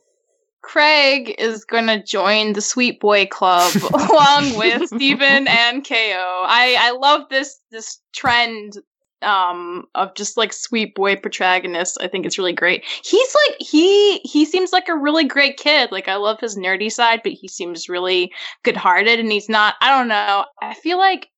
Craig 0.61 1.33
is 1.39 1.63
going 1.63 1.87
to 1.87 2.03
join 2.03 2.53
the 2.53 2.61
Sweet 2.61 2.99
Boy 2.99 3.25
Club 3.27 3.73
along 3.93 4.57
with 4.57 4.87
Steven 4.87 5.47
and 5.47 5.87
KO. 5.87 5.95
I 5.95 6.75
I 6.77 6.91
love 6.91 7.29
this 7.29 7.59
this 7.71 7.99
trend 8.13 8.73
um 9.21 9.85
of 9.95 10.15
just 10.15 10.37
like 10.37 10.53
sweet 10.53 10.95
boy 10.95 11.15
protagonists 11.15 11.97
i 11.99 12.07
think 12.07 12.25
it's 12.25 12.37
really 12.37 12.53
great. 12.53 12.83
He's 13.03 13.35
like 13.47 13.57
he 13.59 14.19
he 14.19 14.45
seems 14.45 14.71
like 14.71 14.87
a 14.89 14.97
really 14.97 15.25
great 15.25 15.57
kid. 15.57 15.91
Like 15.91 16.07
i 16.07 16.15
love 16.15 16.39
his 16.39 16.57
nerdy 16.57 16.91
side 16.91 17.21
but 17.23 17.33
he 17.33 17.47
seems 17.47 17.89
really 17.89 18.31
good-hearted 18.63 19.19
and 19.19 19.31
he's 19.31 19.49
not 19.49 19.75
i 19.81 19.89
don't 19.89 20.07
know. 20.07 20.45
I 20.61 20.73
feel 20.73 20.97
like 20.97 21.29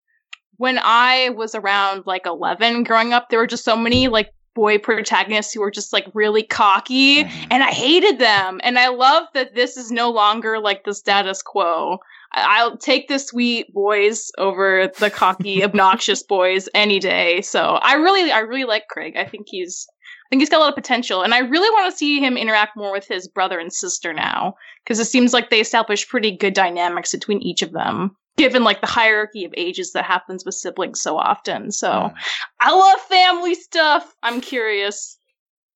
when 0.57 0.79
i 0.83 1.29
was 1.29 1.55
around 1.55 2.03
like 2.05 2.25
11 2.25 2.83
growing 2.83 3.13
up 3.13 3.29
there 3.29 3.39
were 3.39 3.47
just 3.47 3.65
so 3.65 3.75
many 3.75 4.07
like 4.07 4.29
boy 4.53 4.77
protagonists 4.77 5.53
who 5.53 5.61
were 5.61 5.71
just 5.71 5.93
like 5.93 6.05
really 6.13 6.43
cocky 6.43 7.23
mm-hmm. 7.23 7.47
and 7.51 7.63
i 7.63 7.71
hated 7.71 8.19
them 8.19 8.59
and 8.63 8.77
i 8.77 8.89
love 8.89 9.27
that 9.33 9.55
this 9.55 9.77
is 9.77 9.91
no 9.91 10.11
longer 10.11 10.59
like 10.59 10.83
the 10.83 10.93
status 10.93 11.41
quo 11.41 11.99
I'll 12.33 12.77
take 12.77 13.07
the 13.07 13.19
sweet 13.19 13.73
boys 13.73 14.31
over 14.37 14.89
the 14.99 15.09
cocky, 15.09 15.63
obnoxious 15.63 16.23
boys 16.23 16.69
any 16.73 16.99
day. 16.99 17.41
So 17.41 17.59
I 17.59 17.95
really, 17.95 18.31
I 18.31 18.39
really 18.39 18.63
like 18.63 18.87
Craig. 18.87 19.15
I 19.17 19.25
think 19.25 19.47
he's, 19.49 19.87
I 19.91 20.29
think 20.29 20.41
he's 20.41 20.49
got 20.49 20.57
a 20.57 20.63
lot 20.63 20.69
of 20.69 20.75
potential, 20.75 21.23
and 21.23 21.33
I 21.33 21.39
really 21.39 21.69
want 21.69 21.91
to 21.91 21.97
see 21.97 22.19
him 22.19 22.37
interact 22.37 22.77
more 22.77 22.91
with 22.93 23.07
his 23.07 23.27
brother 23.27 23.59
and 23.59 23.71
sister 23.71 24.13
now, 24.13 24.55
because 24.83 24.99
it 24.99 25.05
seems 25.05 25.33
like 25.33 25.49
they 25.49 25.59
established 25.59 26.09
pretty 26.09 26.35
good 26.35 26.53
dynamics 26.53 27.11
between 27.11 27.41
each 27.41 27.61
of 27.61 27.73
them, 27.73 28.15
given 28.37 28.63
like 28.63 28.81
the 28.81 28.87
hierarchy 28.87 29.45
of 29.45 29.53
ages 29.57 29.93
that 29.93 30.05
happens 30.05 30.45
with 30.45 30.55
siblings 30.55 31.01
so 31.01 31.17
often. 31.17 31.71
So 31.71 31.89
mm. 31.89 32.13
I 32.59 32.73
love 32.73 32.99
family 33.01 33.55
stuff. 33.55 34.15
I'm 34.23 34.41
curious. 34.41 35.17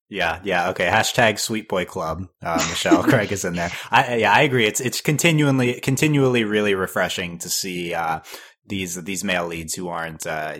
Yeah, 0.07 0.39
yeah, 0.43 0.69
okay. 0.69 0.85
Hashtag 0.85 1.39
Sweet 1.39 1.67
Boy 1.67 1.85
Club. 1.85 2.27
Uh, 2.41 2.63
Michelle 2.69 3.03
Craig 3.09 3.31
is 3.31 3.43
in 3.43 3.53
there. 3.53 3.71
I, 3.89 4.17
yeah, 4.17 4.33
I 4.33 4.41
agree. 4.41 4.65
It's 4.65 4.79
it's 4.79 5.01
continually 5.01 5.79
continually 5.81 6.43
really 6.43 6.75
refreshing 6.75 7.39
to 7.39 7.49
see 7.49 7.93
uh, 7.93 8.19
these 8.67 8.95
these 9.03 9.23
male 9.23 9.47
leads 9.47 9.73
who 9.73 9.87
aren't 9.87 10.25
uh, 10.25 10.59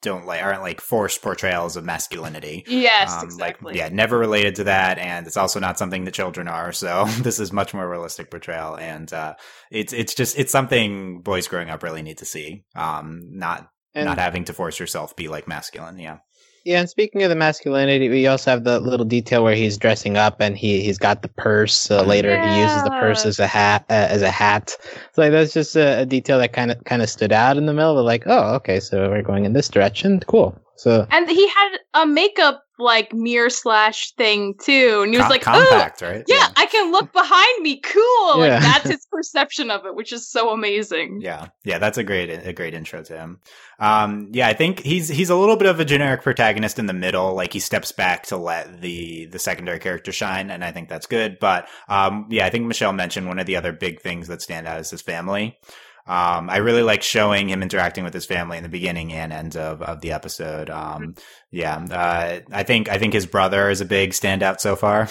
don't 0.00 0.26
like 0.26 0.42
aren't 0.42 0.62
like 0.62 0.80
forced 0.80 1.22
portrayals 1.22 1.76
of 1.76 1.84
masculinity. 1.84 2.64
Yes, 2.66 3.12
um, 3.14 3.24
exactly. 3.24 3.72
Like, 3.72 3.76
yeah, 3.76 3.88
never 3.90 4.18
related 4.18 4.56
to 4.56 4.64
that, 4.64 4.98
and 4.98 5.26
it's 5.26 5.36
also 5.36 5.60
not 5.60 5.78
something 5.78 6.04
that 6.04 6.14
children 6.14 6.48
are. 6.48 6.72
So 6.72 7.04
this 7.20 7.38
is 7.38 7.52
much 7.52 7.74
more 7.74 7.88
realistic 7.88 8.30
portrayal, 8.30 8.76
and 8.76 9.12
uh, 9.12 9.34
it's 9.70 9.92
it's 9.92 10.14
just 10.14 10.38
it's 10.38 10.52
something 10.52 11.20
boys 11.20 11.48
growing 11.48 11.70
up 11.70 11.82
really 11.82 12.02
need 12.02 12.18
to 12.18 12.24
see. 12.24 12.64
Um, 12.74 13.22
not 13.30 13.68
and 13.94 14.06
not 14.06 14.18
having 14.18 14.44
to 14.44 14.52
force 14.52 14.78
yourself 14.78 15.14
be 15.16 15.28
like 15.28 15.46
masculine. 15.46 15.98
Yeah. 15.98 16.18
Yeah, 16.64 16.78
and 16.78 16.88
speaking 16.88 17.24
of 17.24 17.28
the 17.28 17.34
masculinity, 17.34 18.08
we 18.08 18.28
also 18.28 18.52
have 18.52 18.62
the 18.62 18.78
little 18.78 19.04
detail 19.04 19.42
where 19.42 19.56
he's 19.56 19.76
dressing 19.76 20.16
up 20.16 20.40
and 20.40 20.56
he 20.56 20.80
he's 20.80 20.98
got 20.98 21.22
the 21.22 21.28
purse. 21.28 21.90
Uh, 21.90 22.04
later, 22.04 22.30
yeah. 22.30 22.54
he 22.54 22.62
uses 22.62 22.84
the 22.84 22.90
purse 22.90 23.26
as 23.26 23.40
a 23.40 23.48
hat 23.48 23.84
uh, 23.90 24.06
as 24.08 24.22
a 24.22 24.30
hat. 24.30 24.76
So 25.12 25.22
like 25.22 25.32
that's 25.32 25.52
just 25.52 25.74
a, 25.74 26.02
a 26.02 26.06
detail 26.06 26.38
that 26.38 26.52
kind 26.52 26.70
of 26.70 26.82
kind 26.84 27.02
of 27.02 27.10
stood 27.10 27.32
out 27.32 27.56
in 27.56 27.66
the 27.66 27.74
middle. 27.74 27.98
Of 27.98 28.04
like, 28.04 28.24
oh, 28.26 28.54
okay, 28.54 28.78
so 28.78 29.10
we're 29.10 29.22
going 29.22 29.44
in 29.44 29.54
this 29.54 29.68
direction. 29.68 30.20
Cool. 30.20 30.56
So 30.82 31.06
and 31.12 31.30
he 31.30 31.46
had 31.46 31.78
a 31.94 32.04
makeup 32.04 32.64
like 32.76 33.12
mirror 33.12 33.50
slash 33.50 34.10
thing 34.16 34.54
too, 34.60 35.02
and 35.04 35.12
he 35.12 35.16
was 35.16 35.22
Com- 35.22 35.30
like, 35.30 35.42
compact, 35.42 36.02
oh, 36.02 36.10
right? 36.10 36.24
Yeah, 36.26 36.38
yeah, 36.38 36.48
I 36.56 36.66
can 36.66 36.90
look 36.90 37.12
behind 37.12 37.62
me. 37.62 37.78
Cool. 37.78 38.44
Yeah. 38.44 38.54
Like 38.54 38.62
that's 38.62 38.88
his 38.90 39.06
perception 39.06 39.70
of 39.70 39.86
it, 39.86 39.94
which 39.94 40.12
is 40.12 40.28
so 40.28 40.50
amazing. 40.50 41.20
Yeah, 41.20 41.50
yeah, 41.62 41.78
that's 41.78 41.98
a 41.98 42.02
great 42.02 42.30
a 42.30 42.52
great 42.52 42.74
intro 42.74 43.00
to 43.04 43.16
him. 43.16 43.38
Um, 43.78 44.30
yeah, 44.32 44.48
I 44.48 44.54
think 44.54 44.80
he's 44.80 45.06
he's 45.06 45.30
a 45.30 45.36
little 45.36 45.56
bit 45.56 45.68
of 45.68 45.78
a 45.78 45.84
generic 45.84 46.22
protagonist 46.22 46.80
in 46.80 46.86
the 46.86 46.92
middle. 46.92 47.32
Like 47.32 47.52
he 47.52 47.60
steps 47.60 47.92
back 47.92 48.24
to 48.24 48.36
let 48.36 48.80
the 48.80 49.26
the 49.26 49.38
secondary 49.38 49.78
character 49.78 50.10
shine, 50.10 50.50
and 50.50 50.64
I 50.64 50.72
think 50.72 50.88
that's 50.88 51.06
good. 51.06 51.38
But 51.38 51.68
um, 51.88 52.26
yeah, 52.28 52.44
I 52.44 52.50
think 52.50 52.66
Michelle 52.66 52.92
mentioned 52.92 53.28
one 53.28 53.38
of 53.38 53.46
the 53.46 53.54
other 53.54 53.70
big 53.70 54.00
things 54.00 54.26
that 54.26 54.42
stand 54.42 54.66
out 54.66 54.80
is 54.80 54.90
his 54.90 55.00
family. 55.00 55.60
Um, 56.06 56.50
I 56.50 56.56
really 56.58 56.82
like 56.82 57.02
showing 57.02 57.48
him 57.48 57.62
interacting 57.62 58.02
with 58.02 58.14
his 58.14 58.26
family 58.26 58.56
in 58.56 58.64
the 58.64 58.68
beginning 58.68 59.12
and 59.12 59.32
end 59.32 59.56
of, 59.56 59.82
of 59.82 60.00
the 60.00 60.12
episode. 60.12 60.68
Um, 60.68 61.14
yeah, 61.50 61.76
uh, 61.76 62.40
I 62.50 62.62
think 62.64 62.88
I 62.88 62.98
think 62.98 63.12
his 63.12 63.26
brother 63.26 63.70
is 63.70 63.80
a 63.80 63.86
big 63.86 64.10
standout 64.10 64.60
so 64.60 64.74
far. 64.74 65.08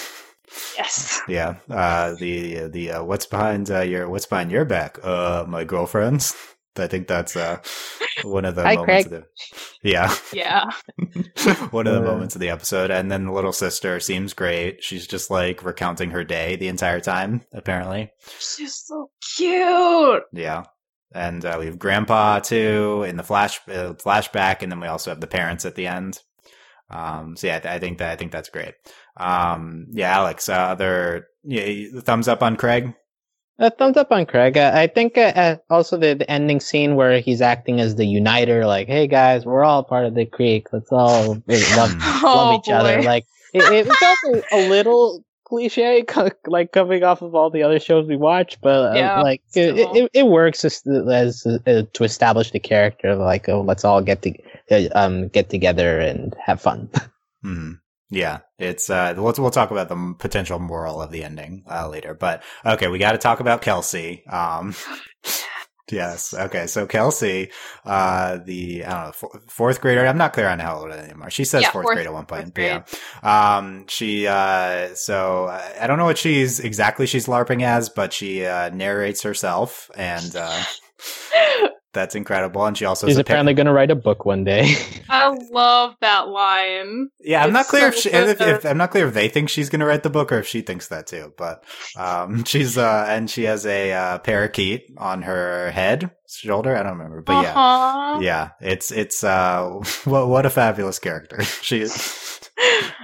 Yes. 0.78 1.22
yeah. 1.28 1.56
Uh, 1.70 2.16
the 2.20 2.68
the 2.68 2.92
uh, 2.92 3.04
what's 3.04 3.26
behind 3.26 3.72
uh, 3.72 3.82
your 3.82 4.10
what's 4.10 4.26
behind 4.26 4.52
your 4.52 4.66
back? 4.66 5.00
Uh, 5.02 5.46
my 5.48 5.64
girlfriends. 5.64 6.36
I 6.78 6.88
think 6.88 7.10
that's 7.10 7.36
uh, 7.36 7.58
one 8.24 8.46
of 8.46 8.56
the 8.56 8.64
Hi, 8.64 8.76
moments. 8.76 9.08
Craig. 9.10 9.24
Of 9.24 9.26
the, 9.84 9.90
yeah. 9.90 10.16
Yeah. 10.32 10.70
one 11.72 11.86
of 11.86 11.94
the 11.94 12.02
moments 12.02 12.34
of 12.34 12.40
the 12.40 12.50
episode, 12.50 12.92
and 12.92 13.12
then 13.12 13.26
the 13.26 13.34
little 13.34 13.52
sister 13.52 14.00
seems 14.00 14.34
great. 14.34 14.82
She's 14.82 15.06
just 15.06 15.30
like 15.30 15.66
recounting 15.66 16.12
her 16.12 16.24
day 16.24 16.56
the 16.56 16.70
entire 16.70 17.02
time. 17.02 17.42
Apparently. 17.52 18.12
She's 18.40 18.76
so 18.86 19.10
cute. 19.36 20.24
Yeah 20.32 20.64
and 21.14 21.44
uh, 21.46 21.58
we 21.60 21.66
have 21.66 21.80
grandpa 21.80 22.40
too 22.40 23.04
in 23.08 23.18
the 23.18 23.24
flash 23.24 23.60
uh, 23.68 23.94
flashback, 23.94 24.62
and 24.62 24.72
then 24.72 24.80
we 24.80 24.88
also 24.88 25.12
have 25.12 25.22
the 25.22 25.28
parents 25.28 25.66
at 25.66 25.76
the 25.76 25.88
end. 25.88 26.20
Um, 26.90 27.38
so 27.38 27.48
yeah, 27.48 27.58
I, 27.58 27.60
th- 27.60 27.74
I, 27.74 27.80
think 27.80 27.98
that 28.00 28.12
I 28.12 28.16
think 28.16 28.32
that's 28.32 28.50
great. 28.50 28.74
Um, 29.18 29.88
yeah, 29.92 30.16
Alex, 30.18 30.50
uh, 30.50 30.54
other 30.54 31.28
yeah, 31.44 32.00
thumbs 32.02 32.28
up 32.28 32.44
on 32.44 32.58
Craig. 32.58 32.94
A 33.60 33.70
thumbs 33.70 33.96
up 33.96 34.12
on 34.12 34.26
Craig. 34.26 34.58
Uh, 34.58 34.72
I 34.74 34.88
think 34.88 35.18
uh, 35.18 35.34
uh, 35.36 35.56
also 35.70 35.96
the, 35.96 36.16
the 36.16 36.30
ending 36.30 36.60
scene 36.60 36.96
where 36.96 37.20
he's 37.20 37.42
acting 37.42 37.80
as 37.80 37.96
the 37.96 38.06
uniter, 38.06 38.66
like, 38.66 38.88
"Hey 38.88 39.08
guys, 39.08 39.46
we're 39.46 39.64
all 39.64 39.84
part 39.84 40.06
of 40.06 40.16
the 40.16 40.26
Creek. 40.26 40.68
Let's 40.74 40.92
all 40.92 41.36
love, 41.36 41.42
oh, 41.48 42.58
each 42.58 42.66
boy. 42.66 42.74
other." 42.74 43.02
Like, 43.04 43.26
it, 43.54 43.62
it 43.72 43.94
felt 43.94 44.46
a 44.52 44.68
little 44.68 45.24
cliche, 45.52 46.06
like 46.48 46.72
coming 46.72 47.04
off 47.04 47.22
of 47.22 47.36
all 47.36 47.50
the 47.50 47.62
other 47.62 47.80
shows 47.80 48.08
we 48.08 48.16
watch, 48.16 48.58
but 48.62 48.94
uh, 48.94 48.94
yeah, 48.96 49.22
like 49.22 49.42
it, 49.54 49.78
it, 49.78 50.10
it, 50.14 50.28
works 50.28 50.64
as, 50.64 50.82
as 51.12 51.46
uh, 51.46 51.84
to 51.92 52.04
establish 52.04 52.52
the 52.52 52.60
character. 52.60 53.16
Like, 53.16 53.50
oh, 53.50 53.62
let's 53.62 53.84
all 53.84 54.02
get 54.02 54.22
to 54.22 54.34
uh, 54.72 54.88
um 54.96 55.28
get 55.28 55.50
together 55.50 56.00
and 56.00 56.34
have 56.44 56.62
fun. 56.62 56.90
mm-hmm. 57.44 57.74
Yeah, 58.10 58.40
it's 58.58 58.90
uh, 58.90 59.14
let's 59.18 59.40
we'll 59.40 59.52
talk 59.52 59.72
about 59.72 59.90
the 59.90 60.16
potential 60.18 60.58
moral 60.58 61.02
of 61.02 61.12
the 61.12 61.24
ending 61.24 61.64
uh, 61.70 61.90
later. 61.90 62.14
But 62.14 62.44
okay, 62.66 62.88
we 62.88 62.98
got 62.98 63.12
to 63.12 63.18
talk 63.18 63.42
about 63.42 63.62
Kelsey. 63.62 64.26
Um, 64.28 64.74
Yes. 65.92 66.34
Okay. 66.34 66.68
So 66.68 66.86
Kelsey, 66.86 67.52
uh, 67.86 68.38
the 68.44 68.86
I 68.86 68.90
don't 68.90 69.06
know 69.08 69.12
four, 69.12 69.42
fourth 69.48 69.82
grader. 69.82 70.06
I'm 70.06 70.18
not 70.18 70.34
clear 70.34 70.48
on 70.48 70.60
how 70.60 70.80
old 70.80 70.92
anymore. 70.92 71.30
She 71.30 71.46
says 71.46 71.64
Yeah, 71.64 71.72
fourth, 71.72 71.86
fourth- 71.86 71.96
grade 71.96 72.08
at 72.08 72.14
one 72.14 72.26
point. 72.26 72.54
Yeah. 72.58 72.84
Um. 73.24 73.86
She. 73.88 74.28
Uh. 74.28 74.94
So 74.96 75.46
uh, 75.46 75.62
I 75.80 75.88
don't 75.88 75.98
know 75.98 76.06
what 76.06 76.18
she's 76.18 76.60
exactly 76.60 77.06
she's 77.06 77.26
larping 77.28 77.64
as, 77.64 77.90
but 77.90 78.14
she 78.14 78.46
uh, 78.46 78.70
narrates 78.70 79.24
herself, 79.24 79.90
and 79.96 80.36
uh, 80.36 80.64
that's 81.94 82.16
incredible. 82.16 82.66
And 82.66 82.78
she 82.78 82.86
also 82.86 83.08
She's 83.08 83.16
has 83.16 83.20
a 83.20 83.22
apparently 83.22 83.54
going 83.54 83.68
to 83.68 83.74
write 83.74 83.92
a 83.92 83.96
book 83.96 84.26
one 84.26 84.44
day. 84.44 84.76
I 85.10 85.28
love 85.52 85.96
that 86.02 86.28
line. 86.30 87.10
Yeah, 87.20 87.42
I'm 87.44 87.50
It's 87.50 87.54
not 87.54 87.66
clear 87.68 87.88
if, 87.88 87.96
she, 87.96 88.10
if, 88.10 88.40
if 88.42 88.66
I'm 88.66 88.78
not 88.78 88.92
clear 88.92 89.08
if 89.08 89.14
they 89.14 89.28
think 89.28 89.50
she's 89.50 89.70
going 89.70 89.80
to 89.82 89.86
write 89.86 90.04
the 90.04 90.10
book 90.10 90.32
or 90.32 90.40
if 90.40 90.48
she 90.48 90.62
thinks 90.62 90.88
that 90.88 91.08
too. 91.08 91.34
But 91.38 91.64
um, 91.98 92.44
she's 92.46 92.78
uh, 92.78 93.06
and 93.08 93.30
she 93.30 93.44
has 93.44 93.66
a 93.66 93.92
uh, 93.92 94.18
parakeet 94.20 94.86
on 94.98 95.24
her 95.24 95.72
head, 95.72 96.12
shoulder. 96.30 96.76
I 96.76 96.84
don't 96.84 96.98
remember, 96.98 97.22
but 97.22 97.44
yeah, 97.44 97.54
Uh-huh. 97.56 98.20
yeah, 98.22 98.50
it's 98.62 98.92
it's 98.92 99.24
uh, 99.24 99.70
what 100.06 100.28
what 100.28 100.46
a 100.46 100.50
fabulous 100.50 101.00
character 101.00 101.44
she 101.44 101.82
is. 101.82 102.40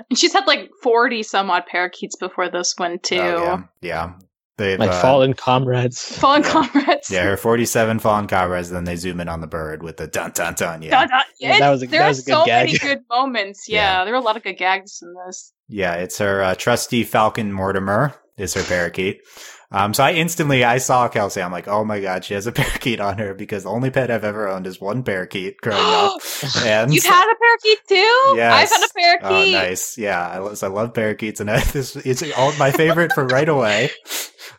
And 0.10 0.18
she's 0.18 0.34
had 0.34 0.46
like 0.46 0.70
40 0.84 1.24
some 1.24 1.50
odd 1.50 1.66
parakeets 1.66 2.16
before 2.16 2.50
this 2.50 2.76
one, 2.78 3.00
too. 3.00 3.20
Oh, 3.20 3.44
yeah, 3.44 3.64
yeah. 3.82 4.14
They've, 4.58 4.80
My 4.80 4.88
uh, 4.88 5.02
fallen 5.02 5.34
comrades. 5.36 6.02
Fallen 6.20 6.42
Yeah. 6.44 6.50
comrades. 6.52 7.12
Yeah, 7.12 7.24
her 7.26 7.38
47 7.38 8.00
fallen 8.00 8.28
comrades. 8.28 8.70
Then 8.72 8.86
they 8.86 8.96
zoom 8.96 9.20
in 9.22 9.30
on 9.30 9.42
the 9.42 9.48
bird 9.48 9.84
with 9.84 9.98
the 9.98 10.08
dun 10.08 10.32
dun 10.32 10.56
dun. 10.56 10.82
Yeah, 10.82 10.92
Dun, 11.02 11.10
dun. 11.10 11.24
Yeah, 11.40 11.60
that 11.60 11.70
was 11.70 11.84
a- 11.84 11.88
there 11.88 12.00
that 12.00 12.06
are 12.06 12.10
was 12.10 12.20
a 12.20 12.24
good 12.24 12.32
so 12.34 12.46
gag. 12.46 12.66
many 12.68 12.78
good 12.80 13.00
moments. 13.10 13.66
Yeah. 13.70 14.00
Yeah, 14.00 14.06
there 14.06 14.14
are 14.14 14.18
a 14.18 14.22
lot 14.22 14.36
of 14.38 14.44
good 14.44 14.58
gags 14.58 15.00
in 15.04 15.14
this. 15.28 15.54
Yeah, 15.70 15.94
it's 15.96 16.18
her 16.18 16.42
uh, 16.42 16.56
trusty 16.56 17.04
Falcon 17.04 17.52
Mortimor 17.52 18.14
is 18.38 18.54
her 18.56 18.64
parakeet. 18.64 19.22
Um, 19.70 19.94
so 19.94 20.02
I 20.02 20.14
instantly 20.14 20.64
I 20.64 20.78
saw 20.78 21.10
Kelsey. 21.10 21.42
I'm 21.42 21.52
like, 21.52 21.68
oh 21.68 21.84
my 21.84 22.00
god, 22.00 22.24
she 22.24 22.34
has 22.36 22.48
a 22.48 22.52
parakeet 22.54 23.00
on 23.02 23.18
her 23.18 23.34
because 23.34 23.64
the 23.64 23.70
only 23.70 23.90
pet 23.90 24.10
I've 24.10 24.24
ever 24.24 24.48
owned 24.48 24.66
is 24.66 24.80
one 24.80 25.04
parakeet 25.04 25.58
growing 25.62 25.82
up. 25.84 26.22
And 26.64 26.94
You've 26.94 27.04
had 27.04 27.30
a 27.30 27.36
parakeet 27.36 27.80
too? 27.88 28.34
Yeah, 28.38 28.54
I've 28.56 28.70
had 28.70 28.82
a 28.82 28.86
oh, 28.86 29.20
parakeet. 29.30 29.54
nice, 29.54 29.98
yeah. 29.98 30.26
I, 30.28 30.38
lo- 30.40 30.54
so 30.56 30.68
I 30.68 30.70
love 30.70 30.94
parakeets, 30.94 31.42
and 31.42 31.52
I, 31.52 31.60
this 31.60 31.96
it's 31.98 32.24
all 32.38 32.54
my 32.54 32.72
favorite 32.72 33.12
for 33.12 33.26
right 33.28 33.50
away. 33.50 33.92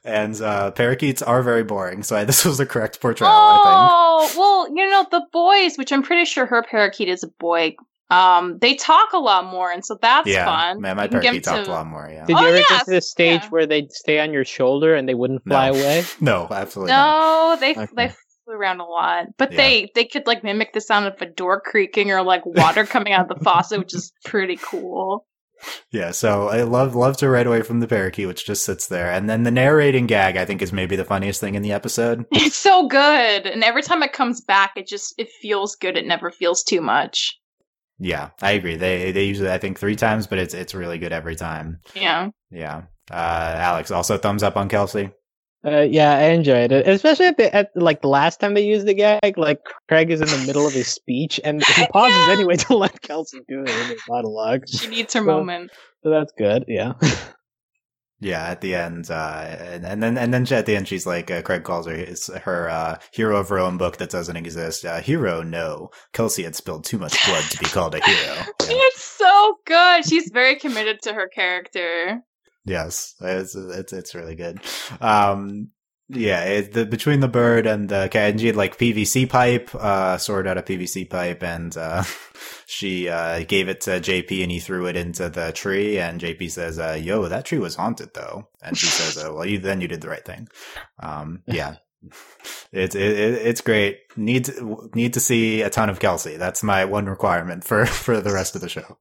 And 0.09 0.41
uh, 0.41 0.71
parakeets 0.71 1.21
are 1.23 1.43
very 1.43 1.63
boring, 1.65 2.03
so 2.03 2.17
I, 2.17 2.25
this 2.31 2.45
was 2.45 2.59
the 2.59 2.67
correct 2.67 3.01
portrayal. 3.01 3.31
I 3.31 3.89
Oh, 4.21 4.33
well, 4.37 4.69
you 4.77 4.89
know, 4.91 5.07
the 5.11 5.23
boys, 5.33 5.77
which 5.77 5.93
I'm 5.93 6.03
pretty 6.03 6.25
sure 6.25 6.47
her 6.47 6.63
parakeet 6.63 7.09
is 7.09 7.23
a 7.23 7.29
boy, 7.39 7.77
um, 8.11 8.57
they 8.61 8.75
talk 8.75 9.13
a 9.13 9.19
lot 9.19 9.45
more, 9.45 9.71
and 9.71 9.85
so 9.85 9.99
that's. 10.01 10.27
Yeah, 10.27 10.47
fun. 10.47 10.81
man, 10.81 10.97
my 10.97 11.05
You 11.05 11.09
can 11.11 11.21
get 11.21 11.23
parakeet 11.29 11.45
talked 11.45 11.65
to- 11.67 11.71
a 11.71 11.75
lot 11.75 11.87
more. 11.87 12.09
Yeah, 12.11 12.25
Did 12.25 12.37
Oh, 12.37 12.41
you 12.41 12.49
ever 12.49 12.57
yes, 12.57 12.69
get 12.71 12.85
to 12.87 12.91
the 12.93 13.01
stage 13.03 13.43
yeah. 13.43 13.49
where 13.51 13.67
they'd 13.67 13.93
stay 13.93 14.19
on 14.19 14.33
your 14.33 14.47
shoulder 14.47 14.95
and 14.95 15.07
they 15.09 15.15
wouldn't 15.15 15.45
fly 15.45 15.69
No. 15.71 15.75
away? 15.77 16.05
no, 16.21 16.49
absolutely 16.51 16.93
not. 16.93 17.55
No, 17.55 17.61
they 17.61 17.73
Okay. 17.73 17.87
they 17.95 18.09
flew 18.47 18.55
around 18.55 18.81
a 18.81 18.85
lot, 18.87 19.27
but 19.37 19.53
Yeah. 19.53 19.59
they 19.59 19.91
they 19.95 20.05
could 20.07 20.27
like 20.27 20.43
mimic 20.43 20.73
the 20.73 20.81
sound 20.81 21.05
of 21.07 21.21
a 21.21 21.27
door 21.27 21.61
creaking 21.61 22.11
or 22.11 22.23
like 22.23 22.47
water 22.47 22.87
coming 22.87 23.13
out 23.13 23.31
of 23.31 23.39
the 23.39 23.45
faucet, 23.45 23.79
which 23.79 23.95
is 23.95 24.11
pretty 24.25 24.57
cool. 24.57 25.27
Yeah, 25.91 26.11
so 26.11 26.49
I 26.49 26.63
love 26.63 26.95
loved 26.95 27.21
her 27.21 27.31
right 27.31 27.47
away 27.47 27.63
from 27.63 27.81
the 27.81 27.89
parakeet, 27.89 28.27
which 28.27 28.47
just 28.47 28.65
sits 28.65 28.87
there, 28.87 29.11
and 29.11 29.29
then 29.29 29.43
the 29.43 29.51
narrating 29.51 30.07
gag 30.07 30.37
I 30.37 30.45
think 30.45 30.63
is 30.63 30.73
maybe 30.73 30.97
the 30.97 31.05
funniest 31.05 31.41
thing 31.41 31.55
in 31.55 31.63
the 31.63 31.73
episode. 31.73 32.25
It's 32.33 32.57
so 32.57 32.87
good, 32.89 33.47
and 33.47 33.63
every 33.63 33.83
time 33.83 34.03
it 34.03 34.13
comes 34.13 34.41
back, 34.41 34.73
it 34.77 34.87
just 34.87 35.15
it 35.19 35.29
feels 35.43 35.77
good. 35.77 35.97
It 35.97 36.07
never 36.07 36.31
feels 36.31 36.63
too 36.63 36.81
much. 36.81 37.39
Yeah, 37.99 38.31
I 38.41 38.53
agree. 38.53 38.77
They 38.77 39.13
they 39.13 39.25
usually 39.25 39.51
I 39.51 39.59
think 39.59 39.79
three 39.79 39.97
times, 39.97 40.27
but 40.27 40.39
it's 40.39 40.55
it's 40.55 40.75
really 40.75 40.99
good 40.99 41.13
every 41.13 41.37
time. 41.37 41.81
Yeah. 41.95 42.31
Yeah. 42.51 42.83
Uh, 43.11 43.55
Alex 43.57 43.91
also 43.91 44.19
thumbs 44.19 44.43
up 44.43 44.57
on 44.57 44.69
Kelsey. 44.69 45.11
Uh, 45.67 45.81
yeah, 45.81 46.13
I 46.17 46.25
enjoyed 46.31 46.71
it, 46.71 46.87
especially 46.87 47.27
at 47.27 47.37
the 47.37 47.53
at 47.55 47.71
like 47.75 48.01
the 48.01 48.09
last 48.09 48.39
time 48.39 48.55
they 48.55 48.65
used 48.65 48.87
the 48.87 48.95
gag. 48.95 49.37
Like 49.37 49.61
Craig 49.89 50.11
is 50.11 50.21
in 50.21 50.29
the 50.29 50.47
middle 50.47 50.67
of 50.67 50.73
his 50.73 50.87
speech 50.89 51.41
and 51.45 51.65
he 51.77 51.87
pauses 51.89 52.17
Yeah. 52.17 52.33
anyway 52.33 52.57
to 52.57 52.77
let 52.77 53.01
Kelsey 53.03 53.41
do 53.49 53.63
it 53.63 53.69
in 53.69 53.87
his 53.89 54.01
monologue. 54.09 54.69
She 54.69 54.87
needs 54.87 55.15
her 55.15 55.25
Well, 55.25 55.39
moment. 55.39 55.73
So 56.05 56.11
that's 56.11 56.33
good. 56.39 56.65
Yeah. 56.69 56.93
Yeah, 58.21 58.43
at 58.49 58.63
the 58.63 58.75
end, 58.75 59.13
uh, 59.13 59.45
and, 59.47 59.87
and 59.87 60.03
then 60.03 60.19
and 60.19 60.35
then 60.35 60.45
at 60.53 60.67
the 60.67 60.75
end, 60.75 60.89
she's 60.89 61.07
like, 61.07 61.31
uh, 61.31 61.41
Craig 61.41 61.63
calls 61.63 61.87
her 61.87 61.95
his, 61.95 62.27
her 62.27 62.69
uh, 62.69 62.99
hero 63.13 63.37
of 63.37 63.49
her 63.49 63.61
own 63.61 63.79
book 63.79 63.99
that 63.99 64.11
doesn't 64.11 64.37
exist. 64.37 64.85
Uh, 64.85 65.01
hero, 65.01 65.45
no. 65.45 65.91
Kelsey 66.13 66.43
had 66.43 66.57
spilled 66.57 66.85
too 66.85 66.99
much 66.99 67.17
blood 67.29 67.45
to 67.45 67.59
be 67.59 67.67
called 67.67 67.95
a 67.95 68.05
hero. 68.05 68.19
Yeah. 68.35 68.45
It's 68.63 69.05
so 69.05 69.55
good. 69.67 70.05
She's 70.05 70.31
very 70.33 70.57
committed 70.57 71.01
to 71.03 71.13
her 71.13 71.29
character. 71.29 72.21
Yes, 72.69 73.15
it's 73.21 73.55
it's 73.55 73.93
it's 73.93 74.15
really 74.15 74.35
good. 74.35 74.61
Um, 75.01 75.71
yeah, 76.11 76.45
it, 76.45 76.73
the 76.73 76.87
between 76.87 77.21
the 77.21 77.29
bird 77.29 77.67
and 77.67 77.89
the 77.89 78.09
had 78.47 78.57
like 78.57 78.79
PVC 78.79 79.29
pipe, 79.29 79.75
uh, 79.75 80.17
out 80.47 80.57
a 80.57 80.63
PVC 80.63 81.09
pipe, 81.09 81.43
and 81.43 81.77
uh, 81.77 82.03
she 82.67 83.09
uh 83.09 83.45
gave 83.45 83.69
it 83.69 83.83
to 83.83 84.01
JP, 84.01 84.43
and 84.43 84.51
he 84.51 84.59
threw 84.59 84.87
it 84.87 84.97
into 84.97 85.29
the 85.29 85.53
tree, 85.53 85.99
and 85.99 86.21
JP 86.21 86.51
says, 86.51 86.79
uh, 86.79 86.99
"Yo, 87.01 87.29
that 87.29 87.45
tree 87.45 87.59
was 87.59 87.77
haunted, 87.77 88.11
though," 88.15 88.49
and 88.63 88.77
she 88.77 88.87
says, 88.87 89.23
uh, 89.23 89.33
"Well, 89.35 89.45
you 89.45 89.59
then 89.59 89.83
you 89.83 89.89
did 89.89 90.01
the 90.01 90.09
right 90.09 90.25
thing." 90.25 90.49
Um, 91.01 91.43
yeah. 91.47 91.77
It's 92.71 92.95
it, 92.95 93.03
it, 93.03 93.35
it's 93.47 93.61
great. 93.63 94.01
Need 94.17 94.45
to, 94.45 94.91
need 94.95 95.15
to 95.15 95.21
see 95.21 95.63
a 95.63 95.71
ton 95.71 95.89
of 95.89 96.01
Kelsey. 96.01 96.37
That's 96.37 96.63
my 96.63 96.85
one 96.85 97.07
requirement 97.07 97.65
for 97.65 97.87
for 98.05 98.21
the 98.21 98.33
rest 98.33 98.55
of 98.55 98.61
the 98.61 98.69
show. 98.69 98.99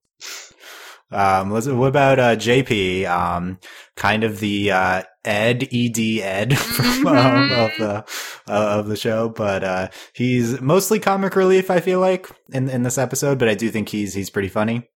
Um, 1.10 1.52
what 1.52 1.65
about 1.67 2.20
uh, 2.20 2.36
JP? 2.36 3.06
Um, 3.08 3.60
kind 3.96 4.24
of 4.24 4.39
the 4.39 4.72
uh, 4.72 5.04
Ed 5.24 5.67
Ed 5.72 6.00
Ed 6.00 6.58
from, 6.58 7.08
um, 7.08 7.52
of 7.52 7.72
the 7.78 8.06
uh, 8.48 8.80
of 8.80 8.88
the 8.88 8.98
show, 8.98 9.30
but 9.30 9.63
uh, 9.63 9.88
he's 10.13 10.60
mostly 10.60 11.00
comic 11.00 11.36
relief. 11.36 11.72
I 11.72 11.80
feel 11.80 12.00
like 12.00 12.30
in 12.52 12.70
in 12.70 12.84
this 12.84 12.98
episode, 12.98 13.39
but 13.39 13.48
I 13.50 13.54
do 13.56 13.70
think 13.70 13.89
he's 13.89 14.13
he's 14.13 14.30
pretty 14.30 14.50
funny. 14.50 14.89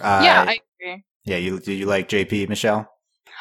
Uh, 0.00 0.22
yeah, 0.24 0.44
I 0.48 0.58
agree. 0.80 1.04
yeah. 1.24 1.36
You 1.36 1.60
do 1.60 1.72
you 1.72 1.86
like 1.86 2.08
JP 2.08 2.48
Michelle? 2.48 2.88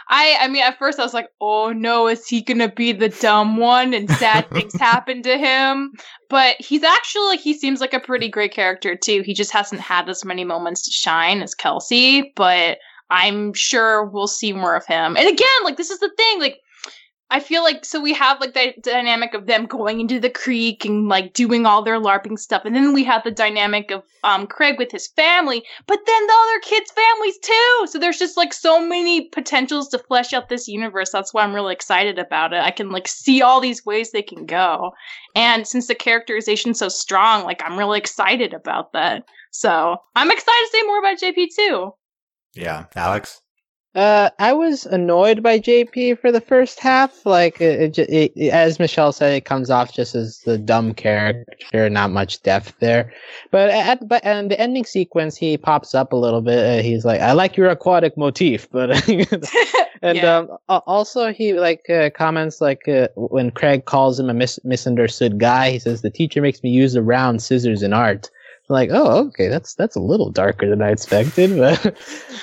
I 0.09 0.37
I 0.39 0.47
mean, 0.47 0.63
at 0.63 0.77
first 0.77 0.99
I 0.99 1.03
was 1.03 1.13
like, 1.13 1.27
"Oh 1.41 1.71
no, 1.71 2.07
is 2.07 2.27
he 2.27 2.41
gonna 2.41 2.71
be 2.71 2.91
the 2.91 3.09
dumb 3.09 3.57
one?" 3.57 3.93
And 3.93 4.09
sad 4.09 4.49
things 4.51 4.73
happen 4.79 5.21
to 5.23 5.37
him. 5.37 5.91
But 6.29 6.55
he's 6.59 6.83
actually 6.83 7.27
like 7.27 7.39
he 7.39 7.53
seems 7.53 7.81
like 7.81 7.93
a 7.93 7.99
pretty 7.99 8.29
great 8.29 8.53
character 8.53 8.95
too. 8.95 9.21
He 9.25 9.33
just 9.33 9.51
hasn't 9.51 9.81
had 9.81 10.09
as 10.09 10.25
many 10.25 10.43
moments 10.43 10.83
to 10.85 10.91
shine 10.91 11.41
as 11.41 11.55
Kelsey, 11.55 12.33
but 12.35 12.77
I'm 13.09 13.53
sure 13.53 14.05
we'll 14.05 14.27
see 14.27 14.53
more 14.53 14.75
of 14.75 14.85
him. 14.85 15.15
And 15.17 15.27
again, 15.27 15.47
like 15.63 15.77
this 15.77 15.89
is 15.89 15.99
the 15.99 16.11
thing, 16.17 16.39
like. 16.39 16.57
I 17.33 17.39
feel 17.39 17.63
like 17.63 17.83
so 17.83 17.99
we 17.99 18.13
have 18.13 18.39
like 18.39 18.53
the 18.53 18.75
dynamic 18.79 19.33
of 19.33 19.47
them 19.47 19.65
going 19.65 19.99
into 19.99 20.19
the 20.19 20.29
creek 20.29 20.85
and 20.85 21.09
like 21.09 21.33
doing 21.33 21.65
all 21.65 21.81
their 21.81 21.99
LARPing 21.99 22.37
stuff, 22.37 22.61
and 22.63 22.75
then 22.75 22.93
we 22.93 23.03
have 23.05 23.23
the 23.23 23.31
dynamic 23.31 23.89
of 23.89 24.03
um 24.23 24.45
Craig 24.45 24.75
with 24.77 24.91
his 24.91 25.07
family, 25.07 25.63
but 25.87 25.99
then 26.05 26.27
the 26.27 26.33
other 26.43 26.59
kids' 26.61 26.91
families 26.91 27.39
too. 27.39 27.87
So 27.87 27.97
there's 27.97 28.19
just 28.19 28.37
like 28.37 28.53
so 28.53 28.79
many 28.79 29.29
potentials 29.29 29.87
to 29.89 29.97
flesh 29.97 30.31
out 30.31 30.47
this 30.47 30.67
universe. 30.67 31.09
That's 31.11 31.33
why 31.33 31.41
I'm 31.41 31.55
really 31.55 31.73
excited 31.73 32.19
about 32.19 32.53
it. 32.53 32.61
I 32.61 32.69
can 32.69 32.91
like 32.91 33.07
see 33.07 33.41
all 33.41 33.59
these 33.59 33.83
ways 33.83 34.11
they 34.11 34.21
can 34.21 34.45
go. 34.45 34.91
And 35.35 35.67
since 35.67 35.87
the 35.87 35.95
characterization's 35.95 36.77
so 36.77 36.87
strong, 36.87 37.45
like 37.45 37.63
I'm 37.65 37.79
really 37.79 37.97
excited 37.97 38.53
about 38.53 38.93
that. 38.93 39.23
So 39.49 39.97
I'm 40.15 40.29
excited 40.29 40.67
to 40.67 40.69
say 40.71 40.83
more 40.83 40.99
about 40.99 41.17
JP 41.17 41.47
too. 41.55 41.93
Yeah, 42.53 42.85
Alex. 42.95 43.41
Uh, 43.95 44.32
I 44.39 44.53
was 44.53 44.88
annoyed 44.88 45.43
by 45.43 45.60
JP 45.60 46.17
for 46.19 46.32
the 46.32 46.41
first 46.41 46.79
half. 46.79 47.25
Like, 47.27 47.62
it, 47.62 47.97
it, 47.99 48.34
it, 48.36 48.49
as 48.49 48.79
Michelle 48.79 49.12
said, 49.12 49.34
it 49.34 49.45
comes 49.45 49.69
off 49.69 49.93
just 49.93 50.15
as 50.15 50.39
the 50.39 50.58
dumb 50.58 50.95
character, 50.95 51.89
not 51.91 52.10
much 52.10 52.41
depth 52.41 52.73
there. 52.79 53.13
But 53.51 53.69
at 53.69 54.08
but 54.08 54.25
and 54.25 54.49
the 54.49 54.60
ending 54.60 54.86
sequence, 54.86 55.38
he 55.38 55.58
pops 55.58 55.93
up 55.93 56.12
a 56.12 56.15
little 56.15 56.41
bit. 56.41 56.79
Uh, 56.79 56.82
he's 56.82 57.06
like, 57.06 57.21
"I 57.21 57.34
like 57.34 57.56
your 57.56 57.69
aquatic 57.69 58.17
motif," 58.17 58.67
but 58.71 58.89
and 60.01 60.17
Yeah. 60.17 60.38
um, 60.38 60.49
also 60.88 61.32
he 61.32 61.53
like 61.53 61.88
uh, 61.88 62.10
comments 62.10 62.62
like 62.62 62.88
uh, 62.88 63.10
when 63.15 63.51
Craig 63.51 63.86
calls 63.86 64.19
him 64.19 64.29
a 64.29 64.34
mis- 64.34 64.60
misunderstood 64.63 65.38
guy. 65.38 65.69
He 65.69 65.77
says, 65.79 66.01
"The 66.01 66.10
teacher 66.10 66.41
makes 66.41 66.63
me 66.63 66.71
use 66.71 66.93
the 66.93 67.03
round 67.03 67.43
scissors 67.43 67.84
in 67.84 67.93
art." 67.93 68.32
Like 68.73 68.89
oh 68.91 69.27
okay 69.27 69.47
that's 69.47 69.75
that's 69.75 69.95
a 69.95 70.01
little 70.01 70.29
darker 70.29 70.69
than 70.69 70.81
i 70.81 70.89
expected 70.89 71.57
but, 71.57 71.95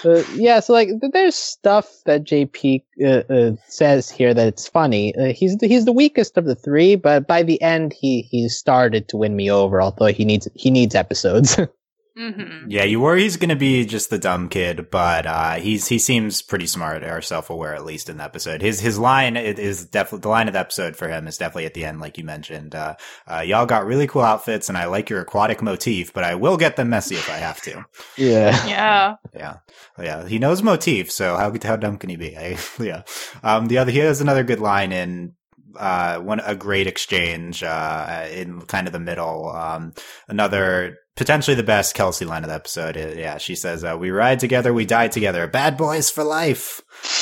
but 0.02 0.28
yeah 0.34 0.60
so 0.60 0.72
like 0.72 0.88
there's 1.12 1.34
stuff 1.34 1.90
that 2.06 2.24
jp 2.24 2.82
uh, 3.04 3.22
uh, 3.32 3.52
says 3.66 4.10
here 4.10 4.34
that 4.34 4.46
it's 4.46 4.68
funny. 4.68 5.14
Uh, 5.16 5.32
he's 5.32 5.56
the, 5.56 5.66
he's 5.66 5.86
the 5.86 5.92
weakest 5.92 6.36
of 6.36 6.44
the 6.44 6.54
three 6.54 6.96
but 6.96 7.26
by 7.26 7.42
the 7.42 7.60
end 7.62 7.92
he 7.92 8.22
he 8.22 8.48
started 8.48 9.08
to 9.08 9.16
win 9.16 9.36
me 9.36 9.50
over 9.50 9.80
although 9.80 10.06
he 10.06 10.24
needs 10.24 10.48
he 10.54 10.70
needs 10.70 10.94
episodes 10.94 11.58
hmm 12.20 12.68
Yeah, 12.68 12.84
you 12.84 13.00
worry 13.00 13.22
he's 13.22 13.36
going 13.36 13.48
to 13.48 13.56
be 13.56 13.84
just 13.86 14.10
the 14.10 14.18
dumb 14.18 14.48
kid, 14.48 14.90
but 14.90 15.26
uh, 15.26 15.54
he's 15.54 15.88
he 15.88 15.98
seems 15.98 16.42
pretty 16.42 16.66
smart 16.66 17.02
or 17.02 17.22
self 17.22 17.50
aware 17.50 17.74
at 17.74 17.84
least 17.84 18.08
in 18.08 18.18
the 18.18 18.24
episode. 18.24 18.60
His 18.60 18.80
his 18.80 18.98
line 18.98 19.36
it 19.36 19.58
is 19.58 19.86
definitely 19.86 20.20
the 20.20 20.28
line 20.28 20.46
of 20.48 20.52
the 20.52 20.60
episode 20.60 20.96
for 20.96 21.08
him 21.08 21.26
is 21.26 21.38
definitely 21.38 21.66
at 21.66 21.74
the 21.74 21.84
end, 21.84 22.00
like 22.00 22.18
you 22.18 22.24
mentioned. 22.24 22.74
Uh, 22.74 22.96
uh, 23.26 23.40
y'all 23.40 23.66
got 23.66 23.86
really 23.86 24.06
cool 24.06 24.22
outfits, 24.22 24.68
and 24.68 24.76
I 24.76 24.86
like 24.86 25.08
your 25.08 25.20
aquatic 25.20 25.62
motif, 25.62 26.12
but 26.12 26.24
I 26.24 26.34
will 26.34 26.56
get 26.56 26.76
them 26.76 26.90
messy 26.90 27.14
if 27.14 27.30
I 27.30 27.38
have 27.38 27.60
to. 27.62 27.84
yeah 28.16 28.66
Yeah. 28.66 29.14
Yeah, 29.34 29.56
yeah. 29.98 30.26
He 30.26 30.38
knows 30.38 30.62
motif, 30.62 31.10
so 31.10 31.36
how 31.36 31.52
how 31.62 31.76
dumb 31.76 31.98
can 31.98 32.10
he 32.10 32.16
be? 32.16 32.36
I, 32.36 32.58
yeah. 32.80 33.02
Um, 33.42 33.66
the 33.66 33.78
other 33.78 33.92
he 33.92 33.98
has 33.98 34.20
another 34.20 34.44
good 34.44 34.60
line 34.60 34.92
in 34.92 35.34
uh, 35.78 36.18
one 36.18 36.40
a 36.40 36.54
great 36.54 36.86
exchange 36.86 37.62
uh, 37.62 38.26
in 38.32 38.60
kind 38.62 38.86
of 38.86 38.92
the 38.92 39.00
middle. 39.00 39.50
Um, 39.50 39.94
another 40.28 40.98
potentially 41.16 41.54
the 41.54 41.62
best 41.62 41.94
Kelsey 41.94 42.24
line 42.24 42.44
of 42.44 42.48
the 42.48 42.54
episode. 42.54 42.96
Yeah, 42.96 43.38
she 43.38 43.54
says, 43.54 43.84
uh, 43.84 43.96
"We 43.98 44.10
ride 44.10 44.40
together, 44.40 44.72
we 44.72 44.84
die 44.86 45.08
together, 45.08 45.46
bad 45.46 45.76
boys 45.76 46.10
for 46.10 46.24
life." 46.24 46.80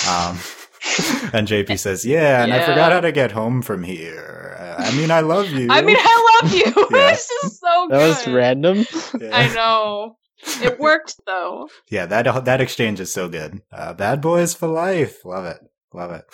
Um, 0.09 0.39
and 1.33 1.49
JP 1.49 1.79
says, 1.79 2.05
"Yeah, 2.07 2.43
and 2.45 2.53
I 2.53 2.65
forgot 2.65 2.93
how 2.93 3.01
to 3.01 3.13
get 3.13 3.33
home 3.33 3.63
from 3.63 3.83
here. 3.85 4.57
Uh, 4.59 4.77
I 4.85 4.97
mean, 4.97 5.11
I 5.11 5.21
love 5.21 5.51
you. 5.51 5.69
I 5.71 5.83
mean, 5.83 5.97
I 5.99 6.41
love 6.43 6.53
you. 6.53 6.65
Yeah. 6.91 7.11
it's 7.13 7.29
just 7.43 7.61
so 7.61 7.87
That 7.91 7.99
good. 7.99 8.09
was 8.09 8.29
random. 8.29 8.87
Yeah. 9.21 9.37
I 9.37 9.53
know. 9.55 10.17
It 10.63 10.79
worked 10.79 11.17
though. 11.27 11.69
Yeah, 11.91 12.07
that 12.07 12.45
that 12.45 12.61
exchange 12.61 13.01
is 13.01 13.13
so 13.13 13.29
good. 13.29 13.61
Uh, 13.73 13.93
bad 13.95 14.21
boys 14.21 14.55
for 14.55 14.69
life. 14.69 15.25
Love 15.25 15.45
it. 15.47 15.59
Love 15.93 16.13
it. 16.13 16.25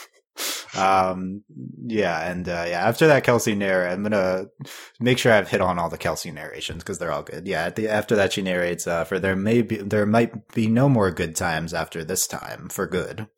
Um, 0.76 1.44
yeah, 1.86 2.30
and 2.30 2.48
uh, 2.48 2.64
yeah, 2.68 2.86
after 2.86 3.06
that 3.06 3.24
Kelsey 3.24 3.54
narrate, 3.54 3.92
I'm 3.92 4.02
gonna 4.02 4.46
make 5.00 5.18
sure 5.18 5.32
I've 5.32 5.48
hit 5.48 5.60
on 5.60 5.78
all 5.78 5.88
the 5.88 5.98
Kelsey 5.98 6.30
narrations 6.30 6.82
because 6.82 6.98
they're 6.98 7.12
all 7.12 7.22
good. 7.22 7.46
Yeah, 7.46 7.70
the, 7.70 7.88
after 7.88 8.16
that 8.16 8.32
she 8.32 8.42
narrates 8.42 8.86
uh, 8.86 9.04
for 9.04 9.18
there 9.18 9.36
may 9.36 9.62
be 9.62 9.76
there 9.76 10.06
might 10.06 10.48
be 10.52 10.66
no 10.66 10.88
more 10.88 11.10
good 11.10 11.36
times 11.36 11.72
after 11.72 12.04
this 12.04 12.26
time 12.26 12.68
for 12.68 12.86
good. 12.86 13.28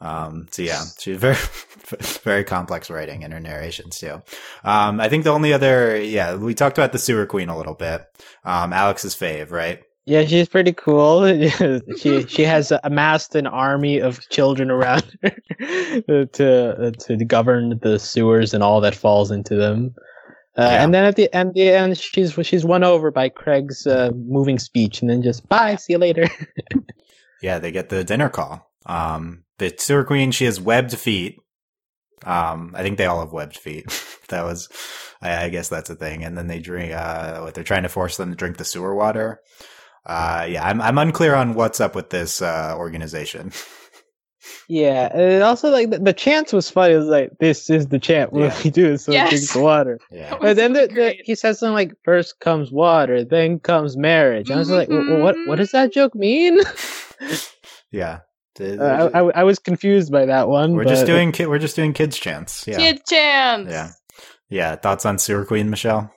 Um, 0.00 0.46
so 0.50 0.62
yeah, 0.62 0.84
she's 0.98 1.16
very 1.18 1.36
very 2.22 2.44
complex 2.44 2.90
writing 2.90 3.22
in 3.22 3.30
her 3.32 3.40
narrations 3.40 3.98
too. 3.98 4.22
Um, 4.64 5.00
I 5.00 5.08
think 5.08 5.24
the 5.24 5.30
only 5.30 5.52
other 5.52 6.00
yeah 6.00 6.36
we 6.36 6.54
talked 6.54 6.78
about 6.78 6.92
the 6.92 6.98
sewer 6.98 7.26
queen 7.26 7.48
a 7.48 7.56
little 7.56 7.74
bit. 7.74 8.06
Um, 8.44 8.72
Alex's 8.72 9.14
fave, 9.14 9.50
right? 9.50 9.82
Yeah, 10.06 10.24
she's 10.24 10.48
pretty 10.48 10.72
cool. 10.72 11.26
she 11.98 12.26
she 12.26 12.42
has 12.44 12.72
amassed 12.84 13.34
an 13.34 13.46
army 13.46 13.98
of 13.98 14.26
children 14.28 14.70
around 14.70 15.04
her 15.22 16.24
to 16.26 16.92
to 16.92 17.24
govern 17.24 17.78
the 17.82 17.98
sewers 17.98 18.54
and 18.54 18.62
all 18.62 18.80
that 18.82 18.94
falls 18.94 19.30
into 19.32 19.56
them. 19.56 19.94
Uh, 20.56 20.62
Yeah. 20.62 20.84
And 20.84 20.94
then 20.94 21.04
at 21.04 21.16
the 21.16 21.32
end, 21.34 21.54
the 21.54 21.68
end, 21.70 21.98
she's 21.98 22.32
she's 22.42 22.64
won 22.64 22.84
over 22.84 23.10
by 23.10 23.28
Craig's 23.28 23.86
uh, 23.86 24.10
moving 24.14 24.58
speech, 24.58 25.00
and 25.00 25.10
then 25.10 25.22
just 25.22 25.46
bye, 25.48 25.74
see 25.76 25.92
you 25.94 25.98
later. 25.98 26.28
Yeah, 27.42 27.58
they 27.58 27.70
get 27.70 27.90
the 27.90 28.02
dinner 28.02 28.30
call. 28.30 28.72
Um, 28.86 29.44
the 29.58 29.72
sewer 29.76 30.04
queen, 30.04 30.30
she 30.30 30.46
has 30.46 30.58
webbed 30.58 30.96
feet. 30.96 31.36
Um, 32.24 32.72
I 32.74 32.82
think 32.82 32.96
they 32.96 33.04
all 33.04 33.20
have 33.20 33.32
webbed 33.32 33.58
feet. 33.58 33.84
that 34.30 34.42
was, 34.42 34.68
I, 35.20 35.44
I 35.44 35.48
guess 35.50 35.68
that's 35.68 35.90
a 35.90 35.94
thing. 35.94 36.24
And 36.24 36.36
then 36.36 36.46
they 36.46 36.60
drink, 36.60 36.92
uh, 36.94 37.40
what 37.40 37.54
they're 37.54 37.62
trying 37.62 37.82
to 37.82 37.90
force 37.90 38.16
them 38.16 38.30
to 38.30 38.36
drink 38.36 38.56
the 38.56 38.64
sewer 38.64 38.94
water. 38.94 39.40
Uh, 40.06 40.46
yeah, 40.48 40.64
I'm, 40.64 40.80
I'm 40.80 40.98
unclear 40.98 41.34
on 41.34 41.54
what's 41.54 41.80
up 41.80 41.94
with 41.96 42.10
this, 42.10 42.40
uh, 42.40 42.74
organization. 42.78 43.50
yeah, 44.68 45.10
and 45.12 45.42
also 45.42 45.68
like 45.70 45.90
the, 45.90 45.98
the 45.98 46.12
chant 46.12 46.52
was 46.52 46.70
funny. 46.70 46.94
It 46.94 46.98
was 46.98 47.06
like 47.08 47.30
this 47.40 47.68
is 47.68 47.88
the 47.88 47.98
chant. 47.98 48.32
What 48.32 48.42
Yeah. 48.42 48.50
do 48.56 48.60
we 48.64 48.70
do? 48.70 48.96
So 48.98 49.10
Yes. 49.12 49.30
drink 49.30 49.50
the 49.52 49.60
water. 49.60 49.98
Yeah. 50.12 50.30
That 50.30 50.40
But 50.40 50.56
then 50.56 50.72
the, 50.74 50.86
the, 50.86 51.16
he 51.24 51.34
says 51.34 51.58
something 51.58 51.74
like, 51.74 51.92
first 52.04 52.38
comes 52.40 52.70
water, 52.70 53.24
then 53.24 53.58
comes 53.58 53.96
marriage. 53.96 54.50
I 54.50 54.56
was 54.56 54.70
like, 54.70 54.88
"Wh- 54.88 55.20
what 55.20 55.34
what 55.46 55.56
does 55.56 55.72
that 55.72 55.92
joke 55.92 56.14
mean? 56.14 56.60
Yeah. 57.92 58.20
Uh, 58.60 59.10
I, 59.14 59.20
I, 59.20 59.30
I 59.40 59.44
was 59.44 59.58
confused 59.58 60.10
by 60.10 60.26
that 60.26 60.48
one. 60.48 60.74
we're 60.74 60.84
just 60.84 61.06
doing, 61.06 61.30
ki- 61.32 61.46
we're 61.46 61.58
just 61.58 61.76
doing 61.76 61.92
kids 61.92 62.18
chants. 62.18 62.66
Yeah. 62.66 62.76
Kid 62.78 63.00
chance. 63.06 63.70
Yeah. 63.70 63.90
Yeah. 64.50 64.76
Thoughts 64.76 65.06
on 65.06 65.18
sewer 65.18 65.44
queen, 65.44 65.70
Michelle? 65.70 66.12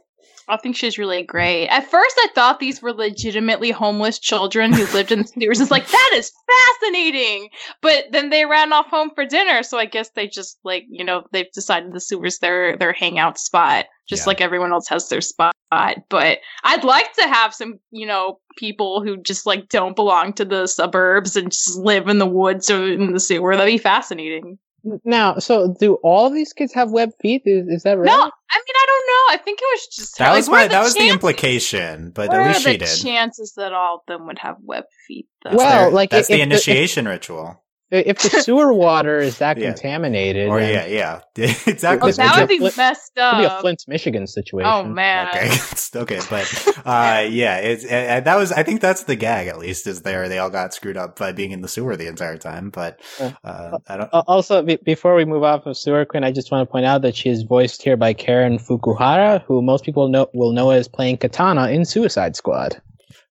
I 0.50 0.58
think 0.58 0.76
she's 0.76 0.98
really 0.98 1.24
great. 1.24 1.68
At 1.68 1.90
first, 1.90 2.16
I 2.20 2.28
thought 2.34 2.60
these 2.60 2.82
were 2.82 2.92
legitimately 2.94 3.72
homeless 3.72 4.18
children 4.20 4.74
who 4.74 4.86
lived 4.94 5.12
in 5.12 5.20
the 5.22 5.28
sewers. 5.28 5.60
It's 5.62 5.72
like 5.72 5.88
that 5.88 6.12
is 6.16 6.32
fascinating. 6.50 7.50
But 7.82 8.06
then 8.12 8.30
they 8.30 8.46
ran 8.46 8.74
off 8.74 8.88
home 8.88 9.12
for 9.14 9.26
dinner, 9.26 9.64
so 9.64 9.78
I 9.78 9.86
guess 9.86 10.10
they 10.12 10.28
just 10.28 10.58
like 10.64 10.86
you 10.90 11.04
know 11.06 11.24
they've 11.32 11.52
decided 11.54 11.94
the 11.94 12.00
sewers 12.02 12.40
their 12.40 12.76
their 12.78 12.94
hangout 12.94 13.38
spot, 13.38 13.86
just 14.08 14.24
Yeah. 14.24 14.30
like 14.30 14.42
everyone 14.42 14.72
else 14.72 14.88
has 14.90 15.08
their 15.10 15.22
spot. 15.22 15.54
But 15.72 16.40
I'd 16.64 16.84
like 16.84 17.14
to 17.14 17.28
have 17.28 17.54
some 17.54 17.80
you 17.92 18.08
know 18.08 18.40
people 18.58 19.04
who 19.04 19.18
just 19.22 19.46
like 19.46 19.70
don't 19.70 19.96
belong 19.96 20.34
to 20.34 20.46
the 20.46 20.66
suburbs 20.68 21.36
and 21.36 21.52
just 21.52 21.78
live 21.78 22.08
in 22.08 22.18
the 22.18 22.26
woods 22.26 22.70
or 22.72 22.92
in 22.92 23.14
the 23.14 23.20
sewer. 23.20 23.56
That'd 23.56 23.72
be 23.72 23.78
fascinating. 23.78 24.58
Now, 25.04 25.38
so 25.40 25.76
do 25.80 25.96
all 26.04 26.30
these 26.30 26.54
kids 26.54 26.74
have 26.74 26.92
web 26.92 27.10
feet? 27.22 27.44
Is, 27.46 27.68
is 27.68 27.84
that 27.84 27.98
right? 27.98 28.06
No, 28.06 28.14
I 28.14 28.18
mean 28.20 28.32
I 28.76 28.86
don't 28.88 29.08
know. 29.08 29.34
I 29.34 29.38
think 29.44 29.60
it 29.62 29.66
was 29.74 29.88
just 29.96 30.18
That 30.18 30.30
like, 30.30 30.38
was 30.38 30.50
what 30.50 30.58
are 30.58 30.62
my, 30.64 30.68
that 30.70 30.82
was 30.84 30.94
the 30.96 31.10
implication, 31.10 32.12
but 32.12 32.30
What 32.30 32.38
at 32.38 32.42
are 32.42 32.48
least 32.50 32.64
the 32.64 32.72
she 32.72 32.78
did. 32.78 32.98
chances 33.14 33.54
that 33.58 33.74
all 33.74 33.96
of 33.96 34.02
them 34.08 34.28
would 34.28 34.40
have 34.40 34.56
web 34.62 34.86
feet? 35.08 35.28
Though? 35.44 35.56
Well, 35.56 35.82
Their- 35.86 35.92
like, 35.92 36.10
that's 36.12 36.30
if 36.30 36.34
the 36.34 36.34
the- 36.38 36.42
if- 36.42 36.46
initiation 36.48 37.08
ritual. 37.08 37.62
If 37.92 38.20
the 38.20 38.30
sewer 38.42 38.72
water 38.88 39.18
is 39.18 39.40
that 39.40 39.58
Yeah. 39.58 39.72
contaminated, 39.74 40.48
Or 40.50 40.60
yeah, 40.60 40.86
yeah, 40.86 41.22
exactly. 41.36 42.10
oh, 42.10 42.14
that 42.14 42.36
would 42.36 42.42
would 42.42 42.48
be 42.50 42.60
be 42.60 42.66
a 42.66 42.70
flip- 42.70 42.78
messed 42.78 43.12
it 43.16 43.20
could 43.32 43.38
be 43.40 43.44
a 43.46 43.48
up. 43.50 43.62
Flint, 43.62 43.84
Michigan 43.88 44.28
situation. 44.28 44.70
Oh 44.72 44.84
man. 44.84 45.28
Okay, 45.30 45.50
okay, 45.96 46.20
but 46.30 46.68
uh, 46.86 47.26
yeah, 47.30 47.58
it's 47.58 47.84
uh, 47.86 48.22
that 48.24 48.36
was. 48.36 48.52
I 48.52 48.62
think 48.64 48.82
that's 48.82 49.04
the 49.04 49.16
gag. 49.16 49.48
At 49.48 49.58
least 49.58 49.88
is 49.88 50.02
there. 50.04 50.30
They 50.30 50.38
all 50.38 50.50
got 50.52 50.74
screwed 50.74 50.98
up 50.98 51.18
by 51.18 51.32
being 51.32 51.52
in 51.52 51.62
the 51.62 51.68
sewer 51.68 51.96
the 51.96 52.08
entire 52.08 52.38
time. 52.38 52.70
But 52.70 53.00
uh, 53.20 53.80
I 53.88 53.98
don't. 53.98 54.10
Uh, 54.14 54.22
also, 54.28 54.62
be- 54.62 54.76
before 54.78 55.16
we 55.16 55.26
move 55.26 55.44
off 55.44 55.66
of 55.66 55.76
Sewer 55.78 56.06
Queen, 56.06 56.24
I 56.24 56.32
just 56.32 56.52
want 56.52 56.68
to 56.68 56.72
point 56.72 56.86
out 56.86 57.02
that 57.02 57.16
she 57.16 57.30
is 57.30 57.44
voiced 57.44 57.82
here 57.82 57.98
by 57.98 58.14
Karen 58.14 58.60
Fukuhara, 58.60 59.42
who 59.44 59.62
most 59.62 59.84
people 59.84 60.08
know 60.10 60.28
will 60.34 60.52
know 60.52 60.70
as 60.70 60.88
playing 60.88 61.18
Katana 61.18 61.70
in 61.70 61.86
Suicide 61.86 62.36
Squad. 62.36 62.82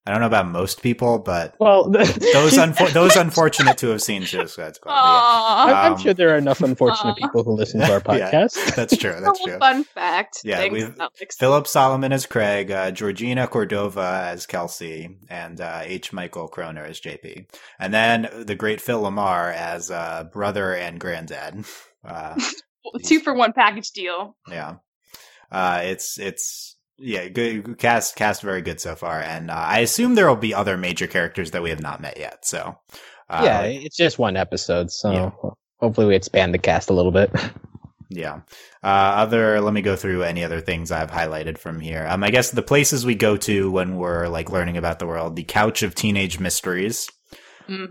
I 0.05 0.11
don't 0.11 0.21
know 0.21 0.27
about 0.27 0.47
most 0.47 0.81
people, 0.81 1.19
but 1.19 1.55
Well, 1.59 1.89
those 1.91 2.07
she's- 2.15 2.55
unfor- 2.57 2.91
those 2.93 3.15
unfortunate 3.15 3.77
to 3.79 3.89
have 3.89 4.01
seen 4.01 4.25
Suicide 4.25 4.75
Squad. 4.75 4.91
but 4.91 4.97
Aw. 4.97 5.65
I'm, 5.67 5.75
I'm 5.75 5.93
um, 5.93 5.99
sure 5.99 6.13
there 6.15 6.33
are 6.33 6.37
enough 6.37 6.61
unfortunate 6.61 7.11
Aw. 7.11 7.15
people 7.15 7.43
who 7.43 7.51
listen 7.53 7.81
to 7.81 7.85
our 7.91 8.01
Yeah. 8.17 8.31
podcast. 8.31 8.75
That's 8.75 8.97
true. 8.97 9.15
That's 9.21 9.43
true. 9.43 9.59
Fun 9.59 9.83
fact. 9.83 10.39
Yeah, 10.43 10.67
we've- 10.69 10.93
Philip 11.37 11.67
Solomon 11.67 12.11
as 12.13 12.25
Craig, 12.25 12.71
uh, 12.71 12.91
Georgina 12.91 13.45
Cordova 13.47 14.23
as 14.31 14.45
Kelsey, 14.47 15.17
and 15.29 15.61
uh, 15.61 15.81
H. 15.83 16.11
Michael 16.13 16.49
Croner 16.49 16.87
as 16.87 16.99
JP, 16.99 17.47
and 17.77 17.93
then 17.93 18.29
the 18.45 18.55
great 18.55 18.81
Phil 18.81 19.01
LaMar 19.01 19.51
as 19.51 19.91
uh, 19.91 20.23
brother 20.31 20.73
and 20.73 20.99
granddad. 20.99 21.65
Uh, 22.03 22.39
Two 23.03 23.19
for 23.19 23.33
one 23.35 23.53
package 23.53 23.91
deal. 23.91 24.35
Yeah. 24.49 24.75
Uh, 25.51 25.81
it's, 25.83 26.17
it's, 26.17 26.77
yeah, 26.99 27.27
good 27.27 27.77
cast, 27.77 28.15
cast 28.15 28.41
very 28.41 28.61
good 28.61 28.79
so 28.79 28.95
far. 28.95 29.19
And, 29.21 29.49
uh, 29.49 29.53
I 29.55 29.79
assume 29.79 30.15
there 30.15 30.27
will 30.27 30.35
be 30.35 30.53
other 30.53 30.77
major 30.77 31.07
characters 31.07 31.51
that 31.51 31.63
we 31.63 31.69
have 31.69 31.81
not 31.81 32.01
met 32.01 32.17
yet. 32.17 32.45
So, 32.45 32.77
uh, 33.29 33.41
yeah, 33.43 33.61
it's 33.63 33.97
just 33.97 34.19
one 34.19 34.35
episode, 34.37 34.91
so 34.91 35.11
Yeah. 35.11 35.31
hopefully 35.79 36.07
we 36.07 36.15
expand 36.15 36.53
the 36.53 36.57
cast 36.57 36.89
a 36.89 36.93
little 36.93 37.11
bit. 37.11 37.31
yeah. 38.09 38.41
Uh, 38.83 38.87
other, 39.21 39.61
let 39.61 39.73
me 39.73 39.81
go 39.81 39.95
through 39.95 40.23
any 40.23 40.43
other 40.43 40.61
things 40.61 40.91
I've 40.91 41.11
highlighted 41.11 41.57
from 41.57 41.79
here. 41.79 42.05
Um, 42.09 42.23
I 42.23 42.31
guess 42.31 42.51
the 42.51 42.61
places 42.63 43.05
we 43.05 43.15
go 43.15 43.37
to 43.37 43.69
when 43.71 43.97
we're 43.97 44.27
like 44.27 44.49
learning 44.49 44.77
about 44.77 44.99
the 44.99 45.07
world, 45.07 45.35
the 45.35 45.43
couch 45.43 45.83
of 45.83 45.95
teenage 45.95 46.39
mysteries, 46.39 47.09
hmm 47.67 47.85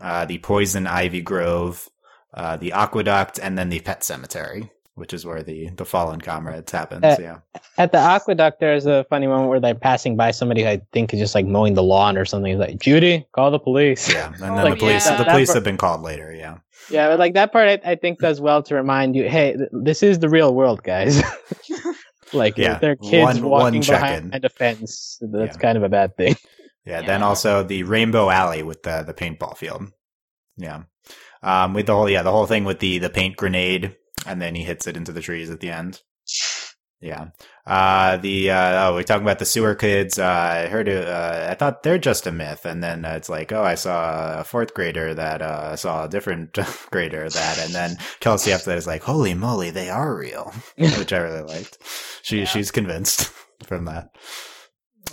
uh, 0.00 0.24
the 0.24 0.38
poison 0.38 0.86
ivy 0.86 1.20
grove, 1.20 1.86
uh, 2.32 2.56
the 2.56 2.72
aqueduct, 2.72 3.38
and 3.38 3.58
then 3.58 3.68
the 3.68 3.80
pet 3.80 4.02
cemetery, 4.02 4.70
which 5.00 5.12
is 5.12 5.24
where 5.26 5.42
the, 5.42 5.70
the 5.70 5.84
fallen 5.84 6.20
comrades 6.20 6.70
happens. 6.70 7.02
Uh, 7.04 7.16
yeah. 7.20 7.38
At 7.78 7.90
the 7.92 7.98
aqueduct, 7.98 8.60
there's 8.60 8.86
a 8.86 9.04
funny 9.10 9.26
moment 9.26 9.48
where 9.48 9.58
they're 9.58 9.74
passing 9.74 10.16
by 10.16 10.30
somebody 10.30 10.62
who 10.62 10.68
I 10.68 10.80
think 10.92 11.12
is 11.12 11.18
just 11.18 11.34
like 11.34 11.46
mowing 11.46 11.74
the 11.74 11.82
lawn 11.82 12.16
or 12.16 12.24
something. 12.24 12.52
He's 12.52 12.60
like, 12.60 12.78
Judy, 12.78 13.26
call 13.32 13.50
the 13.50 13.58
police. 13.58 14.12
Yeah. 14.12 14.26
And 14.32 14.34
then 14.42 14.50
Oh, 14.52 14.70
the 14.70 14.76
police, 14.76 15.06
yeah. 15.06 15.16
the 15.16 15.24
police 15.24 15.48
part- 15.48 15.56
have 15.56 15.64
been 15.64 15.76
called 15.78 16.02
later. 16.02 16.32
Yeah. 16.32 16.58
Yeah, 16.90 17.08
but 17.08 17.18
like 17.18 17.34
that 17.34 17.52
part, 17.52 17.68
I, 17.84 17.90
I 17.92 17.94
think 17.96 18.18
does 18.20 18.40
well 18.40 18.62
to 18.64 18.74
remind 18.74 19.14
you, 19.16 19.28
hey, 19.28 19.56
th- 19.56 19.68
this 19.72 20.02
is 20.02 20.18
the 20.20 20.28
real 20.28 20.54
world, 20.54 20.82
guys. 20.82 21.22
like, 22.32 22.56
Yeah, 22.56 22.74
if 22.74 22.80
they're 22.80 22.96
kids 22.96 23.40
one- 23.40 23.42
one 23.42 23.50
walking 23.64 23.82
check-in. 23.82 24.26
behind 24.28 24.44
a 24.44 24.48
fence, 24.48 25.18
that's 25.20 25.56
Yeah. 25.56 25.60
kind 25.60 25.76
of 25.78 25.84
a 25.84 25.88
bad 25.88 26.16
thing. 26.16 26.36
Yeah, 26.86 27.02
then 27.02 27.22
also 27.22 27.62
the 27.62 27.82
Rainbow 27.82 28.30
Alley 28.30 28.62
with 28.62 28.82
the 28.82 29.02
the 29.06 29.12
paintball 29.14 29.56
field. 29.56 29.92
Yeah. 30.56 30.84
Um 31.42 31.74
with 31.74 31.86
the 31.86 31.94
whole 31.94 32.08
yeah, 32.08 32.22
the 32.22 32.32
whole 32.32 32.46
thing 32.46 32.64
with 32.64 32.80
the 32.80 32.98
the 32.98 33.10
paint 33.10 33.36
grenade 33.36 33.94
and 34.26 34.40
then 34.40 34.54
he 34.54 34.62
hits 34.64 34.86
it 34.86 34.96
into 34.96 35.12
the 35.12 35.20
trees 35.22 35.50
at 35.50 35.60
the 35.60 35.70
end. 35.70 36.00
Yeah. 37.02 37.28
Uh 37.66 38.18
the 38.18 38.50
uh 38.50 38.88
oh, 38.88 38.94
we're 38.94 39.04
talking 39.04 39.22
about 39.22 39.38
the 39.38 39.46
sewer 39.46 39.74
kids. 39.74 40.18
Uh 40.18 40.26
I 40.26 40.66
heard 40.68 40.86
it 40.86 41.08
uh 41.08 41.46
I 41.50 41.54
thought 41.54 41.82
they're 41.82 41.96
just 41.96 42.26
a 42.26 42.32
myth 42.32 42.66
and 42.66 42.82
then 42.82 43.06
uh, 43.06 43.14
it's 43.14 43.30
like, 43.30 43.52
"Oh, 43.52 43.62
I 43.62 43.74
saw 43.74 44.40
a 44.40 44.44
fourth 44.44 44.74
grader 44.74 45.14
that 45.14 45.40
uh 45.40 45.76
saw 45.76 46.04
a 46.04 46.08
different 46.10 46.52
grader 46.90 47.26
that." 47.30 47.58
And 47.58 47.74
then 47.74 47.96
Kelsey 48.20 48.52
after 48.52 48.68
that 48.70 48.76
is 48.78 48.86
like, 48.86 49.02
"Holy 49.02 49.32
moly, 49.32 49.70
they 49.70 49.88
are 49.88 50.14
real." 50.14 50.52
Which 50.76 51.12
I 51.14 51.18
really 51.18 51.42
liked. 51.42 51.78
She 52.22 52.40
Yeah. 52.40 52.44
she's 52.44 52.70
convinced 52.70 53.32
from 53.64 53.86
that. 53.86 54.10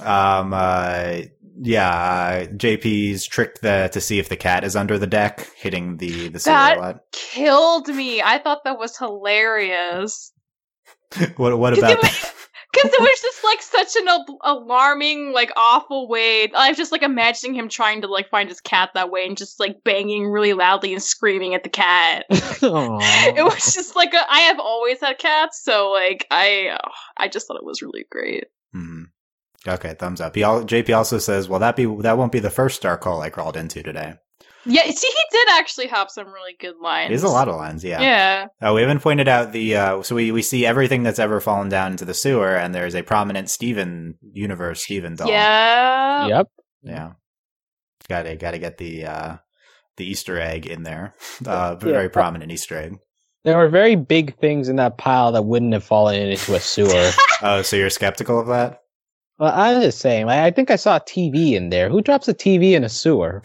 Um 0.02 0.54
uh 0.54 1.22
yeah, 1.60 1.90
uh, 1.90 2.46
JP's 2.48 3.26
tricked 3.26 3.62
the 3.62 3.90
to 3.94 4.02
see 4.02 4.20
if 4.20 4.30
the 4.30 4.36
cat 4.36 4.64
is 4.64 4.76
under 4.76 4.98
the 4.98 5.08
deck, 5.08 5.50
hitting 5.56 5.98
the 5.98 6.30
the 6.30 6.40
sewer 6.40 6.54
That- 6.54 6.78
a 6.78 6.82
lot. 6.82 7.00
Killed 7.12 7.88
me. 7.88 8.22
I 8.22 8.38
thought 8.40 8.64
that 8.66 8.78
was 8.80 8.98
hilarious. 8.98 10.32
What 11.38 11.58
what 11.58 11.78
about 11.78 12.04
it. 12.04 12.34
Because 12.74 12.92
it 12.94 13.00
was 13.00 13.22
just 13.22 13.44
like 13.44 13.62
such 13.62 14.02
an 14.02 14.08
al- 14.10 14.38
alarming, 14.44 15.32
like 15.32 15.52
awful 15.56 16.08
way. 16.10 16.52
I 16.56 16.68
was 16.70 16.78
just 16.78 16.92
like 16.92 17.02
imagining 17.02 17.56
him 17.56 17.70
trying 17.70 18.02
to 18.02 18.08
like 18.08 18.30
find 18.30 18.50
his 18.50 18.60
cat 18.60 18.90
that 18.94 19.10
way 19.10 19.26
and 19.26 19.38
just 19.38 19.60
like 19.60 19.84
banging 19.84 20.28
really 20.28 20.54
loudly 20.54 20.94
and 20.94 21.02
screaming 21.02 21.56
at 21.56 21.64
the 21.64 21.70
cat. 21.70 22.26
It 22.62 23.44
was 23.44 23.74
just 23.74 23.96
like 23.96 24.14
a, 24.14 24.22
I 24.30 24.42
have 24.42 24.60
always 24.60 25.00
had 25.00 25.18
cats, 25.18 25.64
so 25.64 25.92
like 25.92 26.28
I, 26.30 26.78
oh, 26.84 26.92
I 27.16 27.30
just 27.30 27.48
thought 27.48 27.58
it 27.58 27.64
was 27.66 27.82
really 27.82 28.06
great. 28.12 28.46
Okay, 29.68 29.96
thumbs 30.00 30.22
up. 30.22 30.36
He 30.36 30.44
al- 30.44 30.64
JP 30.64 30.96
also 30.96 31.18
says, 31.18 31.50
"Well, 31.50 31.60
that 31.60 31.76
be 31.76 31.86
that 32.02 32.18
won't 32.18 32.32
be 32.32 32.40
the 32.40 32.50
first 32.50 32.82
dark 32.82 33.04
hole 33.04 33.22
I 33.22 33.30
crawled 33.30 33.58
into 33.58 33.84
today." 33.84 34.14
Yeah, 34.70 34.84
see, 34.84 35.08
he 35.08 35.24
did 35.32 35.48
actually 35.52 35.88
have 35.88 36.10
some 36.12 36.28
really 36.28 36.56
good 36.60 36.76
lines. 36.82 37.10
There's 37.10 37.24
a 37.24 37.30
lot 37.30 37.48
of 37.48 37.56
lines, 37.56 37.86
yeah. 37.86 38.02
Yeah. 38.02 38.46
Oh, 38.62 38.74
we 38.74 38.82
haven't 38.82 39.00
pointed 39.00 39.30
out 39.30 39.54
the 39.54 39.78
uh, 39.78 40.02
so 40.04 40.16
we 40.16 40.32
we 40.32 40.42
see 40.42 40.66
everything 40.66 41.04
that's 41.04 41.20
ever 41.20 41.40
fallen 41.40 41.70
down 41.70 41.92
into 41.92 42.04
the 42.06 42.14
sewer, 42.14 42.56
and 42.56 42.76
there's 42.76 42.96
a 42.96 43.02
prominent 43.04 43.50
Steven 43.50 44.16
universe 44.34 44.84
Steven 44.84 45.16
doll. 45.16 45.30
Yeah. 45.30 46.28
Yep. 46.28 46.48
yeah. 46.84 47.12
Got 48.10 48.24
to 48.24 48.36
got 48.36 48.52
to 48.52 48.60
get 48.60 48.78
the 48.78 49.06
uh, 49.06 49.36
the 49.98 50.06
Easter 50.06 50.40
egg 50.40 50.66
in 50.66 50.84
there. 50.84 51.14
Uh, 51.46 51.76
Yeah. 51.80 51.92
very 51.92 52.10
prominent 52.10 52.52
Easter 52.52 52.78
egg. 52.78 52.98
There 53.46 53.58
were 53.58 53.70
very 53.70 53.96
big 53.96 54.38
things 54.40 54.68
in 54.68 54.76
that 54.76 54.98
pile 54.98 55.32
that 55.32 55.46
wouldn't 55.46 55.72
have 55.74 55.84
fallen 55.84 56.16
into 56.22 56.56
a 56.56 56.60
sewer. 56.60 57.12
Oh, 57.42 57.62
so 57.62 57.76
you're 57.76 57.92
skeptical 57.92 58.40
of 58.40 58.48
that? 58.48 58.80
Well, 59.40 59.54
I 59.54 59.74
was 59.76 59.84
just 59.84 60.00
saying, 60.00 60.26
like, 60.26 60.40
I 60.40 60.52
think 60.52 60.72
I 60.72 60.76
saw 60.76 60.98
a 60.98 61.02
TV 61.02 61.54
in 61.54 61.70
there. 61.70 61.90
Who 61.90 62.02
drops 62.02 62.28
a 62.28 62.34
TV 62.34 62.74
in 62.74 62.84
a 62.84 62.90
sewer? 62.90 63.44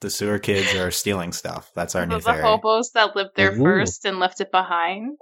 The 0.00 0.10
sewer 0.10 0.38
kids 0.38 0.74
are 0.74 0.90
stealing 0.90 1.32
stuff. 1.32 1.70
That's 1.74 1.94
our 1.94 2.02
The, 2.02 2.06
new 2.08 2.20
the 2.20 2.32
theory. 2.32 2.42
hobos 2.42 2.90
that 2.92 3.14
lived 3.14 3.30
there 3.36 3.52
Ooh. 3.54 3.62
first 3.62 4.04
and 4.04 4.18
left 4.18 4.40
it 4.40 4.50
behind. 4.50 5.16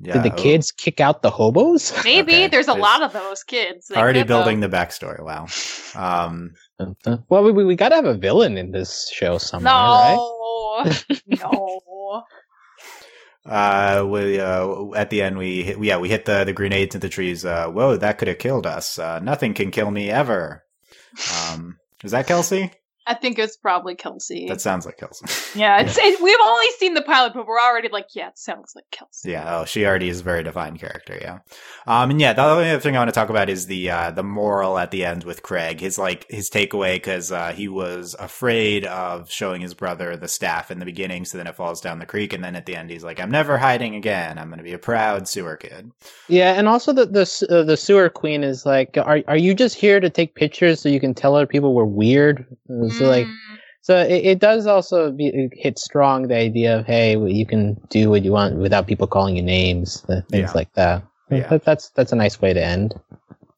Yeah, 0.00 0.14
Did 0.14 0.24
the 0.24 0.32
oh, 0.32 0.42
kids 0.42 0.72
kick 0.72 1.00
out 1.00 1.22
the 1.22 1.30
hobos? 1.30 1.92
Maybe 2.04 2.32
Okay, 2.32 2.46
there's 2.48 2.66
a 2.66 2.72
there's- 2.72 2.82
lot 2.82 3.02
of 3.02 3.12
those 3.12 3.44
kids. 3.44 3.86
They 3.86 3.96
already 3.96 4.24
building 4.24 4.60
have. 4.60 4.70
the 4.70 4.76
backstory. 4.76 5.22
Wow. 5.24 5.46
Um, 5.96 6.54
well, 7.28 7.44
we, 7.44 7.52
we, 7.52 7.64
we 7.64 7.76
gotta 7.76 7.94
have 7.94 8.04
a 8.04 8.14
villain 8.14 8.58
in 8.58 8.72
this 8.72 9.08
show 9.14 9.38
somewhere, 9.38 9.72
right? 9.72 10.16
No, 10.16 11.06
no. 11.28 12.22
Uh, 13.46 14.04
we 14.08 14.40
uh, 14.40 14.90
at 14.94 15.10
the 15.10 15.22
end 15.22 15.36
we 15.36 15.62
hit, 15.62 15.82
yeah 15.82 15.98
we 15.98 16.08
hit 16.08 16.24
the 16.24 16.44
the 16.44 16.52
grenades 16.52 16.94
into 16.94 17.06
the 17.06 17.10
trees. 17.10 17.44
Uh, 17.44 17.68
whoa, 17.68 17.96
that 17.96 18.18
could 18.18 18.28
have 18.28 18.38
killed 18.38 18.66
us. 18.66 18.98
Uh, 18.98 19.18
nothing 19.20 19.54
can 19.54 19.70
kill 19.70 19.90
me 19.90 20.10
ever. 20.10 20.64
Um, 21.32 21.78
is 22.02 22.12
that 22.12 22.26
Kelsey? 22.26 22.72
I 23.06 23.14
think 23.14 23.38
it's 23.38 23.56
probably 23.56 23.94
Kelsey. 23.94 24.48
That 24.48 24.62
sounds 24.62 24.86
like 24.86 24.96
Kelsey. 24.96 25.26
yeah, 25.58 25.80
it's, 25.80 25.98
it, 25.98 26.22
we've 26.22 26.36
only 26.42 26.70
seen 26.78 26.94
the 26.94 27.02
pilot, 27.02 27.34
but 27.34 27.46
we're 27.46 27.60
already 27.60 27.88
like, 27.88 28.08
yeah, 28.14 28.28
it 28.28 28.38
sounds 28.38 28.72
like 28.74 28.86
Kelsey. 28.90 29.32
Yeah, 29.32 29.58
oh, 29.58 29.64
she 29.66 29.84
already 29.84 30.08
is 30.08 30.20
a 30.20 30.24
very 30.24 30.42
defined 30.42 30.78
character. 30.78 31.18
Yeah, 31.20 31.40
um, 31.86 32.10
and 32.10 32.20
yeah, 32.20 32.32
the 32.32 32.42
only 32.42 32.70
other 32.70 32.80
thing 32.80 32.96
I 32.96 33.00
want 33.00 33.08
to 33.08 33.14
talk 33.14 33.28
about 33.28 33.50
is 33.50 33.66
the 33.66 33.90
uh, 33.90 34.10
the 34.10 34.22
moral 34.22 34.78
at 34.78 34.90
the 34.90 35.04
end 35.04 35.24
with 35.24 35.42
Craig. 35.42 35.80
His 35.80 35.98
like 35.98 36.26
his 36.30 36.48
takeaway 36.48 36.94
because 36.94 37.30
uh, 37.30 37.52
he 37.52 37.68
was 37.68 38.16
afraid 38.18 38.86
of 38.86 39.30
showing 39.30 39.60
his 39.60 39.74
brother 39.74 40.16
the 40.16 40.28
staff 40.28 40.70
in 40.70 40.78
the 40.78 40.86
beginning, 40.86 41.26
so 41.26 41.36
then 41.36 41.46
it 41.46 41.56
falls 41.56 41.82
down 41.82 41.98
the 41.98 42.06
creek, 42.06 42.32
and 42.32 42.42
then 42.42 42.56
at 42.56 42.64
the 42.64 42.74
end 42.74 42.88
he's 42.88 43.04
like, 43.04 43.20
"I'm 43.20 43.30
never 43.30 43.58
hiding 43.58 43.96
again. 43.96 44.38
I'm 44.38 44.48
going 44.48 44.58
to 44.58 44.64
be 44.64 44.72
a 44.72 44.78
proud 44.78 45.28
sewer 45.28 45.56
kid." 45.56 45.90
Yeah, 46.28 46.54
and 46.54 46.68
also 46.68 46.94
the 46.94 47.04
the 47.04 47.46
uh, 47.50 47.64
the 47.64 47.76
sewer 47.76 48.08
queen 48.08 48.42
is 48.42 48.64
like, 48.64 48.96
are 48.96 49.20
are 49.28 49.36
you 49.36 49.52
just 49.52 49.76
here 49.76 50.00
to 50.00 50.08
take 50.08 50.34
pictures 50.34 50.80
so 50.80 50.88
you 50.88 51.00
can 51.00 51.12
tell 51.12 51.34
other 51.34 51.46
people 51.46 51.74
we're 51.74 51.84
weird? 51.84 52.46
Uh, 52.94 52.98
So 52.98 53.04
like, 53.08 53.26
Mm. 53.26 53.36
so 53.82 53.96
it, 53.98 54.24
it 54.24 54.38
does 54.38 54.66
also 54.66 55.10
be, 55.12 55.26
it 55.28 55.52
hit 55.54 55.78
strong 55.78 56.28
the 56.28 56.36
idea 56.36 56.78
of 56.78 56.86
hey, 56.86 57.16
well, 57.16 57.28
you 57.28 57.46
can 57.46 57.74
do 57.90 58.10
what 58.10 58.24
you 58.24 58.32
want 58.32 58.56
without 58.56 58.86
people 58.86 59.06
calling 59.06 59.36
you 59.36 59.42
names, 59.42 60.00
things 60.06 60.24
Yeah. 60.32 60.52
like 60.54 60.72
that. 60.74 61.02
Yeah. 61.30 61.48
That, 61.48 61.64
that's 61.64 61.90
that's 61.96 62.12
a 62.12 62.16
nice 62.16 62.40
way 62.40 62.52
to 62.52 62.62
end. 62.64 62.94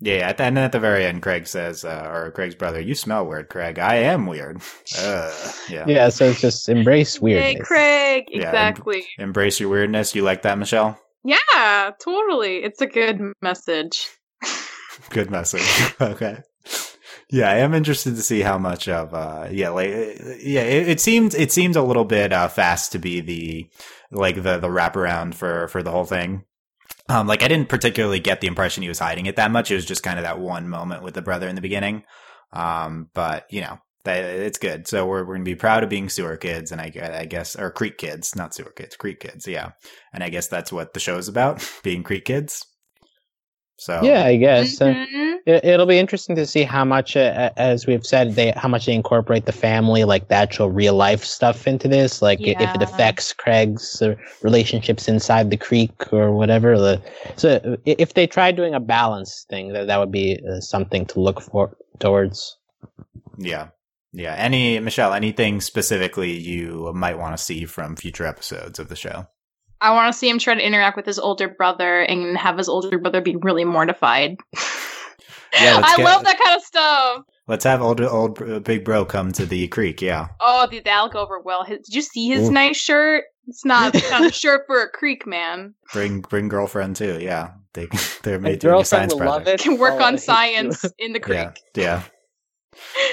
Yeah, 0.01 0.29
at 0.29 0.37
the, 0.37 0.45
and 0.45 0.57
then 0.57 0.65
at 0.65 0.73
the 0.73 0.79
very 0.79 1.05
end, 1.07 1.23
Craig 1.23 1.47
says, 1.47 1.83
uh, 1.85 2.05
or 2.13 2.31
Craig's 2.31 2.55
brother, 2.55 2.79
"You 2.81 2.95
smell 2.95 3.27
weird, 3.27 3.49
Craig. 3.49 3.79
I 3.79 3.97
am 3.97 4.27
weird." 4.27 4.61
Uh, 4.99 5.33
yeah. 5.71 5.85
Yeah, 5.89 6.09
so 6.11 6.27
it's 6.27 6.41
just 6.41 6.69
embrace 6.69 7.15
Hey, 7.15 7.21
weirdness. 7.23 7.67
Craig. 7.67 8.25
Yeah, 8.29 8.37
and- 8.37 8.45
Exactly. 8.45 9.07
Embrace 9.19 9.59
your 9.59 9.71
weirdness. 9.71 10.15
You 10.15 10.23
like 10.23 10.43
that, 10.43 10.59
Michelle? 10.59 10.99
Yeah, 11.25 11.91
totally. 11.99 12.59
It's 12.63 12.81
a 12.83 12.87
good 12.87 13.21
message. 13.43 14.09
Good 15.11 15.31
message. 15.31 15.67
okay. 16.01 16.39
Yeah, 17.31 17.51
I 17.51 17.57
am 17.57 17.75
interested 17.75 18.15
to 18.15 18.23
see 18.23 18.41
how 18.41 18.57
much 18.57 18.89
of 18.89 19.13
uh 19.13 19.49
yeah, 19.51 19.71
like 19.71 19.89
yeah, 19.89 20.63
it, 20.63 20.89
it 20.89 21.01
seemed 21.01 21.35
it 21.35 21.51
seemed 21.51 21.75
a 21.77 21.83
little 21.83 22.05
bit 22.05 22.33
uh 22.33 22.49
fast 22.49 22.93
to 22.93 22.99
be 22.99 23.21
the 23.21 23.69
like 24.13 24.37
the 24.37 24.59
the 24.59 24.69
wraparound 24.69 25.35
for 25.35 25.67
for 25.69 25.83
the 25.83 25.91
whole 25.91 26.05
thing. 26.05 26.45
Um 27.09 27.27
like 27.27 27.43
I 27.43 27.49
didn't 27.49 27.69
particularly 27.69 28.21
get 28.21 28.41
the 28.41 28.47
impression 28.47 28.83
he 28.83 28.89
was 28.89 29.01
hiding 29.01 29.27
it 29.27 29.37
that 29.37 29.51
much. 29.51 29.71
It 29.71 29.75
was 29.75 29.87
just 29.87 30.05
kind 30.05 30.19
of 30.19 30.23
that 30.23 30.39
one 30.39 30.69
moment 30.69 31.03
with 31.03 31.15
the 31.15 31.23
brother 31.23 31.49
in 31.49 31.57
the 31.57 31.61
beginning. 31.61 32.05
Um 32.53 33.11
but, 33.13 33.47
you 33.51 33.61
know, 33.61 33.79
that, 34.05 34.23
it's 34.25 34.59
good. 34.59 34.87
So 34.87 35.05
we're 35.05 35.25
we're 35.25 35.35
going 35.35 35.45
to 35.45 35.51
be 35.51 35.57
proud 35.57 35.83
of 35.83 35.91
being 35.91 36.09
sewer 36.09 36.37
kids 36.37 36.71
and 36.71 36.81
I, 36.81 36.93
I 37.21 37.25
guess 37.25 37.57
or 37.57 37.73
creek 37.73 37.99
kids, 37.99 38.37
not 38.37 38.55
sewer 38.55 38.71
kids, 38.71 38.95
creek 38.97 39.19
kids. 39.19 39.49
Yeah. 39.49 39.73
And 40.13 40.23
I 40.23 40.29
guess 40.29 40.47
that's 40.47 40.73
what 40.73 40.95
the 40.95 41.01
show's 41.01 41.27
about, 41.27 41.69
being 41.83 42.05
creek 42.05 42.25
kids. 42.25 42.65
So 43.79 44.01
Yeah, 44.03 44.25
I 44.25 44.37
guess. 44.37 44.79
Mhm. 44.79 45.37
it, 45.45 45.65
it'll 45.65 45.87
be 45.87 45.99
interesting 45.99 46.35
to 46.37 46.47
see 46.47 46.63
how 46.65 46.85
much, 46.85 47.15
uh, 47.17 47.51
as 47.57 47.87
we've 47.87 48.07
said, 48.07 48.35
they 48.35 48.51
how 48.57 48.69
much 48.69 48.87
they 48.87 48.95
incorporate 48.95 49.45
the 49.45 49.53
family, 49.53 50.05
like 50.05 50.29
the 50.29 50.35
actual 50.35 50.71
real 50.71 50.95
life 50.95 51.23
stuff 51.25 51.67
into 51.67 51.87
this. 51.87 52.23
Like 52.23 52.41
i- 52.41 52.57
if 52.59 52.75
it 52.75 52.83
affects 52.83 53.33
Craig's 53.35 54.01
uh, 54.01 54.15
relationships 54.43 55.09
inside 55.09 55.51
the 55.51 55.57
creek 55.59 56.13
or 56.13 56.33
whatever. 56.33 56.79
The, 56.79 57.03
so 57.37 57.77
if 57.85 58.15
they 58.15 58.27
try 58.27 58.51
doing 58.51 58.75
a 58.75 58.81
balance 58.81 59.45
thing, 59.51 59.73
that 59.75 59.87
that 59.89 59.99
would 59.99 60.13
be 60.13 60.41
uh, 60.51 60.61
something 60.61 61.05
to 61.07 61.21
look 61.21 61.41
for 61.43 61.77
towards. 61.99 62.57
Yeah. 63.37 63.69
Yeah. 64.13 64.35
Any, 64.35 64.79
Michelle, 64.81 65.13
anything 65.13 65.61
specifically 65.61 66.33
you 66.33 66.91
might 66.95 67.19
want 67.19 67.37
to 67.37 67.43
see 67.43 67.67
from 67.67 67.95
future 67.97 68.25
episodes 68.27 68.79
of 68.79 68.89
the 68.89 68.97
show? 68.97 69.27
I 69.81 69.93
want 69.93 70.13
to 70.13 70.19
see 70.19 70.29
him 70.29 70.39
try 70.39 70.55
to 70.55 70.67
interact 70.67 70.97
with 70.97 71.07
his 71.07 71.19
older 71.19 71.49
brother 71.49 72.01
and 72.01 72.37
have 72.39 72.57
his 72.59 72.69
older 72.69 72.99
brother 72.99 73.21
be 73.21 73.37
really 73.37 73.65
mortified. 73.65 74.37
Yeah, 75.53 75.77
let's 75.77 75.93
I 75.93 75.97
get- 75.97 76.05
love 76.05 76.25
that 76.25 76.39
kind 76.43 76.57
of 76.57 76.63
stuff. 76.63 77.23
Let's 77.49 77.63
have 77.65 77.81
old, 77.81 78.01
old 78.01 78.43
uh, 78.43 78.59
big 78.59 78.85
bro 78.85 79.05
come 79.05 79.31
to 79.33 79.47
the 79.47 79.69
creek. 79.69 80.03
Yeah. 80.03 80.29
Oh, 80.41 80.67
the 80.69 80.81
that'll 80.81 81.09
go 81.11 81.21
over 81.21 81.39
well. 81.41 81.63
His, 81.65 81.79
did 81.87 81.95
you 81.95 82.03
see 82.03 82.29
his 82.29 82.49
Ooh. 82.49 82.53
nice 82.53 82.77
shirt? 82.77 83.23
It's 83.47 83.65
not 83.65 83.93
the 83.93 84.01
kind 84.01 84.25
of 84.27 84.35
shirt 84.35 84.63
for 84.67 84.83
a 84.83 84.91
creek 84.91 85.27
man. 85.29 85.75
Bring, 85.93 86.23
bring 86.23 86.49
girlfriend 86.49 86.97
too. 86.97 87.19
Yeah. 87.21 87.53
They, 87.75 87.87
they're 88.25 88.41
My 88.41 88.51
made 88.51 88.59
doing 88.59 88.81
a 88.81 88.85
science 88.85 89.15
will 89.15 89.21
love 89.25 89.45
project. 89.45 89.61
it. 89.61 89.63
Can 89.63 89.79
work 89.79 89.95
Oh, 89.95 89.99
I 89.99 90.07
on 90.09 90.19
science 90.19 90.83
you. 90.83 90.91
in 90.99 91.13
the 91.13 91.21
creek. 91.29 91.39
Yeah. 91.39 91.53
Yeah. 91.77 92.03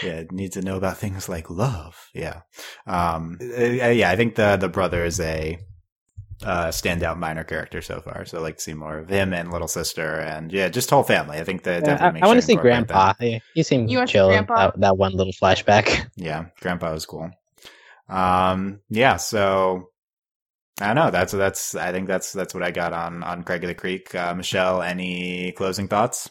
Yeah. 0.03 0.23
Need 0.31 0.53
to 0.53 0.61
know 0.63 0.77
about 0.77 0.97
things 0.97 1.29
like 1.29 1.51
love. 1.51 2.09
Yeah. 2.15 2.41
Um, 2.87 3.37
uh, 3.39 3.63
yeah. 3.65 4.09
I 4.09 4.15
think 4.15 4.33
the, 4.33 4.57
the 4.57 4.67
brother 4.69 5.05
is 5.05 5.19
a, 5.19 5.59
uh, 6.41 6.67
standout 6.69 7.17
minor 7.17 7.43
character 7.43 7.81
so 7.81 8.01
far. 8.01 8.25
So 8.25 8.37
I 8.37 8.41
like 8.41 8.57
to 8.57 8.61
see 8.63 8.73
more 8.73 8.99
of 8.99 9.09
him 9.09 9.33
and 9.33 9.51
little 9.51 9.67
sister 9.67 10.19
and 10.19 10.51
yeah, 10.51 10.69
just 10.69 10.89
whole 10.89 11.03
family. 11.03 11.37
I 11.39 11.43
think 11.43 11.63
that 11.63 11.83
Yeah, 11.83 11.83
definitely 11.83 12.09
I, 12.09 12.11
makes 12.11 12.21
I 12.21 12.27
want 12.27 12.37
to 12.37 12.41
see 12.41 12.55
incorporate 12.55 12.87
that. 12.87 12.87
Grandpa. 12.87 13.13
Yeah, 13.19 13.39
he 13.53 13.63
seemed 13.63 13.89
You 13.89 13.97
wanna 13.99 14.07
see 14.07 14.13
chill. 14.13 14.27
Grandpa? 14.27 14.71
That, 14.71 14.79
that 14.79 14.97
one 14.97 15.13
little 15.13 15.33
flashback. 15.33 16.09
Yeah, 16.15 16.45
grandpa 16.61 16.91
was 16.93 17.05
cool. 17.05 17.31
Um, 18.09 18.81
yeah, 18.89 19.17
so 19.17 19.89
I 20.81 20.87
don't 20.87 20.95
know. 20.95 21.11
That's 21.11 21.33
that's. 21.33 21.75
I 21.75 21.91
think 21.91 22.07
that's 22.07 22.33
that's 22.33 22.53
what 22.53 22.63
I 22.63 22.71
got 22.71 22.93
on 22.93 23.23
on 23.23 23.43
Craig 23.43 23.63
of 23.63 23.67
the 23.67 23.75
Creek. 23.75 24.13
Uh, 24.15 24.33
Michelle, 24.35 24.81
any 24.81 25.51
closing 25.53 25.87
thoughts? 25.87 26.29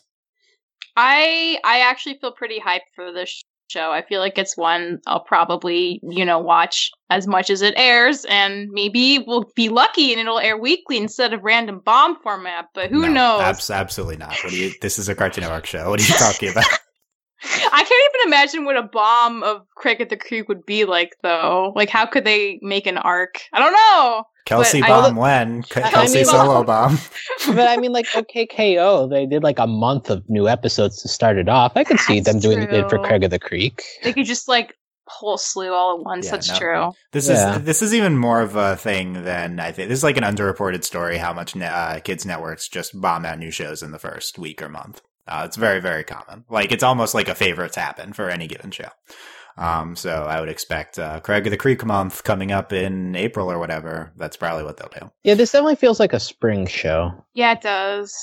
I 0.97 1.59
I 1.65 1.81
actually 1.81 2.19
feel 2.19 2.33
pretty 2.33 2.61
hyped 2.61 2.91
for 2.95 3.13
this 3.13 3.45
show. 3.73 3.91
I 3.91 4.03
feel 4.03 4.21
like 4.21 4.37
it's 4.39 4.57
one 4.57 4.99
I'll 5.07 5.25
probably, 5.25 6.01
you 6.03 6.25
know, 6.25 6.39
watch 6.39 6.91
as 7.11 7.27
much 7.27 7.51
as 7.51 7.63
it 7.63 7.75
airs 7.77 8.25
and 8.27 8.69
maybe 8.71 9.19
we'll 9.27 9.51
be 9.57 9.69
lucky 9.69 10.13
and 10.13 10.21
it'll 10.21 10.39
air 10.39 10.57
weekly 10.59 10.99
instead 10.99 11.33
of 11.33 11.43
random 11.43 11.81
bomb 11.85 12.17
format, 12.23 12.67
but 12.75 12.91
who 12.91 13.03
No, 13.03 13.09
knows? 13.13 13.41
abs- 13.43 13.71
absolutely 13.71 14.17
not. 14.19 14.37
What 14.45 14.51
do 14.51 14.57
you? 14.59 14.73
This 14.81 14.99
is 14.99 15.09
a 15.09 15.15
Cartoon 15.15 15.43
Network 15.43 15.67
show. 15.67 15.89
What 15.91 16.01
are 16.01 16.05
you 16.05 16.15
talking 16.19 16.51
about? 16.51 16.65
I 17.45 17.83
can't 17.85 18.15
even 18.15 18.29
imagine 18.33 18.65
what 18.65 18.77
a 18.77 18.83
bomb 18.85 19.43
of 19.43 19.63
Craig 19.77 20.01
at 20.01 20.11
the 20.11 20.17
Creek 20.17 20.49
would 20.49 20.65
be 20.65 20.85
like 20.85 21.11
though. 21.23 21.73
Like 21.75 21.89
how 21.89 22.07
could 22.07 22.25
they 22.25 22.59
make 22.63 22.87
an 22.87 22.99
arc? 22.99 23.41
I 23.53 23.59
don't 23.59 23.73
know. 23.73 24.25
Kelsey 24.45 24.81
But 24.81 24.91
I- 24.91 25.01
bomb 25.09 25.17
when 25.17 25.63
K- 25.71 25.83
I 25.83 25.91
Kelsey 25.91 26.17
mean- 26.19 26.25
solo 26.27 26.65
bomb. 26.65 26.99
but 27.49 27.69
I 27.69 27.77
mean, 27.77 27.93
like 27.93 28.07
OKKO, 28.09 29.09
they 29.11 29.27
did 29.27 29.43
like 29.43 29.59
a 29.59 29.67
month 29.67 30.11
of 30.11 30.23
new 30.29 30.49
episodes 30.49 31.01
to 31.03 31.09
start 31.09 31.37
it 31.39 31.49
off. 31.49 31.73
I 31.77 31.85
could 31.85 31.99
see 32.01 32.21
That's 32.21 32.33
them 32.33 32.41
doing 32.41 32.63
it 32.69 32.91
for. 32.91 32.99
Craig 32.99 33.25
of 33.25 33.31
the 33.31 33.39
Creek. 33.39 33.83
They 34.03 34.13
could 34.13 34.27
just 34.27 34.49
like 34.49 34.75
whole 35.09 35.37
slew 35.37 35.73
all 35.73 35.99
at 35.99 36.05
once. 36.05 36.27
Yeah, 36.27 36.31
That's 36.33 36.49
no. 36.51 36.59
true. 36.59 36.93
This 37.13 37.29
Yeah. 37.29 37.57
is 37.59 37.63
this 37.65 37.83
is 37.83 37.93
even 37.95 38.17
more 38.17 38.41
of 38.41 38.57
a 38.57 38.77
thing 38.77 39.25
than 39.25 39.61
I 39.61 39.73
think. 39.73 39.89
This 39.89 39.99
is 39.99 40.05
like 40.05 40.17
an 40.17 40.25
underreported 40.25 40.85
story. 40.85 41.19
How 41.19 41.33
much 41.33 41.55
ne- 41.57 41.67
uh, 41.67 42.01
kids 42.01 42.25
networks 42.25 42.69
just 42.69 42.99
bomb 43.01 43.25
out 43.27 43.39
new 43.39 43.51
shows 43.51 43.83
in 43.83 43.91
the 43.91 43.99
first 43.99 44.39
week 44.39 44.63
or 44.63 44.69
month. 44.69 45.03
Uh, 45.29 45.43
it's 45.45 45.57
very 45.57 45.81
very 45.81 46.05
common. 46.05 46.45
Like 46.51 46.73
it's 46.73 46.83
almost 46.83 47.15
like 47.15 47.29
a 47.29 47.35
favorites 47.35 47.77
happen 47.77 48.13
for 48.13 48.29
any 48.31 48.47
given 48.47 48.71
show. 48.71 48.89
Um, 49.57 49.97
so 49.97 50.25
I 50.25 50.41
would 50.41 50.49
expect 50.49 50.99
uh, 50.99 51.21
Craig 51.21 51.47
of 51.47 51.51
the 51.51 51.57
Creek 51.57 51.85
month 51.85 52.25
coming 52.25 52.53
up 52.53 52.73
in 52.73 53.15
April 53.17 53.51
or 53.51 53.59
whatever. 53.59 54.13
That's 54.17 54.37
probably 54.37 54.65
what 54.65 54.77
they'll 54.77 55.01
do. 55.01 55.11
Yeah, 55.25 55.35
this 55.35 55.53
definitely 55.53 55.77
feels 55.77 56.01
like 56.01 56.13
a 56.13 56.21
spring 56.21 56.67
show. 56.67 57.13
Yeah, 57.35 57.53
it 57.53 57.61
does. 57.61 58.15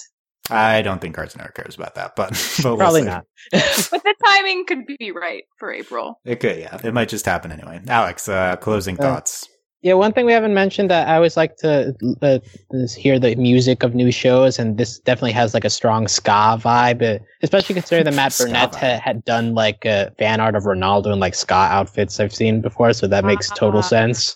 I 0.52 0.82
don't 0.82 1.00
think 1.00 1.16
Cartoon 1.16 1.38
Network 1.40 1.56
cares 1.56 1.76
about 1.76 1.94
that, 1.96 2.16
but, 2.16 2.30
but 2.64 2.78
Probably 2.78 3.02
we'll 3.02 3.12
not. 3.12 3.26
But 3.52 4.04
the 4.04 4.16
timing 4.26 4.66
could 4.66 4.86
be 4.86 5.12
right 5.12 5.44
for 5.58 5.72
April. 5.72 6.20
It 6.26 6.40
could, 6.40 6.58
yeah. 6.58 6.80
It 6.84 6.94
might 6.94 7.10
just 7.10 7.26
happen 7.26 7.52
anyway. 7.52 7.82
Alex, 7.88 8.28
uh, 8.28 8.56
closing 8.56 9.00
Uh, 9.00 9.04
thoughts. 9.04 9.48
Yeah, 9.82 9.94
one 9.94 10.12
thing 10.12 10.26
we 10.26 10.34
haven't 10.34 10.54
mentioned 10.54 10.90
that 10.92 11.08
I 11.08 11.16
always 11.16 11.38
like 11.38 11.56
to 11.58 11.96
uh, 12.22 12.40
is 12.72 12.94
hear 12.94 13.18
the 13.18 13.36
music 13.36 13.82
of 13.84 13.96
new 13.96 14.12
shows, 14.12 14.60
and 14.60 14.78
this 14.78 15.00
definitely 15.00 15.32
has 15.32 15.54
like 15.54 15.64
a 15.64 15.70
strong 15.70 16.10
ska 16.10 16.58
vibe, 16.62 17.02
uh, 17.02 17.24
especially 17.44 17.76
considering 17.76 18.04
that 18.04 18.14
Matt 18.14 18.36
Burnett 18.38 18.74
vibe. 18.74 18.76
ha- 18.76 19.00
had 19.00 19.24
done 19.24 19.56
like 19.56 19.86
uh, 19.86 20.10
fan 20.20 20.42
art 20.42 20.56
of 20.56 20.64
Ronaldo 20.64 21.14
in 21.14 21.20
like 21.22 21.34
ska 21.34 21.54
outfits 21.56 22.20
I've 22.20 22.36
seen 22.36 22.60
before, 22.60 22.92
so 22.92 23.08
that 23.08 23.24
makes 23.24 23.50
total 23.52 23.80
Ah. 23.80 23.84
sense. 23.84 24.36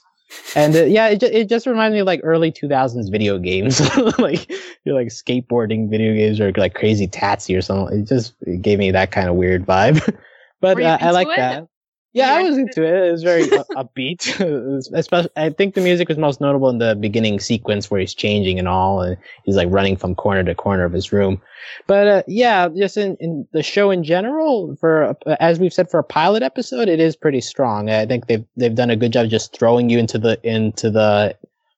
And 0.56 0.76
uh, 0.76 0.86
yeah, 0.86 1.10
it, 1.10 1.20
ju- 1.20 1.30
it 1.32 1.50
just 1.50 1.68
reminds 1.68 1.94
me 1.94 2.00
of 2.00 2.08
like 2.08 2.22
early 2.24 2.52
2000s 2.52 3.12
video 3.12 3.38
games, 3.38 3.82
like 4.20 4.50
you're 4.86 4.96
like 4.96 5.10
skateboarding 5.10 5.90
video 5.90 6.14
games 6.16 6.40
or 6.40 6.52
like 6.54 6.74
Crazy 6.74 7.06
Taxi 7.06 7.54
or 7.54 7.62
something. 7.62 8.00
It 8.00 8.08
just 8.08 8.34
it 8.42 8.62
gave 8.62 8.80
me 8.80 8.92
that 8.92 9.12
kind 9.12 9.28
of 9.28 9.36
weird 9.36 9.66
vibe. 9.66 10.00
but 10.62 10.82
uh, 10.82 10.98
I 11.02 11.12
like 11.12 11.28
it? 11.28 11.36
that. 11.38 11.68
Yeah, 12.14 12.32
I 12.36 12.44
was 12.44 12.60
into 12.60 12.84
it. 12.84 13.08
It 13.08 13.12
was 13.12 13.24
very 13.24 13.52
uh, 13.52 13.64
upbeat. 13.76 14.40
Especially, 14.94 15.32
I 15.36 15.50
think 15.50 15.74
the 15.74 15.82
music 15.82 16.08
was 16.08 16.18
most 16.20 16.40
notable 16.40 16.70
in 16.70 16.78
the 16.78 16.96
beginning 16.96 17.40
sequence 17.40 17.90
where 17.90 18.00
he's 18.00 18.14
changing 18.14 18.60
and 18.60 18.68
all, 18.68 19.02
and 19.02 19.18
he's 19.44 19.56
like 19.56 19.68
running 19.72 19.98
from 19.98 20.14
corner 20.14 20.44
to 20.44 20.54
corner 20.54 20.86
of 20.86 20.94
his 20.94 21.12
room. 21.12 21.42
But 21.88 22.08
uh, 22.08 22.24
yeah, 22.28 22.70
just 22.70 22.98
in, 22.98 23.18
in 23.20 23.48
the 23.52 23.64
show 23.64 23.90
in 23.90 24.04
general, 24.04 24.76
for 24.80 25.16
uh, 25.26 25.36
as 25.40 25.60
we've 25.60 25.74
said 25.74 25.90
for 25.90 26.00
a 26.00 26.04
pilot 26.04 26.44
episode, 26.44 26.88
it 26.88 27.00
is 27.00 27.16
pretty 27.16 27.42
strong. 27.42 27.90
I 27.90 28.06
think 28.06 28.28
they've 28.28 28.46
they've 28.56 28.76
done 28.76 28.92
a 28.92 28.96
good 28.96 29.12
job 29.12 29.30
just 29.30 29.58
throwing 29.58 29.90
you 29.90 29.98
into 29.98 30.20
the 30.20 30.40
into 30.44 30.92
the 30.92 31.36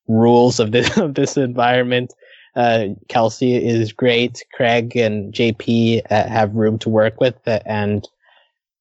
rules 0.10 0.60
of 0.60 0.74
this 0.74 0.98
of 0.98 1.14
this 1.14 1.38
environment. 1.38 2.14
Uh, 2.58 2.88
Kelsey 3.08 3.56
is 3.56 3.94
great. 3.94 4.44
Craig 4.54 4.98
and 4.98 5.34
JP 5.34 6.02
uh, 6.12 6.28
have 6.28 6.56
room 6.56 6.78
to 6.80 6.90
work 6.90 7.22
with, 7.22 7.36
uh, 7.48 7.60
and 7.66 8.08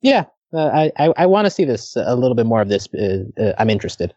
yeah, 0.00 0.24
uh, 0.55 0.70
I 0.72 0.92
I, 0.98 1.12
I 1.16 1.26
want 1.26 1.46
to 1.46 1.50
see 1.50 1.64
this 1.64 1.96
a 1.96 2.14
little 2.14 2.34
bit 2.34 2.46
more 2.46 2.62
of 2.62 2.68
this. 2.68 2.88
Uh, 2.94 3.24
uh, 3.40 3.52
I'm 3.59 3.70
interested. 3.70 4.14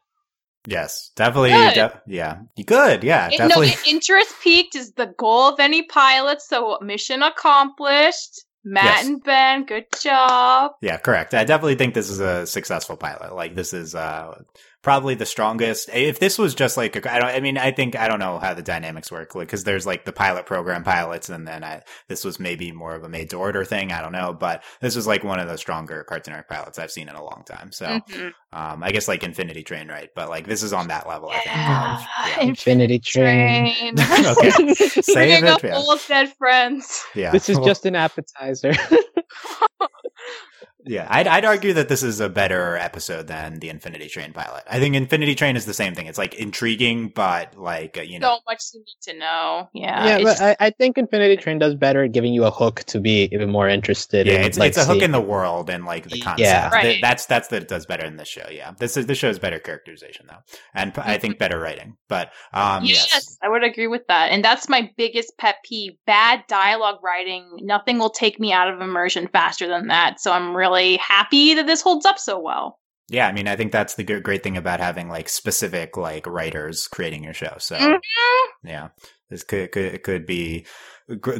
Yes, 0.67 1.11
definitely. 1.15 1.51
Good. 1.51 1.73
de- 1.75 2.01
yeah, 2.07 2.39
good. 2.65 3.03
Yeah, 3.03 3.27
It- 3.27 3.39
no, 3.39 3.47
definitely. 3.47 3.69
i- 3.69 3.89
interest 3.89 4.33
peaked 4.43 4.75
is 4.75 4.91
the 4.93 5.13
goal 5.17 5.53
of 5.53 5.59
any 5.59 5.83
pilot, 5.83 6.41
so 6.41 6.77
mission 6.81 7.23
accomplished. 7.23 8.43
Matt 8.69 8.83
Yes. 8.83 9.05
and 9.05 9.23
Ben, 9.23 9.65
good 9.65 9.85
job. 10.01 10.71
Yeah, 10.81 10.97
correct. 10.97 11.33
I 11.33 11.45
definitely 11.45 11.75
think 11.75 11.93
this 11.93 12.09
is 12.09 12.19
a 12.19 12.45
successful 12.45 12.97
pilot. 12.97 13.33
Like 13.33 13.55
this 13.55 13.71
is 13.71 13.95
uh 13.95 14.41
probably 14.87 15.15
the 15.15 15.25
strongest. 15.25 15.89
If 15.93 16.17
this 16.19 16.37
was 16.39 16.55
just 16.55 16.77
like 16.77 16.95
a, 16.95 17.13
I 17.13 17.19
don't 17.19 17.29
I 17.29 17.39
mean 17.41 17.57
I 17.57 17.71
think 17.71 17.97
I 17.97 18.07
don't 18.07 18.19
know 18.19 18.39
how 18.39 18.53
the 18.53 18.61
dynamics 18.61 19.11
work 19.11 19.33
because 19.33 19.65
there's 19.65 19.85
like 19.85 20.05
the 20.05 20.13
pilot 20.13 20.45
program 20.45 20.85
pilots 20.85 21.27
and 21.27 21.45
then 21.45 21.61
I 21.65 21.81
this 22.07 22.23
was 22.23 22.39
maybe 22.39 22.71
more 22.71 22.95
of 22.95 23.03
a 23.03 23.09
made 23.09 23.29
to 23.31 23.35
order 23.35 23.65
thing, 23.65 23.91
I 23.91 24.01
don't 24.01 24.13
know, 24.13 24.31
but 24.31 24.63
this 24.79 24.95
was 24.95 25.05
like 25.05 25.25
one 25.25 25.39
of 25.41 25.49
the 25.49 25.57
stronger 25.57 26.05
Cartoon 26.05 26.31
Network 26.31 26.47
pilots 26.47 26.79
I've 26.79 26.91
seen 26.91 27.09
in 27.09 27.15
a 27.15 27.21
long 27.23 27.43
time. 27.45 27.73
So, 27.73 27.85
Mhm. 27.85 28.31
um 28.53 28.81
I 28.81 28.91
guess 28.91 29.09
like 29.09 29.23
Infinity 29.23 29.63
Train, 29.63 29.89
right? 29.89 30.09
But 30.15 30.29
like 30.29 30.47
this 30.47 30.63
is 30.63 30.71
on 30.71 30.87
that 30.87 31.05
level, 31.05 31.29
I 31.31 31.33
think. 31.39 31.47
Yeah. 31.55 32.39
Infinity 32.47 32.99
Train. 32.99 33.95
Train. 33.97 34.25
okay. 34.25 34.73
Save 34.73 35.13
Bringing 35.15 35.43
it. 35.43 35.49
up 35.49 35.63
Yeah. 35.63 35.75
old 35.75 35.99
dead 36.07 36.31
friends. 36.37 37.03
yeah. 37.13 37.31
This 37.31 37.49
is 37.49 37.57
Well, 37.57 37.65
just 37.71 37.85
an 37.85 37.95
appetizer. 37.97 38.71
Yeah, 40.87 41.07
I'd, 41.09 41.27
I'd 41.27 41.45
argue 41.45 41.73
that 41.73 41.89
this 41.89 42.03
is 42.03 42.19
a 42.19 42.29
better 42.29 42.75
episode 42.77 43.27
than 43.27 43.59
the 43.59 43.69
Infinity 43.69 44.07
Train 44.07 44.33
pilot. 44.33 44.63
I 44.69 44.79
think 44.79 44.95
Infinity 44.95 45.35
Train 45.35 45.55
is 45.55 45.65
the 45.65 45.73
same 45.73 45.93
thing. 45.95 46.07
It's 46.07 46.17
like 46.17 46.35
intriguing, 46.35 47.09
but 47.09 47.57
like 47.57 47.97
uh, 47.97 48.01
you 48.01 48.19
know, 48.19 48.35
So 48.37 48.39
much 48.47 48.61
you 48.73 48.79
need 48.81 49.13
to 49.13 49.19
know. 49.19 49.69
Yeah. 49.73 50.05
yeah, 50.05 50.17
it's- 50.19 50.39
but 50.39 50.57
I, 50.61 50.67
I 50.67 50.69
think 50.71 50.97
Infinity 50.97 51.37
Train 51.37 51.59
does 51.59 51.75
better 51.75 52.03
at 52.03 52.11
giving 52.11 52.33
you 52.33 52.45
a 52.45 52.51
hook 52.51 52.83
to 52.87 52.99
be 52.99 53.29
even 53.31 53.49
more 53.49 53.67
interested. 53.69 54.27
yeah, 54.27 54.33
in, 54.35 54.41
it's 54.45 54.57
like, 54.57 54.69
it's 54.69 54.77
a 54.77 54.81
hook 54.85 54.93
seeing- 54.93 55.03
in 55.03 55.11
the 55.11 55.21
world 55.21 55.69
and 55.69 55.85
like 55.85 56.07
the 56.09 56.19
concept. 56.19 56.39
Yeah. 56.39 56.69
Right. 56.69 56.81
Th- 56.83 57.01
That's 57.01 57.25
that's 57.25 57.47
that 57.49 57.63
it 57.63 57.67
does 57.67 57.85
better 57.85 58.05
in 58.05 58.17
this 58.17 58.27
show. 58.27 58.47
Yeah, 58.51 58.71
this 58.77 58.97
is 58.97 59.05
this 59.05 59.17
show 59.17 59.29
is 59.29 59.39
better 59.39 59.59
characterization 59.59 60.27
though, 60.29 60.39
and 60.73 60.93
I 60.97 61.17
think 61.17 61.37
better 61.39 61.59
writing. 61.59 61.97
But 62.07 62.31
um, 62.53 62.83
yes, 62.85 63.07
yes, 63.13 63.37
I 63.41 63.49
would 63.49 63.63
agree 63.63 63.87
with 63.87 64.05
that. 64.07 64.31
And 64.31 64.43
that's 64.43 64.69
my 64.69 64.91
biggest 64.97 65.37
pet 65.37 65.57
peeve. 65.63 65.93
Bad 66.05 66.43
dialogue 66.47 66.99
writing. 67.03 67.43
Nothing 67.61 67.97
will 67.99 68.09
take 68.09 68.39
me 68.39 68.53
out 68.53 68.69
of 68.73 68.81
immersion 68.81 69.27
faster 69.27 69.67
than 69.67 69.87
that. 69.87 70.19
So 70.19 70.31
I'm 70.31 70.55
really 70.55 70.76
happy 70.97 71.55
that 71.55 71.65
this 71.67 71.81
holds 71.81 72.05
up 72.05 72.19
so 72.19 72.39
well. 72.39 72.79
yeah. 73.09 73.27
I 73.27 73.31
mean, 73.31 73.47
I 73.47 73.55
think 73.55 73.71
that's 73.71 73.95
the 73.95 74.03
good, 74.03 74.23
great 74.23 74.43
thing 74.43 74.57
about 74.57 74.79
having 74.79 75.07
like 75.09 75.29
specific 75.29 75.95
like 75.97 76.27
writers 76.27 76.87
creating 76.87 77.23
your 77.23 77.33
show. 77.33 77.55
So 77.59 77.75
Mhm. 77.75 77.99
yeah, 78.63 78.89
this 79.29 79.43
could 79.43 79.71
could 79.71 79.93
it 79.93 80.03
could 80.03 80.25
be 80.25 80.65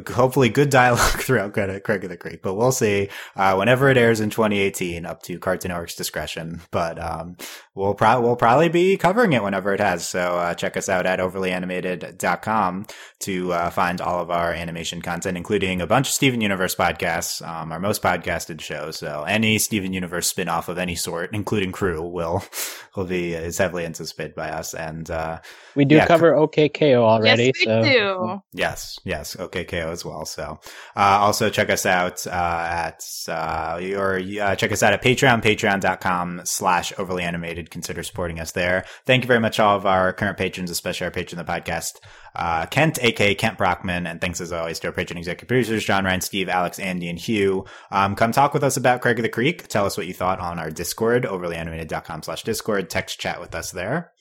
hopefully 0.10 0.50
good 0.50 0.70
dialogue 0.70 1.00
throughout 1.20 1.54
Craig 1.54 1.84
Craig 1.84 2.04
of 2.04 2.10
the 2.10 2.18
Creek, 2.18 2.42
but 2.42 2.54
we'll 2.56 2.72
see. 2.72 3.10
Uh, 3.36 3.56
whenever 3.56 3.90
it 3.90 3.98
airs 3.98 4.20
in 4.20 4.30
2018, 4.30 5.06
up 5.06 5.22
to 5.24 5.40
Cartoon 5.40 5.70
Network's 5.70 5.96
discretion. 5.96 6.62
But 6.72 6.98
um, 7.00 7.38
we'll 7.76 7.94
pro- 7.94 8.22
we'll 8.22 8.36
probably 8.36 8.70
be 8.70 8.98
covering 8.98 9.34
it 9.34 9.44
whenever 9.44 9.74
it 9.74 9.80
has. 9.80 10.08
So 10.08 10.20
uh, 10.38 10.54
check 10.54 10.78
us 10.78 10.90
out 10.90 11.06
at 11.06 11.20
overlyanimated.com 11.20 12.86
to 13.20 13.54
uh, 13.54 13.70
find 13.70 14.00
all 14.02 14.22
of 14.22 14.30
our 14.30 14.52
animation 14.54 15.02
content, 15.02 15.38
including 15.38 15.82
a 15.82 15.88
bunch 15.88 16.08
of 16.08 16.14
Steven 16.14 16.42
Universe 16.42 16.76
podcasts, 16.76 17.46
um, 17.48 17.72
our 17.72 17.80
most 17.80 18.02
podcasted 18.02 18.62
show. 18.62 18.92
So 18.92 19.24
any 19.24 19.58
Steven 19.58 19.94
Universe 19.94 20.28
spin-off 20.28 20.70
of 20.70 20.78
any 20.78 20.96
sort, 20.96 21.34
including 21.34 21.72
Crew, 21.72 22.02
will 22.02 22.44
will 22.96 23.06
be 23.06 23.34
is 23.34 23.58
heavily 23.58 23.86
anticipated 23.86 24.36
by 24.36 24.50
us. 24.50 24.74
And 24.74 25.10
uh, 25.10 25.40
We 25.76 25.86
do 25.86 25.96
Yeah, 25.96 26.08
cover 26.08 26.34
OKKO 26.34 26.96
already. 27.02 27.46
yes, 27.46 27.54
we 27.60 27.66
so 27.66 27.84
do. 27.84 28.42
Yes, 28.54 29.00
yes, 29.04 29.36
OKKO 29.66 29.92
as 29.92 30.06
well. 30.06 30.26
So, 30.26 30.60
uh, 30.96 31.00
also 31.20 31.50
check 31.50 31.70
us 31.70 31.86
out, 31.86 32.26
uh, 32.28 32.32
at, 32.32 33.04
uh, 33.28 33.80
or, 33.96 34.20
uh, 34.20 34.56
check 34.56 34.72
us 34.72 34.84
out 34.84 34.94
at 34.94 35.04
Patreon, 35.04 35.42
patreon.com 35.42 36.42
slash 36.46 36.94
overly 36.98 37.24
animated. 37.24 37.70
Consider 37.70 38.04
supporting 38.04 38.40
us 38.40 38.52
there. 38.52 38.86
Thank 39.06 39.24
you 39.24 39.28
very 39.28 39.40
much, 39.40 39.60
all 39.60 39.76
of 39.76 39.86
our 39.86 40.14
current 40.14 40.38
patrons, 40.38 40.72
especially 40.72 41.06
our 41.06 41.12
patron 41.12 41.40
of 41.40 41.46
the 41.46 41.52
podcast, 41.52 42.00
uh, 42.36 42.66
Kent, 42.68 43.00
aka 43.02 43.36
Kent 43.36 43.58
Brockman. 43.58 44.08
And 44.08 44.22
thanks 44.22 44.42
as 44.42 44.52
always 44.52 44.80
to 44.80 44.88
our 44.88 44.94
patron 44.94 45.18
executive 45.18 45.48
producers, 45.48 45.84
John, 45.84 46.06
Ryan, 46.06 46.22
Steve, 46.22 46.50
Alex, 46.50 46.80
Andy, 46.80 47.10
and 47.10 47.20
Hugh. 47.20 47.66
Um, 47.92 48.16
come 48.16 48.32
talk 48.32 48.54
with 48.54 48.64
us 48.64 48.78
about 48.78 49.02
Craig 49.02 49.20
of 49.20 49.24
the 49.24 49.30
Creek. 49.30 49.68
Tell 49.68 49.86
us 49.86 49.98
what 49.98 50.08
you 50.08 50.14
thought 50.14 50.40
on 50.40 50.60
our 50.60 50.70
Discord, 50.70 51.24
overlyanimated.com 51.24 52.24
slash 52.24 52.44
Discord. 52.44 52.90
Text 52.90 53.20
chat 53.20 53.40
with 53.40 53.56
us 53.56 53.72
there. 53.72 54.12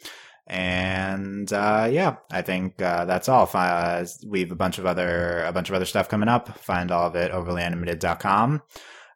And 0.47 1.53
uh, 1.53 1.89
yeah, 1.91 2.17
I 2.31 2.43
think 2.43 2.81
uh, 2.81 3.05
that's 3.05 3.29
all. 3.29 3.51
Uh, 3.53 4.05
we 4.27 4.41
have 4.41 4.53
a 4.53 4.57
bunch 4.57 4.79
of 4.79 4.87
other 4.87 5.45
a 5.45 5.53
bunch 5.53 5.69
of 5.69 5.75
other 5.75 5.85
stuff 5.85 6.09
coming 6.09 6.29
up. 6.29 6.59
Find 6.59 6.91
all 6.93 7.09
of 7.09 7.17
it 7.17 7.33
overlyanimated.com. 7.33 8.63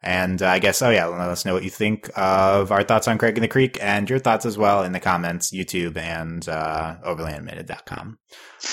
And 0.03 0.41
uh, 0.41 0.49
I 0.49 0.59
guess, 0.61 0.81
oh 0.81 0.89
yeah, 0.89 1.05
let 1.07 1.21
us 1.29 1.45
know 1.45 1.53
what 1.53 1.63
you 1.63 1.69
think 1.69 2.09
of 2.17 2.73
our 2.73 2.83
thoughts 2.83 3.07
on 3.07 3.19
Craig 3.19 3.37
in 3.37 3.43
the 3.43 3.49
Creek 3.49 3.77
and 3.83 4.09
your 4.09 4.19
thoughts 4.19 4.47
as 4.47 4.57
well 4.57 4.83
in 4.83 4.93
the 4.93 4.99
comments, 4.99 5.51
YouTube 5.55 5.99
and 5.99 6.49
uh, 6.49 6.97
overlyanimated.com. 7.07 8.19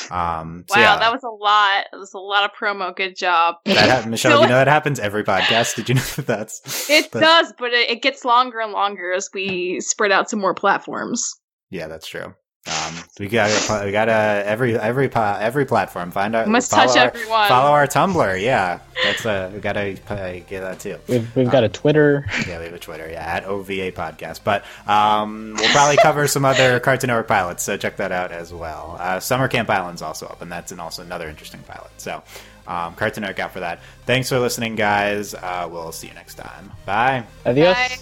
Um, 0.09 0.65
so 0.69 0.75
Wow, 0.79 0.81
yeah, 0.81 0.97
that 0.99 1.11
was 1.11 1.23
a 1.23 1.29
lot. 1.29 1.85
It 1.91 1.97
was 1.97 2.13
a 2.13 2.17
lot 2.17 2.45
of 2.45 2.51
promo. 2.57 2.95
Good 2.95 3.17
job. 3.17 3.55
that 3.65 4.03
ha- 4.03 4.09
Michelle, 4.09 4.41
you 4.41 4.47
know 4.47 4.53
that 4.55 4.67
happens 4.69 5.01
every 5.01 5.25
podcast. 5.25 5.75
Did 5.75 5.89
you 5.89 5.95
know 5.95 6.01
that 6.15 6.27
that's 6.27 6.89
It 6.89 7.11
that- 7.11 7.19
does, 7.19 7.53
but 7.59 7.73
it, 7.73 7.89
it 7.89 8.01
gets 8.01 8.23
longer 8.23 8.59
and 8.61 8.71
longer 8.71 9.11
as 9.11 9.29
we 9.33 9.81
spread 9.81 10.13
out 10.13 10.29
to 10.29 10.37
more 10.37 10.53
platforms. 10.53 11.29
Yeah, 11.69 11.87
that's 11.87 12.07
true. 12.07 12.35
Um, 12.65 12.95
we 13.17 13.27
got 13.27 13.85
we 13.85 13.91
got 13.91 14.09
uh, 14.09 14.41
every 14.45 14.77
every 14.77 15.09
every 15.15 15.65
platform. 15.65 16.11
Find 16.11 16.35
out. 16.35 16.49
Must 16.49 16.69
touch 16.69 16.97
our- 16.97 17.05
everyone. 17.07 17.47
Follow 17.47 17.71
our 17.71 17.87
Tumblr. 17.87 18.41
Yeah, 18.41 18.79
that's 19.05 19.23
a 19.25 19.49
we 19.53 19.59
gotta 19.61 19.97
uh, 20.09 20.39
get 20.47 20.59
that 20.61 20.79
too. 20.79 20.97
we've 21.07 21.33
we've 21.33 21.49
got 21.49 21.63
a 21.63 21.69
Twitter. 21.69 22.25
Yeah, 22.45 22.59
we 22.59 22.65
have 22.65 22.73
a 22.73 22.79
Twitter. 22.79 23.09
Yeah, 23.09 23.23
at 23.25 23.45
OVA 23.45 23.93
Podcast. 23.93 24.41
But 24.43 24.65
um, 24.85 25.55
we'll 25.57 25.69
probably 25.69 25.95
cover 25.97 26.27
some 26.27 26.43
other 26.43 26.79
Cartoon 26.81 27.07
Network 27.07 27.29
pilots, 27.29 27.63
so 27.63 27.77
check 27.77 27.95
that 27.97 28.11
out 28.11 28.33
as 28.33 28.53
well. 28.53 28.97
Uh, 28.99 29.21
Summer 29.21 29.47
Camp 29.47 29.69
Island's 29.69 30.01
also 30.01 30.25
up, 30.27 30.41
and 30.41 30.51
that's 30.51 30.73
an, 30.73 30.81
also 30.81 31.03
another 31.03 31.29
interesting 31.29 31.61
pilot. 31.61 31.91
So 31.97 32.21
um, 32.67 32.95
Cartoon 32.95 33.21
Network 33.21 33.39
out 33.39 33.51
for 33.53 33.61
that. 33.61 33.79
Thanks 34.05 34.27
for 34.27 34.39
listening, 34.39 34.75
guys. 34.75 35.33
Uh, 35.33 35.69
we'll 35.71 35.93
see 35.93 36.07
you 36.09 36.13
next 36.15 36.35
time. 36.35 36.71
Bye. 36.85 37.23
Adios. 37.45 37.75
Bye. 37.75 37.97